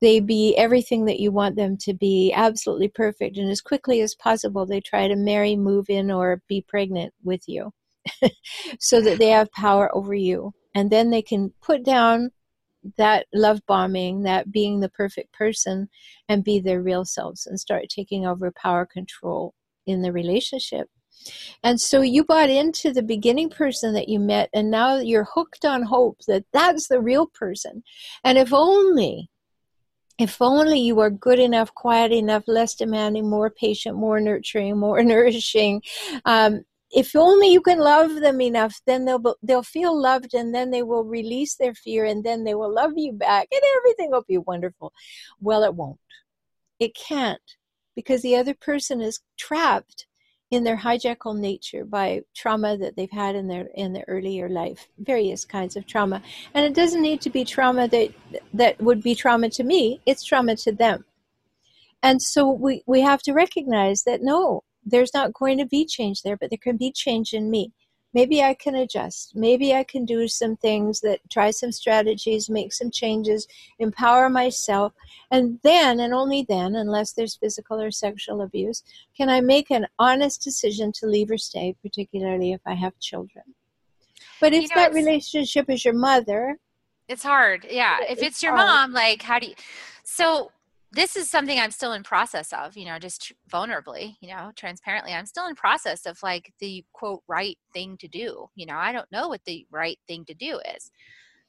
they 0.00 0.20
be 0.20 0.56
everything 0.56 1.04
that 1.06 1.20
you 1.20 1.30
want 1.30 1.56
them 1.56 1.76
to 1.78 1.92
be, 1.92 2.32
absolutely 2.32 2.88
perfect. 2.88 3.36
And 3.36 3.50
as 3.50 3.60
quickly 3.60 4.00
as 4.00 4.14
possible, 4.14 4.64
they 4.64 4.80
try 4.80 5.08
to 5.08 5.16
marry, 5.16 5.56
move 5.56 5.90
in, 5.90 6.10
or 6.10 6.42
be 6.48 6.64
pregnant 6.66 7.12
with 7.22 7.42
you 7.46 7.72
so 8.78 9.00
that 9.02 9.18
they 9.18 9.28
have 9.28 9.52
power 9.52 9.94
over 9.94 10.14
you. 10.14 10.52
And 10.74 10.90
then 10.90 11.10
they 11.10 11.22
can 11.22 11.52
put 11.60 11.84
down 11.84 12.30
that 12.96 13.26
love 13.32 13.60
bombing, 13.66 14.22
that 14.22 14.50
being 14.50 14.80
the 14.80 14.88
perfect 14.88 15.32
person, 15.32 15.88
and 16.28 16.44
be 16.44 16.60
their 16.60 16.82
real 16.82 17.04
selves 17.04 17.46
and 17.46 17.58
start 17.58 17.84
taking 17.88 18.26
over 18.26 18.52
power 18.52 18.86
control 18.86 19.54
in 19.86 20.02
the 20.02 20.12
relationship. 20.12 20.88
And 21.62 21.80
so 21.80 22.00
you 22.00 22.24
bought 22.24 22.48
into 22.48 22.92
the 22.92 23.02
beginning 23.02 23.50
person 23.50 23.92
that 23.94 24.08
you 24.08 24.18
met, 24.18 24.48
and 24.54 24.70
now 24.70 24.96
you're 24.96 25.28
hooked 25.34 25.64
on 25.64 25.82
hope 25.82 26.18
that 26.26 26.44
that's 26.52 26.88
the 26.88 27.00
real 27.00 27.26
person. 27.26 27.82
And 28.24 28.38
if 28.38 28.52
only 28.52 29.28
if 30.20 30.42
only 30.42 30.78
you 30.78 30.96
were 30.96 31.08
good 31.08 31.38
enough, 31.38 31.72
quiet 31.74 32.12
enough, 32.12 32.44
less 32.46 32.74
demanding, 32.74 33.28
more 33.28 33.48
patient, 33.48 33.96
more 33.96 34.20
nurturing, 34.20 34.78
more 34.78 35.02
nourishing. 35.14 35.82
Um, 36.26 36.62
if 36.90 37.14
only 37.14 37.52
you 37.52 37.60
can 37.60 37.78
love 37.78 38.16
them 38.16 38.40
enough, 38.40 38.80
then 38.86 39.04
they'll 39.04 39.36
they'll 39.42 39.62
feel 39.62 40.00
loved, 40.00 40.34
and 40.34 40.54
then 40.54 40.70
they 40.70 40.82
will 40.82 41.04
release 41.04 41.54
their 41.56 41.74
fear, 41.74 42.04
and 42.04 42.24
then 42.24 42.44
they 42.44 42.54
will 42.54 42.72
love 42.72 42.92
you 42.96 43.12
back, 43.12 43.48
and 43.52 43.62
everything 43.76 44.10
will 44.10 44.24
be 44.26 44.38
wonderful. 44.38 44.92
Well, 45.40 45.62
it 45.64 45.74
won't. 45.74 46.00
It 46.78 46.94
can't 46.94 47.40
because 47.94 48.22
the 48.22 48.36
other 48.36 48.54
person 48.54 49.00
is 49.00 49.20
trapped 49.38 50.06
in 50.50 50.64
their 50.64 50.76
hijackal 50.76 51.38
nature 51.38 51.84
by 51.84 52.22
trauma 52.34 52.76
that 52.76 52.96
they've 52.96 53.10
had 53.10 53.36
in 53.36 53.46
their 53.46 53.68
in 53.74 53.92
their 53.92 54.04
earlier 54.08 54.48
life 54.48 54.88
various 54.98 55.44
kinds 55.44 55.76
of 55.76 55.86
trauma 55.86 56.20
and 56.54 56.64
it 56.64 56.74
doesn't 56.74 57.02
need 57.02 57.20
to 57.20 57.30
be 57.30 57.44
trauma 57.44 57.86
that 57.86 58.10
that 58.52 58.80
would 58.80 59.02
be 59.02 59.14
trauma 59.14 59.48
to 59.48 59.62
me 59.62 60.00
it's 60.06 60.24
trauma 60.24 60.56
to 60.56 60.72
them 60.72 61.04
and 62.02 62.20
so 62.20 62.50
we 62.50 62.82
we 62.86 63.00
have 63.00 63.22
to 63.22 63.32
recognize 63.32 64.02
that 64.02 64.22
no 64.22 64.62
there's 64.90 65.14
not 65.14 65.32
going 65.32 65.58
to 65.58 65.66
be 65.66 65.84
change 65.84 66.22
there 66.22 66.36
but 66.36 66.50
there 66.50 66.58
can 66.62 66.76
be 66.76 66.92
change 66.92 67.32
in 67.32 67.50
me 67.50 67.72
maybe 68.12 68.42
I 68.42 68.54
can 68.54 68.74
adjust. 68.74 69.32
Maybe 69.34 69.74
I 69.74 69.84
can 69.84 70.04
do 70.04 70.26
some 70.28 70.56
things 70.56 71.00
that 71.00 71.20
try 71.30 71.50
some 71.50 71.72
strategies, 71.72 72.50
make 72.50 72.72
some 72.72 72.90
changes, 72.90 73.46
empower 73.78 74.28
myself. 74.28 74.92
And 75.30 75.58
then, 75.62 76.00
and 76.00 76.12
only 76.12 76.44
then, 76.48 76.76
unless 76.76 77.12
there's 77.12 77.36
physical 77.36 77.80
or 77.80 77.90
sexual 77.90 78.42
abuse, 78.42 78.82
can 79.16 79.28
I 79.28 79.40
make 79.40 79.70
an 79.70 79.86
honest 79.98 80.42
decision 80.42 80.92
to 80.96 81.06
leave 81.06 81.30
or 81.30 81.38
stay, 81.38 81.76
particularly 81.82 82.52
if 82.52 82.60
I 82.66 82.74
have 82.74 82.98
children. 82.98 83.44
But 84.40 84.52
if 84.54 84.62
you 84.62 84.68
know, 84.68 84.74
that 84.76 84.92
relationship 84.92 85.68
is 85.68 85.84
your 85.84 85.94
mother, 85.94 86.58
it's 87.08 87.24
hard. 87.24 87.66
Yeah. 87.68 87.98
If 88.02 88.18
it's, 88.18 88.22
it's 88.22 88.42
your 88.42 88.54
hard. 88.54 88.68
mom, 88.68 88.92
like, 88.92 89.22
how 89.22 89.40
do 89.40 89.48
you? 89.48 89.54
So, 90.04 90.52
this 90.92 91.14
is 91.14 91.30
something 91.30 91.58
I'm 91.58 91.70
still 91.70 91.92
in 91.92 92.02
process 92.02 92.52
of, 92.52 92.76
you 92.76 92.84
know, 92.84 92.98
just 92.98 93.32
vulnerably, 93.50 94.16
you 94.20 94.28
know, 94.28 94.50
transparently. 94.56 95.12
I'm 95.12 95.26
still 95.26 95.46
in 95.46 95.54
process 95.54 96.04
of 96.04 96.20
like 96.22 96.52
the 96.58 96.84
quote 96.92 97.22
right 97.28 97.56
thing 97.72 97.96
to 97.98 98.08
do. 98.08 98.48
You 98.56 98.66
know, 98.66 98.76
I 98.76 98.90
don't 98.90 99.10
know 99.12 99.28
what 99.28 99.44
the 99.44 99.66
right 99.70 99.98
thing 100.08 100.24
to 100.24 100.34
do 100.34 100.60
is. 100.74 100.90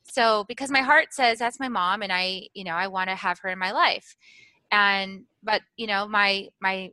So 0.04 0.46
because 0.48 0.70
my 0.70 0.82
heart 0.82 1.08
says 1.12 1.40
that's 1.40 1.60
my 1.60 1.70
mom 1.70 2.04
and 2.04 2.12
I, 2.14 2.48
you 2.54 2.64
know, 2.64 2.76
I 2.76 2.88
want 2.88 3.10
to 3.10 3.16
have 3.16 3.40
her 3.40 3.50
in 3.50 3.58
my 3.58 3.72
life. 3.72 4.16
And 4.72 5.24
but, 5.44 5.62
you 5.76 5.88
know, 5.88 6.08
my 6.08 6.50
my 6.62 6.92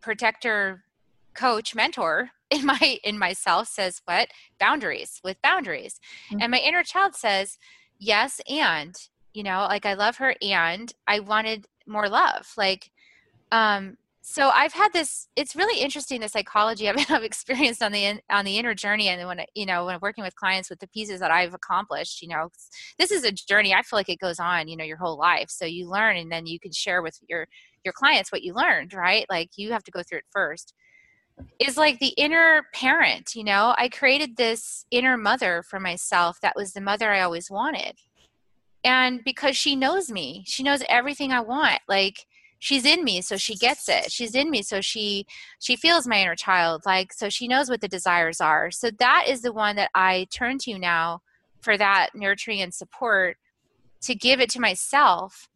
protector 0.00 0.84
coach 1.34 1.74
mentor 1.74 2.30
in 2.50 2.64
my 2.64 2.98
in 3.04 3.18
myself 3.18 3.68
says 3.68 4.00
what? 4.06 4.28
Boundaries 4.58 5.20
with 5.22 5.40
boundaries. 5.42 6.00
Mm-hmm. 6.30 6.40
And 6.40 6.50
my 6.50 6.58
inner 6.58 6.82
child 6.82 7.14
says, 7.14 7.58
"Yes, 7.98 8.40
and 8.48 8.96
you 9.34 9.42
know 9.42 9.66
like 9.68 9.84
i 9.84 9.94
love 9.94 10.16
her 10.16 10.34
and 10.40 10.94
i 11.06 11.20
wanted 11.20 11.66
more 11.86 12.08
love 12.08 12.52
like 12.56 12.90
um 13.52 13.96
so 14.22 14.48
i've 14.50 14.72
had 14.72 14.92
this 14.92 15.28
it's 15.36 15.54
really 15.54 15.80
interesting 15.80 16.20
the 16.20 16.28
psychology 16.28 16.86
of 16.86 16.96
it 16.96 17.10
i've 17.10 17.22
experienced 17.22 17.82
on 17.82 17.92
the 17.92 18.20
on 18.30 18.44
the 18.44 18.58
inner 18.58 18.74
journey 18.74 19.08
and 19.08 19.26
when 19.26 19.40
you 19.54 19.66
know 19.66 19.84
when 19.84 19.98
working 20.00 20.24
with 20.24 20.34
clients 20.36 20.70
with 20.70 20.78
the 20.80 20.88
pieces 20.88 21.20
that 21.20 21.30
i've 21.30 21.54
accomplished 21.54 22.22
you 22.22 22.28
know 22.28 22.48
this 22.98 23.10
is 23.10 23.24
a 23.24 23.32
journey 23.32 23.74
i 23.74 23.82
feel 23.82 23.98
like 23.98 24.08
it 24.08 24.18
goes 24.18 24.38
on 24.40 24.66
you 24.66 24.76
know 24.76 24.84
your 24.84 24.96
whole 24.96 25.18
life. 25.18 25.50
So 25.50 25.64
you 25.64 25.88
learn 25.88 26.16
and 26.16 26.30
then 26.30 26.46
you 26.46 26.58
can 26.60 26.72
share 26.72 27.02
with 27.02 27.18
your 27.28 27.46
your 27.84 27.92
clients 27.92 28.32
what 28.32 28.42
you 28.42 28.54
learned 28.54 28.94
right? 28.94 29.26
Like 29.28 29.50
you 29.56 29.72
have 29.72 29.84
to 29.84 29.90
go 29.90 30.02
through 30.02 30.18
it 30.18 30.24
first. 30.30 30.74
Is 31.58 31.76
like 31.76 31.98
the 31.98 32.14
inner 32.16 32.64
parent 32.72 33.34
you 33.34 33.44
know? 33.44 33.74
I 33.76 33.88
created 33.88 34.36
this 34.36 34.86
inner 34.90 35.16
mother 35.16 35.62
for 35.68 35.80
myself 35.80 36.40
that 36.40 36.56
was 36.56 36.72
the 36.72 36.80
mother 36.80 37.10
i 37.12 37.20
always 37.22 37.50
wanted 37.50 37.96
and 38.84 39.24
because 39.24 39.56
she 39.56 39.74
knows 39.74 40.10
me 40.10 40.44
she 40.46 40.62
knows 40.62 40.82
everything 40.88 41.32
i 41.32 41.40
want 41.40 41.80
like 41.88 42.26
she's 42.64 42.86
in 42.86 43.04
me 43.04 43.20
so 43.20 43.36
she 43.36 43.56
gets 43.56 43.90
it. 43.90 44.10
She's 44.10 44.34
in 44.34 44.50
me 44.50 44.62
so 44.62 44.80
she 44.80 45.26
she 45.60 45.76
feels 45.76 46.06
my 46.06 46.22
inner 46.22 46.34
child 46.34 46.82
like 46.86 47.12
so 47.12 47.28
she 47.28 47.46
knows 47.46 47.68
what 47.68 47.82
the 47.82 47.88
desires 47.88 48.40
are. 48.40 48.70
So 48.70 48.90
that 48.98 49.26
is 49.28 49.42
the 49.42 49.52
one 49.52 49.76
that 49.76 49.90
i 49.94 50.26
turn 50.30 50.56
to 50.60 50.78
now 50.78 51.20
for 51.60 51.76
that 51.76 52.10
nurturing 52.14 52.62
and 52.62 52.72
support 52.72 53.36
to 54.02 54.14
give 54.14 54.40
it 54.40 54.48
to 54.50 54.60
myself. 54.60 55.48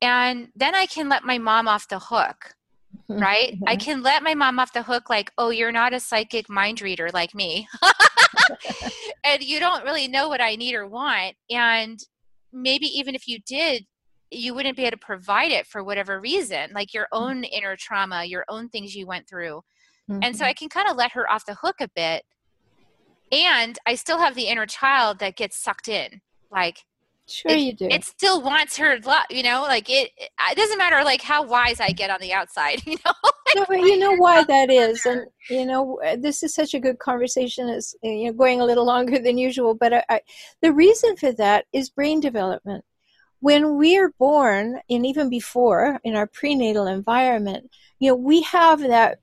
And 0.00 0.48
then 0.56 0.74
i 0.74 0.86
can 0.86 1.10
let 1.10 1.22
my 1.22 1.36
mom 1.36 1.68
off 1.68 1.86
the 1.86 1.98
hook 1.98 2.54
mm-hmm. 3.10 3.20
right? 3.20 3.58
I 3.66 3.76
mm-hmm. 3.76 3.84
can 3.84 4.02
let 4.02 4.22
my 4.22 4.34
mom 4.34 4.58
off 4.58 4.72
the 4.72 4.82
hook 4.82 5.10
like 5.10 5.30
oh 5.36 5.50
you're 5.50 5.72
not 5.72 5.92
a 5.92 6.00
psychic 6.00 6.48
mind 6.48 6.80
reader 6.80 7.10
like 7.12 7.34
me. 7.34 7.68
And 9.24 9.42
you 9.42 9.60
don't 9.60 9.84
really 9.84 10.08
know 10.08 10.28
what 10.28 10.40
i 10.40 10.56
need 10.56 10.74
or 10.74 10.86
want. 10.86 11.36
And 11.50 12.02
maybe 12.62 12.86
even 12.86 13.14
if 13.14 13.26
you 13.26 13.38
did 13.46 13.86
you 14.30 14.54
wouldn't 14.54 14.76
be 14.76 14.82
able 14.82 14.90
to 14.90 14.98
provide 14.98 15.50
it 15.50 15.66
for 15.66 15.82
whatever 15.82 16.20
reason 16.20 16.70
like 16.74 16.92
your 16.92 17.04
mm. 17.04 17.18
own 17.20 17.44
inner 17.44 17.76
trauma 17.76 18.24
your 18.24 18.44
own 18.48 18.68
things 18.68 18.94
you 18.94 19.06
went 19.06 19.28
through 19.28 19.62
mm-hmm. 20.10 20.20
and 20.22 20.36
so 20.36 20.44
i 20.44 20.52
can 20.52 20.68
kind 20.68 20.88
of 20.88 20.96
let 20.96 21.12
her 21.12 21.30
off 21.30 21.46
the 21.46 21.54
hook 21.54 21.76
a 21.80 21.88
bit 21.94 22.24
and 23.32 23.78
i 23.86 23.94
still 23.94 24.18
have 24.18 24.34
the 24.34 24.48
inner 24.48 24.66
child 24.66 25.18
that 25.18 25.36
gets 25.36 25.56
sucked 25.56 25.88
in 25.88 26.20
like 26.50 26.84
Sure, 27.28 27.52
it, 27.52 27.60
you 27.60 27.72
do. 27.74 27.86
It 27.86 28.04
still 28.04 28.42
wants 28.42 28.76
her, 28.78 28.98
love, 29.00 29.24
you 29.30 29.42
know, 29.42 29.62
like 29.62 29.90
it. 29.90 30.10
It 30.18 30.56
doesn't 30.56 30.78
matter, 30.78 31.04
like 31.04 31.20
how 31.20 31.44
wise 31.44 31.78
I 31.80 31.90
get 31.90 32.10
on 32.10 32.20
the 32.20 32.32
outside, 32.32 32.82
you 32.86 32.96
know. 33.04 33.12
no, 33.54 33.64
but 33.68 33.80
you 33.80 33.98
know 33.98 34.12
why 34.16 34.44
that 34.44 34.70
is, 34.70 35.04
and 35.04 35.26
you 35.50 35.66
know, 35.66 36.00
uh, 36.04 36.16
this 36.18 36.42
is 36.42 36.54
such 36.54 36.74
a 36.74 36.80
good 36.80 36.98
conversation. 36.98 37.68
It's 37.68 37.94
you 38.02 38.26
know 38.26 38.32
going 38.32 38.60
a 38.60 38.64
little 38.64 38.86
longer 38.86 39.18
than 39.18 39.36
usual, 39.36 39.74
but 39.74 39.92
I, 39.92 40.04
I, 40.08 40.20
the 40.62 40.72
reason 40.72 41.16
for 41.16 41.32
that 41.32 41.66
is 41.72 41.90
brain 41.90 42.20
development. 42.20 42.84
When 43.40 43.76
we 43.76 43.96
are 43.98 44.12
born, 44.18 44.80
and 44.90 45.06
even 45.06 45.30
before 45.30 46.00
in 46.02 46.16
our 46.16 46.26
prenatal 46.26 46.86
environment, 46.86 47.70
you 47.98 48.10
know, 48.10 48.16
we 48.16 48.42
have 48.42 48.80
that 48.80 49.18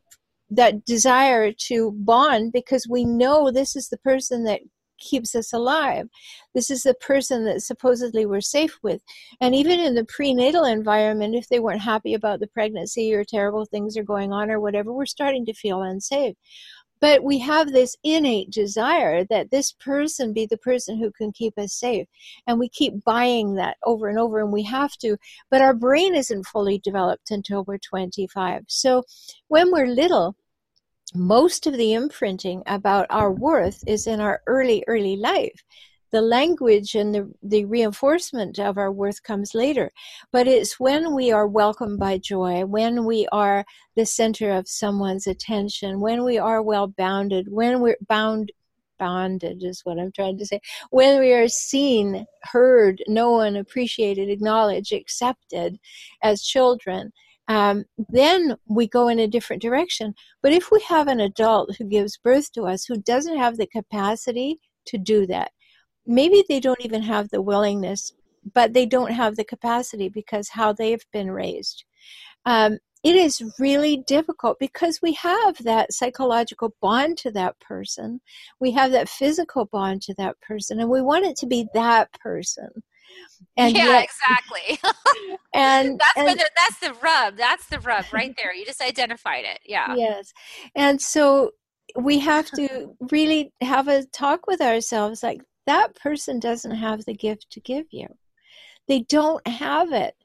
that 0.51 0.85
desire 0.85 1.51
to 1.51 1.91
bond 1.91 2.53
because 2.53 2.87
we 2.87 3.03
know 3.03 3.51
this 3.51 3.75
is 3.75 3.89
the 3.89 3.97
person 3.97 4.43
that 4.43 4.61
keeps 4.97 5.35
us 5.35 5.53
alive. 5.53 6.07
This 6.53 6.69
is 6.69 6.83
the 6.83 6.93
person 6.95 7.45
that 7.45 7.61
supposedly 7.61 8.25
we're 8.25 8.41
safe 8.41 8.77
with. 8.83 9.01
And 9.41 9.55
even 9.55 9.79
in 9.79 9.95
the 9.95 10.05
prenatal 10.05 10.65
environment, 10.65 11.35
if 11.35 11.47
they 11.47 11.59
weren't 11.59 11.81
happy 11.81 12.13
about 12.13 12.39
the 12.39 12.47
pregnancy 12.47 13.13
or 13.13 13.23
terrible 13.23 13.65
things 13.65 13.97
are 13.97 14.03
going 14.03 14.31
on 14.31 14.49
or 14.49 14.59
whatever, 14.59 14.91
we're 14.91 15.05
starting 15.05 15.45
to 15.45 15.53
feel 15.53 15.81
unsafe. 15.81 16.35
But 17.01 17.23
we 17.23 17.39
have 17.39 17.71
this 17.71 17.97
innate 18.03 18.51
desire 18.51 19.25
that 19.25 19.51
this 19.51 19.73
person 19.73 20.33
be 20.33 20.45
the 20.45 20.57
person 20.57 20.97
who 20.97 21.11
can 21.11 21.31
keep 21.31 21.57
us 21.57 21.73
safe. 21.73 22.07
And 22.47 22.57
we 22.57 22.69
keep 22.69 23.03
buying 23.03 23.55
that 23.55 23.77
over 23.83 24.07
and 24.07 24.17
over, 24.17 24.39
and 24.39 24.51
we 24.51 24.63
have 24.63 24.93
to. 24.99 25.17
But 25.51 25.61
our 25.61 25.73
brain 25.73 26.15
isn't 26.15 26.47
fully 26.47 26.79
developed 26.79 27.31
until 27.31 27.63
we're 27.65 27.77
25. 27.77 28.63
So 28.67 29.03
when 29.49 29.71
we're 29.71 29.87
little, 29.87 30.35
most 31.15 31.67
of 31.67 31.77
the 31.77 31.93
imprinting 31.93 32.63
about 32.65 33.07
our 33.09 33.31
worth 33.31 33.83
is 33.87 34.07
in 34.07 34.19
our 34.19 34.41
early, 34.47 34.83
early 34.87 35.15
life. 35.15 35.63
The 36.11 36.21
language 36.21 36.95
and 36.95 37.13
the, 37.13 37.31
the 37.43 37.65
reinforcement 37.65 38.57
of 38.59 38.77
our 38.77 38.91
worth 38.91 39.21
comes 39.23 39.53
later. 39.53 39.91
But 40.31 40.47
it's 40.47 40.79
when 40.79 41.13
we 41.13 41.31
are 41.31 41.47
welcomed 41.47 41.99
by 41.99 42.19
joy, 42.19 42.65
when 42.65 43.05
we 43.05 43.27
are 43.31 43.65
the 43.95 44.05
center 44.05 44.51
of 44.51 44.67
someone's 44.67 45.27
attention, 45.27 45.99
when 45.99 46.23
we 46.23 46.37
are 46.37 46.61
well 46.61 46.87
bounded, 46.87 47.47
when 47.49 47.81
we're 47.81 47.97
bound 48.07 48.51
bonded 48.97 49.63
is 49.63 49.81
what 49.83 49.99
I'm 49.99 50.11
trying 50.11 50.37
to 50.37 50.45
say. 50.45 50.61
When 50.89 51.19
we 51.19 51.33
are 51.33 51.47
seen, 51.47 52.25
heard, 52.43 53.03
known, 53.07 53.55
appreciated, 53.55 54.29
acknowledged, 54.29 54.93
accepted 54.93 55.79
as 56.23 56.43
children, 56.43 57.11
um, 57.47 57.85
then 58.09 58.55
we 58.67 58.87
go 58.87 59.07
in 59.07 59.19
a 59.19 59.27
different 59.27 59.61
direction. 59.61 60.15
But 60.41 60.51
if 60.51 60.71
we 60.71 60.81
have 60.81 61.07
an 61.07 61.19
adult 61.19 61.75
who 61.77 61.85
gives 61.85 62.17
birth 62.17 62.51
to 62.53 62.63
us 62.63 62.85
who 62.85 62.97
doesn't 62.97 63.37
have 63.37 63.57
the 63.57 63.67
capacity 63.67 64.59
to 64.87 64.97
do 64.97 65.25
that, 65.27 65.51
maybe 66.05 66.43
they 66.47 66.59
don't 66.59 66.83
even 66.83 67.01
have 67.03 67.29
the 67.29 67.41
willingness, 67.41 68.13
but 68.53 68.73
they 68.73 68.85
don't 68.85 69.11
have 69.11 69.35
the 69.35 69.43
capacity 69.43 70.09
because 70.09 70.49
how 70.49 70.73
they've 70.73 71.05
been 71.11 71.31
raised. 71.31 71.83
Um, 72.45 72.79
it 73.03 73.15
is 73.15 73.43
really 73.59 73.97
difficult 74.07 74.57
because 74.59 74.99
we 74.99 75.13
have 75.13 75.57
that 75.63 75.93
psychological 75.93 76.73
bond 76.81 77.19
to 77.19 77.31
that 77.31 77.59
person. 77.59 78.19
We 78.59 78.71
have 78.71 78.91
that 78.93 79.09
physical 79.09 79.65
bond 79.65 80.01
to 80.03 80.15
that 80.15 80.41
person, 80.41 80.79
and 80.79 80.89
we 80.89 81.03
want 81.03 81.25
it 81.25 81.35
to 81.37 81.45
be 81.45 81.67
that 81.75 82.11
person. 82.13 82.69
And 83.57 83.75
yeah, 83.75 83.85
yet, 83.85 84.03
exactly. 84.05 84.79
and 85.53 85.99
that's 85.99 86.17
and, 86.17 86.39
the, 86.39 86.49
that's 86.55 86.79
the 86.79 86.93
rub. 87.01 87.37
That's 87.37 87.67
the 87.67 87.79
rub 87.79 88.05
right 88.11 88.33
there. 88.37 88.53
You 88.53 88.65
just 88.65 88.81
identified 88.81 89.45
it. 89.45 89.59
Yeah. 89.65 89.95
Yes, 89.95 90.33
and 90.75 91.01
so 91.01 91.51
we 91.95 92.19
have 92.19 92.49
to 92.51 92.95
really 93.11 93.53
have 93.61 93.87
a 93.87 94.05
talk 94.07 94.47
with 94.47 94.61
ourselves. 94.61 95.23
Like 95.23 95.41
that 95.67 95.95
person 95.95 96.39
doesn't 96.39 96.75
have 96.75 97.05
the 97.05 97.13
gift 97.13 97.47
to 97.51 97.61
give 97.61 97.85
you. 97.91 98.07
They 98.87 99.01
don't 99.01 99.45
have 99.47 99.93
it 99.93 100.15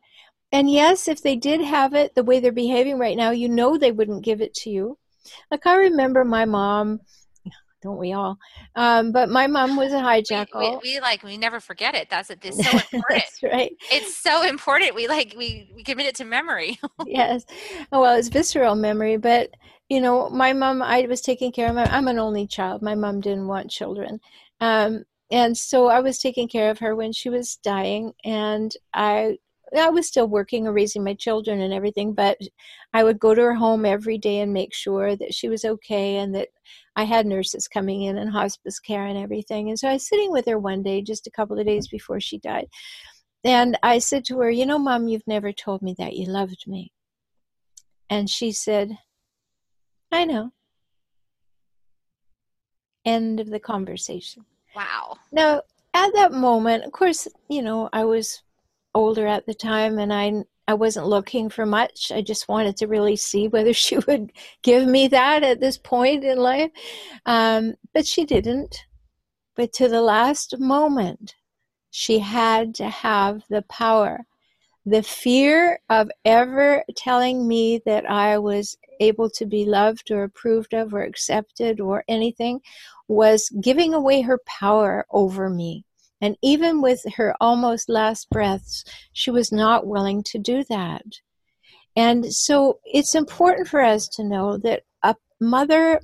and 0.53 0.71
yes, 0.71 1.07
if 1.07 1.23
they 1.23 1.37
did 1.37 1.61
have 1.61 1.95
it 1.95 2.15
the 2.15 2.25
way 2.25 2.41
they're 2.41 2.53
behaving 2.53 2.99
right 2.99 3.17
now, 3.17 3.31
you 3.31 3.49
know 3.49 3.77
they 3.77 3.93
wouldn't 3.93 4.25
give 4.25 4.41
it 4.41 4.55
to 4.55 4.71
you. 4.71 4.99
Like 5.51 5.67
I 5.67 5.77
remember 5.77 6.25
my 6.25 6.45
mom, 6.45 7.01
don't 7.83 7.99
we 7.99 8.13
all? 8.13 8.39
Um, 8.77 9.13
but 9.13 9.29
my 9.29 9.47
mom 9.47 9.77
was 9.77 9.93
a 9.93 9.97
hijackal. 9.97 10.61
We, 10.61 10.71
we, 10.71 10.79
we, 10.95 11.01
like 11.01 11.23
we 11.23 11.37
never 11.37 11.61
forget 11.61 11.95
it. 11.95 12.09
That's 12.11 12.31
it. 12.31 12.41
it's 12.43 12.57
so 12.57 12.71
important. 12.93 13.05
That's 13.09 13.43
right. 13.43 13.73
It's 13.91 14.17
so 14.17 14.43
important. 14.43 14.95
We 14.95 15.09
like 15.09 15.35
we 15.37 15.71
we 15.75 15.83
commit 15.83 16.07
it 16.07 16.15
to 16.17 16.25
memory. 16.25 16.79
yes. 17.07 17.45
Oh, 17.93 18.01
well, 18.01 18.19
it's 18.19 18.29
visceral 18.29 18.75
memory, 18.75 19.17
but 19.17 19.51
you 19.89 20.01
know, 20.01 20.29
my 20.31 20.53
mom. 20.53 20.83
I 20.83 21.03
was 21.03 21.21
taking 21.21 21.53
care 21.53 21.69
of 21.69 21.75
my. 21.75 21.85
I'm 21.85 22.09
an 22.09 22.19
only 22.19 22.47
child. 22.47 22.83
My 22.83 22.95
mom 22.95 23.21
didn't 23.21 23.49
want 23.49 23.71
children. 23.71 24.21
Um, 24.61 25.05
and 25.31 25.57
so 25.57 25.87
I 25.87 26.01
was 26.01 26.19
taking 26.19 26.49
care 26.49 26.71
of 26.71 26.79
her 26.81 26.95
when 26.95 27.13
she 27.13 27.31
was 27.31 27.57
dying, 27.57 28.13
and 28.25 28.73
I 28.93 29.39
I 29.77 29.89
was 29.89 30.07
still 30.07 30.27
working 30.27 30.67
and 30.67 30.75
raising 30.75 31.05
my 31.05 31.15
children 31.15 31.61
and 31.61 31.73
everything, 31.73 32.13
but 32.13 32.39
I 32.93 33.05
would 33.05 33.19
go 33.19 33.35
to 33.35 33.43
her 33.43 33.55
home 33.55 33.85
every 33.85 34.19
day 34.19 34.41
and 34.41 34.53
make 34.53 34.75
sure 34.75 35.17
that 35.17 35.35
she 35.35 35.49
was 35.49 35.65
okay 35.65 36.17
and 36.17 36.35
that 36.35 36.49
I 36.97 37.05
had 37.05 37.27
nurses 37.27 37.69
coming 37.69 38.03
in 38.03 38.19
and 38.19 38.31
hospice 38.31 38.81
care 38.81 39.07
and 39.07 39.17
everything. 39.19 39.69
And 39.69 39.79
so 39.79 39.89
I 39.89 39.95
was 39.95 40.09
sitting 40.09 40.33
with 40.33 40.47
her 40.47 40.59
one 40.59 40.83
day, 40.83 41.03
just 41.03 41.27
a 41.27 41.31
couple 41.31 41.59
of 41.59 41.67
days 41.67 41.89
before 41.89 42.21
she 42.21 42.39
died. 42.39 42.67
And 43.45 43.79
I 43.83 43.99
said 43.99 44.25
to 44.27 44.39
her, 44.39 44.51
You 44.51 44.67
know, 44.67 44.79
Mom, 44.79 45.09
you've 45.09 45.27
never 45.27 45.53
told 45.53 45.83
me 45.83 45.95
that 45.99 46.15
you 46.15 46.27
loved 46.27 46.65
me. 46.67 46.93
And 48.11 48.29
she 48.29 48.53
said, 48.53 48.99
I 50.13 50.25
know. 50.25 50.51
End 53.05 53.41
of 53.41 53.49
the 53.49 53.61
conversation. 53.61 54.45
Wow. 54.75 55.17
Now, 55.33 55.63
at 55.95 56.13
that 56.15 56.33
moment, 56.33 56.85
of 56.85 56.93
course, 56.93 57.27
you 57.49 57.63
know, 57.63 57.89
I 57.93 58.05
was 58.05 58.43
older 58.95 59.27
at 59.27 59.47
the 59.47 59.55
time 59.55 59.99
and 59.99 60.13
I 60.13 60.45
I 60.71 60.75
wasn't 60.75 61.09
looking 61.09 61.51
for 61.51 61.67
much. 61.67 62.13
I 62.13 62.23
just 62.23 62.49
wanted 62.49 62.77
to 62.77 62.87
really 62.87 63.17
see 63.17 63.49
whether 63.49 63.73
she 63.85 63.99
would 63.99 64.33
give 64.63 64.87
me 64.87 65.09
that 65.09 65.43
at 65.43 65.61
this 65.61 65.79
point 65.79 66.23
in 66.23 66.39
life. 66.39 66.71
Um, 67.27 67.75
but 67.93 68.07
she 68.07 68.25
didn't. 68.25 68.87
But 69.57 69.73
to 69.75 69.89
the 69.89 70.01
last 70.01 70.61
moment, 70.61 71.35
she 71.91 72.21
had 72.21 72.75
to 72.77 72.89
have 72.89 73.43
the 73.51 73.63
power. 73.63 74.25
The 74.87 75.03
fear 75.03 75.81
of 75.91 76.09
ever 76.25 76.85
telling 76.97 77.49
me 77.49 77.83
that 77.85 78.09
I 78.09 78.39
was 78.39 78.79
able 79.01 79.29
to 79.31 79.47
be 79.47 79.65
loved 79.65 80.13
or 80.13 80.23
approved 80.23 80.73
of 80.73 80.95
or 80.95 81.03
accepted 81.03 81.81
or 81.81 82.05
anything 82.07 82.61
was 83.09 83.51
giving 83.61 83.93
away 83.93 84.21
her 84.21 84.39
power 84.47 85.05
over 85.11 85.51
me. 85.51 85.85
And 86.21 86.37
even 86.43 86.83
with 86.83 87.03
her 87.17 87.35
almost 87.41 87.89
last 87.89 88.29
breaths, 88.31 88.85
she 89.13 89.31
was 89.31 89.51
not 89.51 89.87
willing 89.87 90.23
to 90.25 90.39
do 90.39 90.65
that. 90.69 91.03
And 91.97 92.33
so 92.33 92.79
it's 92.85 93.15
important 93.15 93.69
for 93.69 93.81
us 93.81 94.07
to 94.09 94.25
know 94.25 94.59
that 94.59 94.83
a 95.03 95.17
mother, 95.41 96.01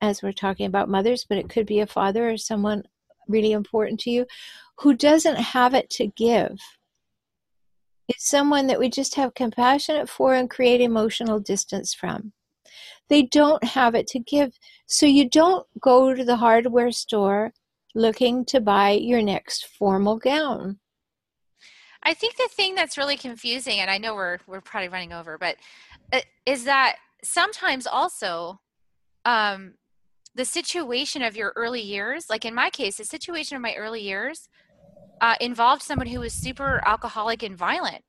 as 0.00 0.22
we're 0.22 0.32
talking 0.32 0.66
about 0.66 0.88
mothers, 0.88 1.26
but 1.28 1.38
it 1.38 1.48
could 1.48 1.66
be 1.66 1.80
a 1.80 1.86
father 1.86 2.30
or 2.30 2.36
someone 2.36 2.82
really 3.28 3.52
important 3.52 4.00
to 4.00 4.10
you, 4.10 4.26
who 4.78 4.94
doesn't 4.94 5.36
have 5.36 5.74
it 5.74 5.90
to 5.90 6.06
give. 6.06 6.58
is 8.08 8.16
someone 8.18 8.66
that 8.68 8.78
we 8.78 8.88
just 8.88 9.14
have 9.16 9.34
compassion 9.34 10.06
for 10.06 10.34
and 10.34 10.48
create 10.48 10.80
emotional 10.80 11.38
distance 11.38 11.92
from. 11.94 12.32
They 13.08 13.22
don't 13.22 13.62
have 13.64 13.94
it 13.94 14.06
to 14.08 14.18
give. 14.18 14.52
So 14.86 15.06
you 15.06 15.28
don't 15.28 15.66
go 15.80 16.14
to 16.14 16.24
the 16.24 16.36
hardware 16.36 16.90
store 16.90 17.52
looking 17.94 18.44
to 18.46 18.60
buy 18.60 18.90
your 18.90 19.22
next 19.22 19.66
formal 19.66 20.16
gown. 20.16 20.78
I 22.02 22.14
think 22.14 22.36
the 22.36 22.48
thing 22.52 22.74
that's 22.74 22.96
really 22.96 23.16
confusing, 23.16 23.80
and 23.80 23.90
I 23.90 23.98
know 23.98 24.14
we're 24.14 24.38
we're 24.46 24.60
probably 24.60 24.88
running 24.88 25.12
over, 25.12 25.36
but 25.36 25.56
uh, 26.12 26.20
is 26.46 26.64
that 26.64 26.96
sometimes 27.22 27.86
also 27.86 28.60
um, 29.24 29.74
the 30.34 30.44
situation 30.44 31.22
of 31.22 31.36
your 31.36 31.52
early 31.56 31.82
years, 31.82 32.30
like 32.30 32.44
in 32.44 32.54
my 32.54 32.70
case, 32.70 32.96
the 32.96 33.04
situation 33.04 33.56
of 33.56 33.62
my 33.62 33.74
early 33.74 34.00
years 34.00 34.48
uh, 35.20 35.34
involved 35.40 35.82
someone 35.82 36.06
who 36.06 36.20
was 36.20 36.32
super 36.32 36.80
alcoholic 36.86 37.42
and 37.42 37.56
violent, 37.56 38.04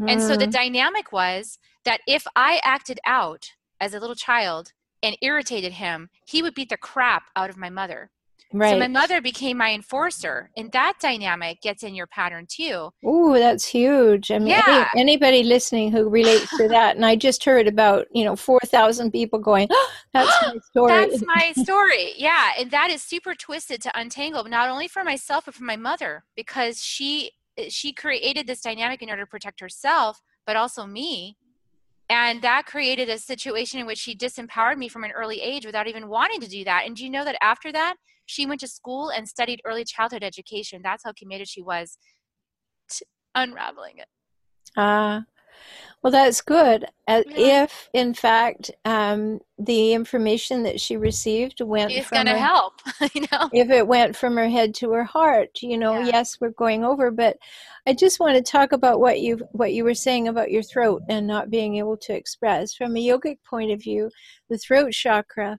mm. 0.00 0.10
and 0.10 0.22
so 0.22 0.36
the 0.36 0.46
mm. 0.46 0.52
dynamic 0.52 1.12
was 1.12 1.58
that 1.84 2.00
if 2.06 2.24
I 2.36 2.60
acted 2.62 3.00
out 3.04 3.50
as 3.80 3.92
a 3.92 4.00
little 4.00 4.14
child 4.14 4.72
and 5.02 5.16
irritated 5.20 5.72
him, 5.72 6.08
he 6.26 6.40
would 6.42 6.54
beat 6.54 6.68
the 6.68 6.76
crap 6.76 7.24
out 7.34 7.50
of 7.50 7.56
my 7.56 7.68
mother. 7.68 8.10
Right. 8.52 8.72
So 8.72 8.78
my 8.78 8.88
mother 8.88 9.20
became 9.20 9.56
my 9.56 9.72
enforcer, 9.72 10.50
and 10.56 10.70
that 10.72 10.94
dynamic 11.00 11.62
gets 11.62 11.82
in 11.82 11.94
your 11.94 12.06
pattern 12.06 12.46
too. 12.46 12.90
Oh, 13.04 13.32
that's 13.32 13.64
huge. 13.64 14.30
I 14.30 14.38
mean, 14.38 14.48
yeah. 14.48 14.88
any, 14.94 15.00
anybody 15.00 15.42
listening 15.42 15.90
who 15.90 16.08
relates 16.08 16.54
to 16.58 16.68
that, 16.68 16.96
and 16.96 17.06
I 17.06 17.16
just 17.16 17.44
heard 17.44 17.66
about 17.66 18.06
you 18.12 18.24
know 18.24 18.36
four 18.36 18.60
thousand 18.66 19.10
people 19.10 19.38
going, 19.38 19.68
oh, 19.70 19.90
"That's 20.12 20.30
my 20.42 20.58
story." 20.70 20.92
that's 20.92 21.24
my 21.24 21.52
story. 21.62 22.12
Yeah, 22.16 22.50
and 22.58 22.70
that 22.70 22.90
is 22.90 23.02
super 23.02 23.34
twisted 23.34 23.80
to 23.82 23.98
untangle, 23.98 24.44
not 24.44 24.68
only 24.68 24.88
for 24.88 25.02
myself 25.02 25.46
but 25.46 25.54
for 25.54 25.64
my 25.64 25.76
mother, 25.76 26.24
because 26.36 26.82
she 26.82 27.32
she 27.68 27.92
created 27.92 28.46
this 28.46 28.60
dynamic 28.60 29.02
in 29.02 29.10
order 29.10 29.22
to 29.22 29.30
protect 29.30 29.60
herself, 29.60 30.20
but 30.46 30.56
also 30.56 30.86
me. 30.86 31.36
And 32.10 32.42
that 32.42 32.66
created 32.66 33.08
a 33.08 33.18
situation 33.18 33.80
in 33.80 33.86
which 33.86 33.98
she 33.98 34.14
disempowered 34.14 34.76
me 34.76 34.88
from 34.88 35.04
an 35.04 35.12
early 35.12 35.40
age 35.40 35.64
without 35.64 35.86
even 35.86 36.08
wanting 36.08 36.40
to 36.40 36.48
do 36.48 36.62
that. 36.64 36.84
And 36.84 36.94
do 36.94 37.04
you 37.04 37.10
know 37.10 37.24
that 37.24 37.38
after 37.42 37.72
that, 37.72 37.94
she 38.32 38.46
went 38.46 38.60
to 38.60 38.68
school 38.68 39.10
and 39.10 39.28
studied 39.28 39.60
early 39.64 39.84
childhood 39.84 40.24
education. 40.24 40.80
That's 40.82 41.04
how 41.04 41.12
committed 41.12 41.48
she 41.48 41.62
was 41.62 41.98
to 42.90 43.04
unraveling 43.34 43.98
it. 43.98 44.08
Ah, 44.76 45.18
uh, 45.18 45.20
well, 46.02 46.10
that's 46.10 46.40
good. 46.40 46.86
Uh, 47.06 47.22
yeah. 47.28 47.64
If, 47.64 47.88
in 47.92 48.14
fact, 48.14 48.72
um, 48.84 49.40
the 49.58 49.92
information 49.92 50.64
that 50.64 50.80
she 50.80 50.96
received 50.96 51.60
went 51.60 51.92
it's 51.92 52.10
going 52.10 52.26
to 52.26 52.38
help, 52.38 52.80
you 53.14 53.20
know, 53.30 53.48
if 53.52 53.70
it 53.70 53.86
went 53.86 54.16
from 54.16 54.36
her 54.36 54.48
head 54.48 54.74
to 54.76 54.90
her 54.92 55.04
heart, 55.04 55.62
you 55.62 55.78
know, 55.78 55.98
yeah. 55.98 56.06
yes, 56.06 56.40
we're 56.40 56.50
going 56.50 56.84
over, 56.84 57.10
but 57.10 57.36
I 57.86 57.92
just 57.92 58.18
want 58.18 58.34
to 58.34 58.42
talk 58.42 58.72
about 58.72 58.98
what 58.98 59.20
you 59.20 59.46
what 59.52 59.74
you 59.74 59.84
were 59.84 59.94
saying 59.94 60.26
about 60.26 60.50
your 60.50 60.62
throat 60.62 61.02
and 61.08 61.26
not 61.26 61.50
being 61.50 61.76
able 61.76 61.96
to 61.98 62.14
express 62.14 62.74
from 62.74 62.96
a 62.96 63.06
yogic 63.06 63.38
point 63.48 63.70
of 63.70 63.80
view. 63.80 64.10
The 64.48 64.58
throat 64.58 64.92
chakra 64.92 65.58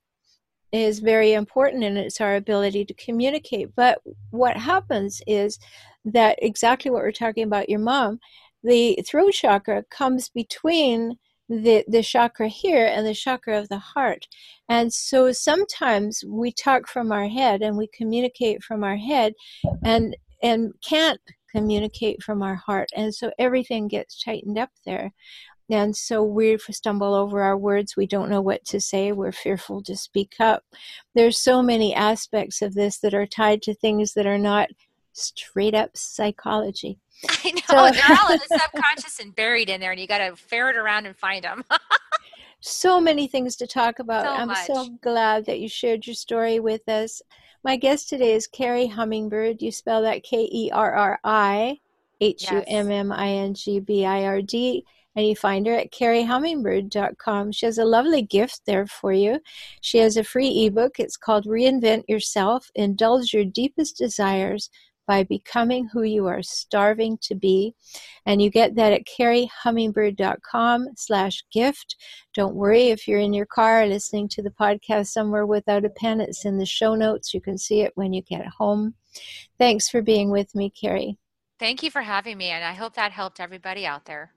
is 0.73 0.99
very 0.99 1.33
important 1.33 1.83
and 1.83 1.97
it's 1.97 2.19
our 2.19 2.35
ability 2.35 2.83
to 2.83 2.93
communicate. 2.95 3.75
But 3.75 3.99
what 4.31 4.57
happens 4.57 5.21
is 5.27 5.59
that 6.03 6.39
exactly 6.41 6.89
what 6.89 7.03
we're 7.03 7.11
talking 7.11 7.43
about 7.43 7.69
your 7.69 7.79
mom, 7.79 8.19
the 8.63 8.99
throat 9.07 9.33
chakra 9.33 9.83
comes 9.91 10.29
between 10.29 11.17
the 11.47 11.83
the 11.87 12.01
chakra 12.01 12.47
here 12.47 12.85
and 12.85 13.05
the 13.05 13.13
chakra 13.13 13.59
of 13.59 13.69
the 13.69 13.77
heart. 13.77 14.27
And 14.67 14.91
so 14.91 15.31
sometimes 15.31 16.23
we 16.27 16.51
talk 16.51 16.87
from 16.87 17.11
our 17.11 17.27
head 17.27 17.61
and 17.61 17.77
we 17.77 17.87
communicate 17.93 18.63
from 18.63 18.83
our 18.83 18.97
head 18.97 19.33
and 19.83 20.15
and 20.41 20.73
can't 20.83 21.21
communicate 21.55 22.23
from 22.23 22.41
our 22.41 22.55
heart 22.55 22.89
and 22.95 23.13
so 23.13 23.31
everything 23.37 23.87
gets 23.87 24.23
tightened 24.23 24.57
up 24.57 24.71
there 24.87 25.11
And 25.69 25.95
so 25.95 26.23
we 26.23 26.57
stumble 26.57 27.13
over 27.13 27.41
our 27.41 27.57
words. 27.57 27.95
We 27.95 28.05
don't 28.05 28.29
know 28.29 28.41
what 28.41 28.65
to 28.65 28.81
say. 28.81 29.11
We're 29.11 29.31
fearful 29.31 29.81
to 29.83 29.95
speak 29.95 30.35
up. 30.39 30.63
There's 31.15 31.37
so 31.37 31.61
many 31.61 31.95
aspects 31.95 32.61
of 32.61 32.73
this 32.73 32.97
that 32.99 33.13
are 33.13 33.25
tied 33.25 33.61
to 33.63 33.73
things 33.73 34.13
that 34.13 34.25
are 34.25 34.37
not 34.37 34.69
straight 35.13 35.73
up 35.73 35.95
psychology. 35.95 36.99
I 37.29 37.51
know. 37.51 37.61
So, 37.67 37.91
they're 37.91 38.17
all 38.21 38.31
in 38.33 38.39
the 38.39 38.59
subconscious 38.59 39.19
and 39.19 39.35
buried 39.35 39.69
in 39.69 39.79
there, 39.79 39.91
and 39.91 39.99
you 39.99 40.07
got 40.07 40.17
to 40.17 40.35
ferret 40.35 40.75
around 40.75 41.05
and 41.05 41.15
find 41.15 41.43
them. 41.43 41.63
so 42.59 42.99
many 42.99 43.27
things 43.27 43.55
to 43.57 43.67
talk 43.67 43.99
about. 43.99 44.25
So 44.25 44.31
I'm 44.31 44.47
much. 44.47 44.67
so 44.67 44.89
glad 45.01 45.45
that 45.45 45.59
you 45.59 45.69
shared 45.69 46.05
your 46.05 46.15
story 46.15 46.59
with 46.59 46.87
us. 46.89 47.21
My 47.63 47.77
guest 47.77 48.09
today 48.09 48.33
is 48.33 48.47
Kerri 48.47 48.91
Hummingbird. 48.91 49.61
You 49.61 49.71
spell 49.71 50.01
that 50.01 50.23
K 50.23 50.49
E 50.51 50.69
R 50.73 50.93
R 50.93 51.19
I 51.23 51.79
H 52.19 52.51
U 52.51 52.63
M 52.67 52.91
M 52.91 53.11
I 53.11 53.29
N 53.29 53.53
G 53.53 53.79
B 53.79 54.05
I 54.05 54.25
R 54.25 54.41
D. 54.41 54.85
And 55.15 55.27
you 55.27 55.35
find 55.35 55.67
her 55.67 55.73
at 55.73 55.91
kerrihummingbird.com. 55.91 57.51
She 57.51 57.65
has 57.65 57.77
a 57.77 57.85
lovely 57.85 58.21
gift 58.21 58.61
there 58.65 58.87
for 58.87 59.13
you. 59.13 59.39
She 59.81 59.99
has 59.99 60.17
a 60.17 60.23
free 60.23 60.65
ebook. 60.65 60.99
It's 60.99 61.17
called 61.17 61.45
Reinvent 61.45 62.03
Yourself 62.07 62.69
Indulge 62.75 63.33
Your 63.33 63.45
Deepest 63.45 63.97
Desires 63.97 64.69
by 65.05 65.23
becoming 65.23 65.87
who 65.87 66.03
you 66.03 66.27
are 66.27 66.41
starving 66.41 67.17
to 67.21 67.35
be. 67.35 67.75
And 68.25 68.41
you 68.41 68.49
get 68.49 68.75
that 68.75 68.93
at 68.93 69.05
kerrihummingbird.com 69.05 70.87
slash 70.95 71.43
gift. 71.51 71.95
Don't 72.33 72.55
worry 72.55 72.87
if 72.87 73.07
you're 73.07 73.19
in 73.19 73.33
your 73.33 73.45
car 73.45 73.85
listening 73.85 74.29
to 74.29 74.41
the 74.41 74.49
podcast 74.51 75.07
somewhere 75.07 75.45
without 75.45 75.85
a 75.85 75.89
pen. 75.89 76.21
It's 76.21 76.45
in 76.45 76.57
the 76.57 76.65
show 76.65 76.95
notes. 76.95 77.33
You 77.33 77.41
can 77.41 77.57
see 77.57 77.81
it 77.81 77.91
when 77.95 78.13
you 78.13 78.21
get 78.21 78.45
home. 78.47 78.95
Thanks 79.57 79.89
for 79.89 80.01
being 80.01 80.31
with 80.31 80.55
me, 80.55 80.71
Kerri. 80.71 81.17
Thank 81.59 81.83
you 81.83 81.91
for 81.91 82.01
having 82.01 82.37
me, 82.37 82.49
and 82.49 82.63
I 82.63 82.73
hope 82.73 82.95
that 82.95 83.11
helped 83.11 83.39
everybody 83.39 83.85
out 83.85 84.05
there. 84.05 84.33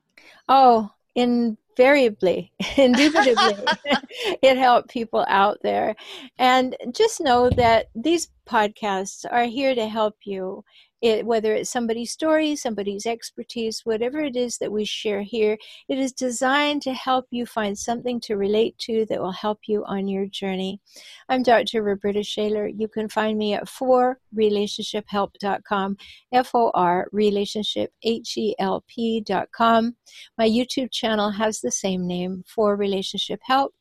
Oh, 0.49 0.91
invariably, 1.15 2.53
indubitably, 2.77 3.57
it 4.43 4.57
helped 4.57 4.91
people 4.91 5.25
out 5.29 5.59
there. 5.63 5.97
And 6.39 6.77
just 6.93 7.21
know 7.21 7.51
that 7.51 7.87
these 7.95 8.29
podcasts 8.49 9.25
are 9.31 9.45
here 9.45 9.75
to 9.75 9.89
help 9.89 10.17
you 10.25 10.65
it, 11.03 11.27
whether 11.27 11.55
it's 11.55 11.71
somebody's 11.71 12.11
story, 12.11 12.57
somebody's 12.57 13.07
expertise, 13.07 13.83
whatever 13.85 14.21
it 14.21 14.35
is 14.37 14.59
that 14.59 14.73
we 14.73 14.85
share 14.85 15.23
here, 15.23 15.57
it 15.89 15.99
is 15.99 16.13
designed 16.13 16.83
to 16.83 16.93
help 16.95 17.27
you 17.31 17.47
find 17.47 17.79
something 17.79 18.21
to 18.21 18.37
relate 18.37 18.77
to 18.79 19.07
that 19.09 19.21
will 19.21 19.33
help 19.33 19.61
you 19.67 19.85
on 19.85 20.07
your 20.09 20.27
journey. 20.27 20.81
I'm 21.29 21.43
Dr. 21.43 21.83
Roberta 21.83 22.23
Shaler. 22.23 22.69
You 22.69 22.89
can 22.89 23.09
find 23.09 23.37
me 23.37 23.55
at 23.55 23.67
forrelationshiphelp.com, 23.67 25.97
F 26.33 26.51
O 26.55 26.71
R 26.75 27.09
relationship 27.13 27.93
H 28.03 28.37
E 28.37 28.55
L 28.59 28.85
P.com. 28.89 29.97
My 30.39 30.49
YouTube 30.49 30.91
channel 30.91 31.31
has 31.31 31.61
the 31.61 31.71
same 31.71 32.07
name, 32.07 32.43
For 32.47 32.77
Relationship 32.77 33.41
Help. 33.43 33.75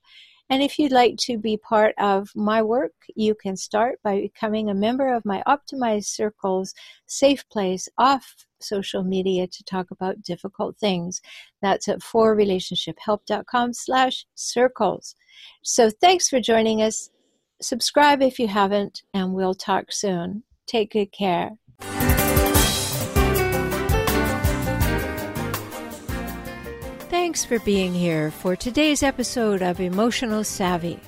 And 0.50 0.62
if 0.62 0.78
you'd 0.78 0.91
like 0.91 1.18
to 1.22 1.38
be 1.38 1.58
part 1.58 1.96
of 1.98 2.30
my 2.36 2.62
work, 2.62 2.93
you 3.16 3.34
can 3.34 3.58
start 3.58 4.00
by 4.04 4.22
becoming 4.22 4.70
a 4.70 4.76
member 4.76 5.14
of 5.14 5.26
my 5.26 5.41
Optimized 5.48 6.06
Circles 6.06 6.74
safe 7.08 7.48
place 7.50 7.89
off 7.98 8.46
social 8.60 9.04
media 9.04 9.48
to 9.48 9.64
talk 9.64 9.91
about 9.91 10.22
difficult 10.22 10.78
things. 10.78 11.22
That's 11.62 11.88
at 11.88 12.00
forrelationshiphelp.com 12.00 13.74
slash 13.74 14.26
circles. 14.36 15.16
So 15.64 15.89
thanks 15.89 16.30
for 16.30 16.39
joining 16.39 16.82
us. 16.82 17.10
Subscribe 17.62 18.22
if 18.22 18.38
you 18.38 18.48
haven't, 18.48 19.04
and 19.14 19.34
we'll 19.34 19.56
talk 19.56 19.91
soon. 19.91 20.43
Take 20.68 20.91
good 20.91 21.12
care. 21.12 21.52
Thanks 27.36 27.44
for 27.44 27.60
being 27.66 27.94
here 27.94 28.32
for 28.32 28.56
today's 28.56 29.04
episode 29.04 29.62
of 29.62 29.82
Emotional 29.82 30.46
Savvy. 30.46 31.02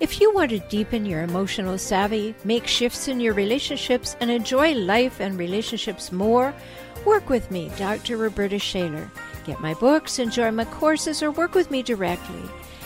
If 0.00 0.20
you 0.20 0.34
want 0.34 0.50
to 0.50 0.58
deepen 0.58 1.06
your 1.06 1.22
emotional 1.22 1.78
savvy, 1.78 2.34
make 2.42 2.66
shifts 2.66 3.06
in 3.06 3.20
your 3.20 3.32
relationships, 3.32 4.16
and 4.20 4.28
enjoy 4.28 4.74
life 4.74 5.20
and 5.20 5.38
relationships 5.38 6.10
more, 6.10 6.52
work 7.06 7.28
with 7.28 7.52
me, 7.52 7.70
Dr. 7.76 8.16
Roberta 8.16 8.58
Shaler. 8.58 9.08
Get 9.44 9.60
my 9.60 9.74
books, 9.74 10.18
enjoy 10.18 10.50
my 10.50 10.64
courses, 10.64 11.22
or 11.22 11.30
work 11.30 11.54
with 11.54 11.70
me 11.70 11.84
directly. 11.84 12.42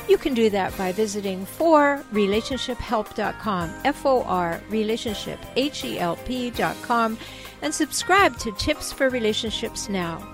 You 0.07 0.19
can 0.19 0.35
do 0.35 0.51
that 0.51 0.77
by 0.77 0.93
visiting 0.93 1.47
forrelationshiphelp.com, 1.47 3.75
F 3.87 4.05
O 4.05 4.23
R 4.25 4.61
relationship 4.69 5.39
H 5.57 5.83
E 5.87 5.99
L 5.99 6.17
P.com, 6.27 7.17
and 7.63 7.75
subscribe 7.75 8.37
to 8.41 8.53
Tips 8.59 8.93
for 8.93 9.09
Relationships 9.09 9.89
Now. 9.89 10.32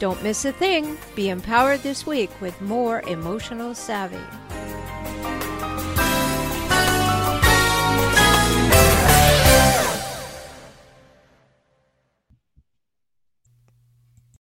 Don't 0.00 0.22
miss 0.22 0.46
a 0.46 0.52
thing. 0.52 0.96
Be 1.14 1.28
empowered 1.28 1.80
this 1.80 2.06
week 2.06 2.30
with 2.40 2.58
more 2.62 3.02
emotional 3.02 3.74
savvy. 3.74 4.16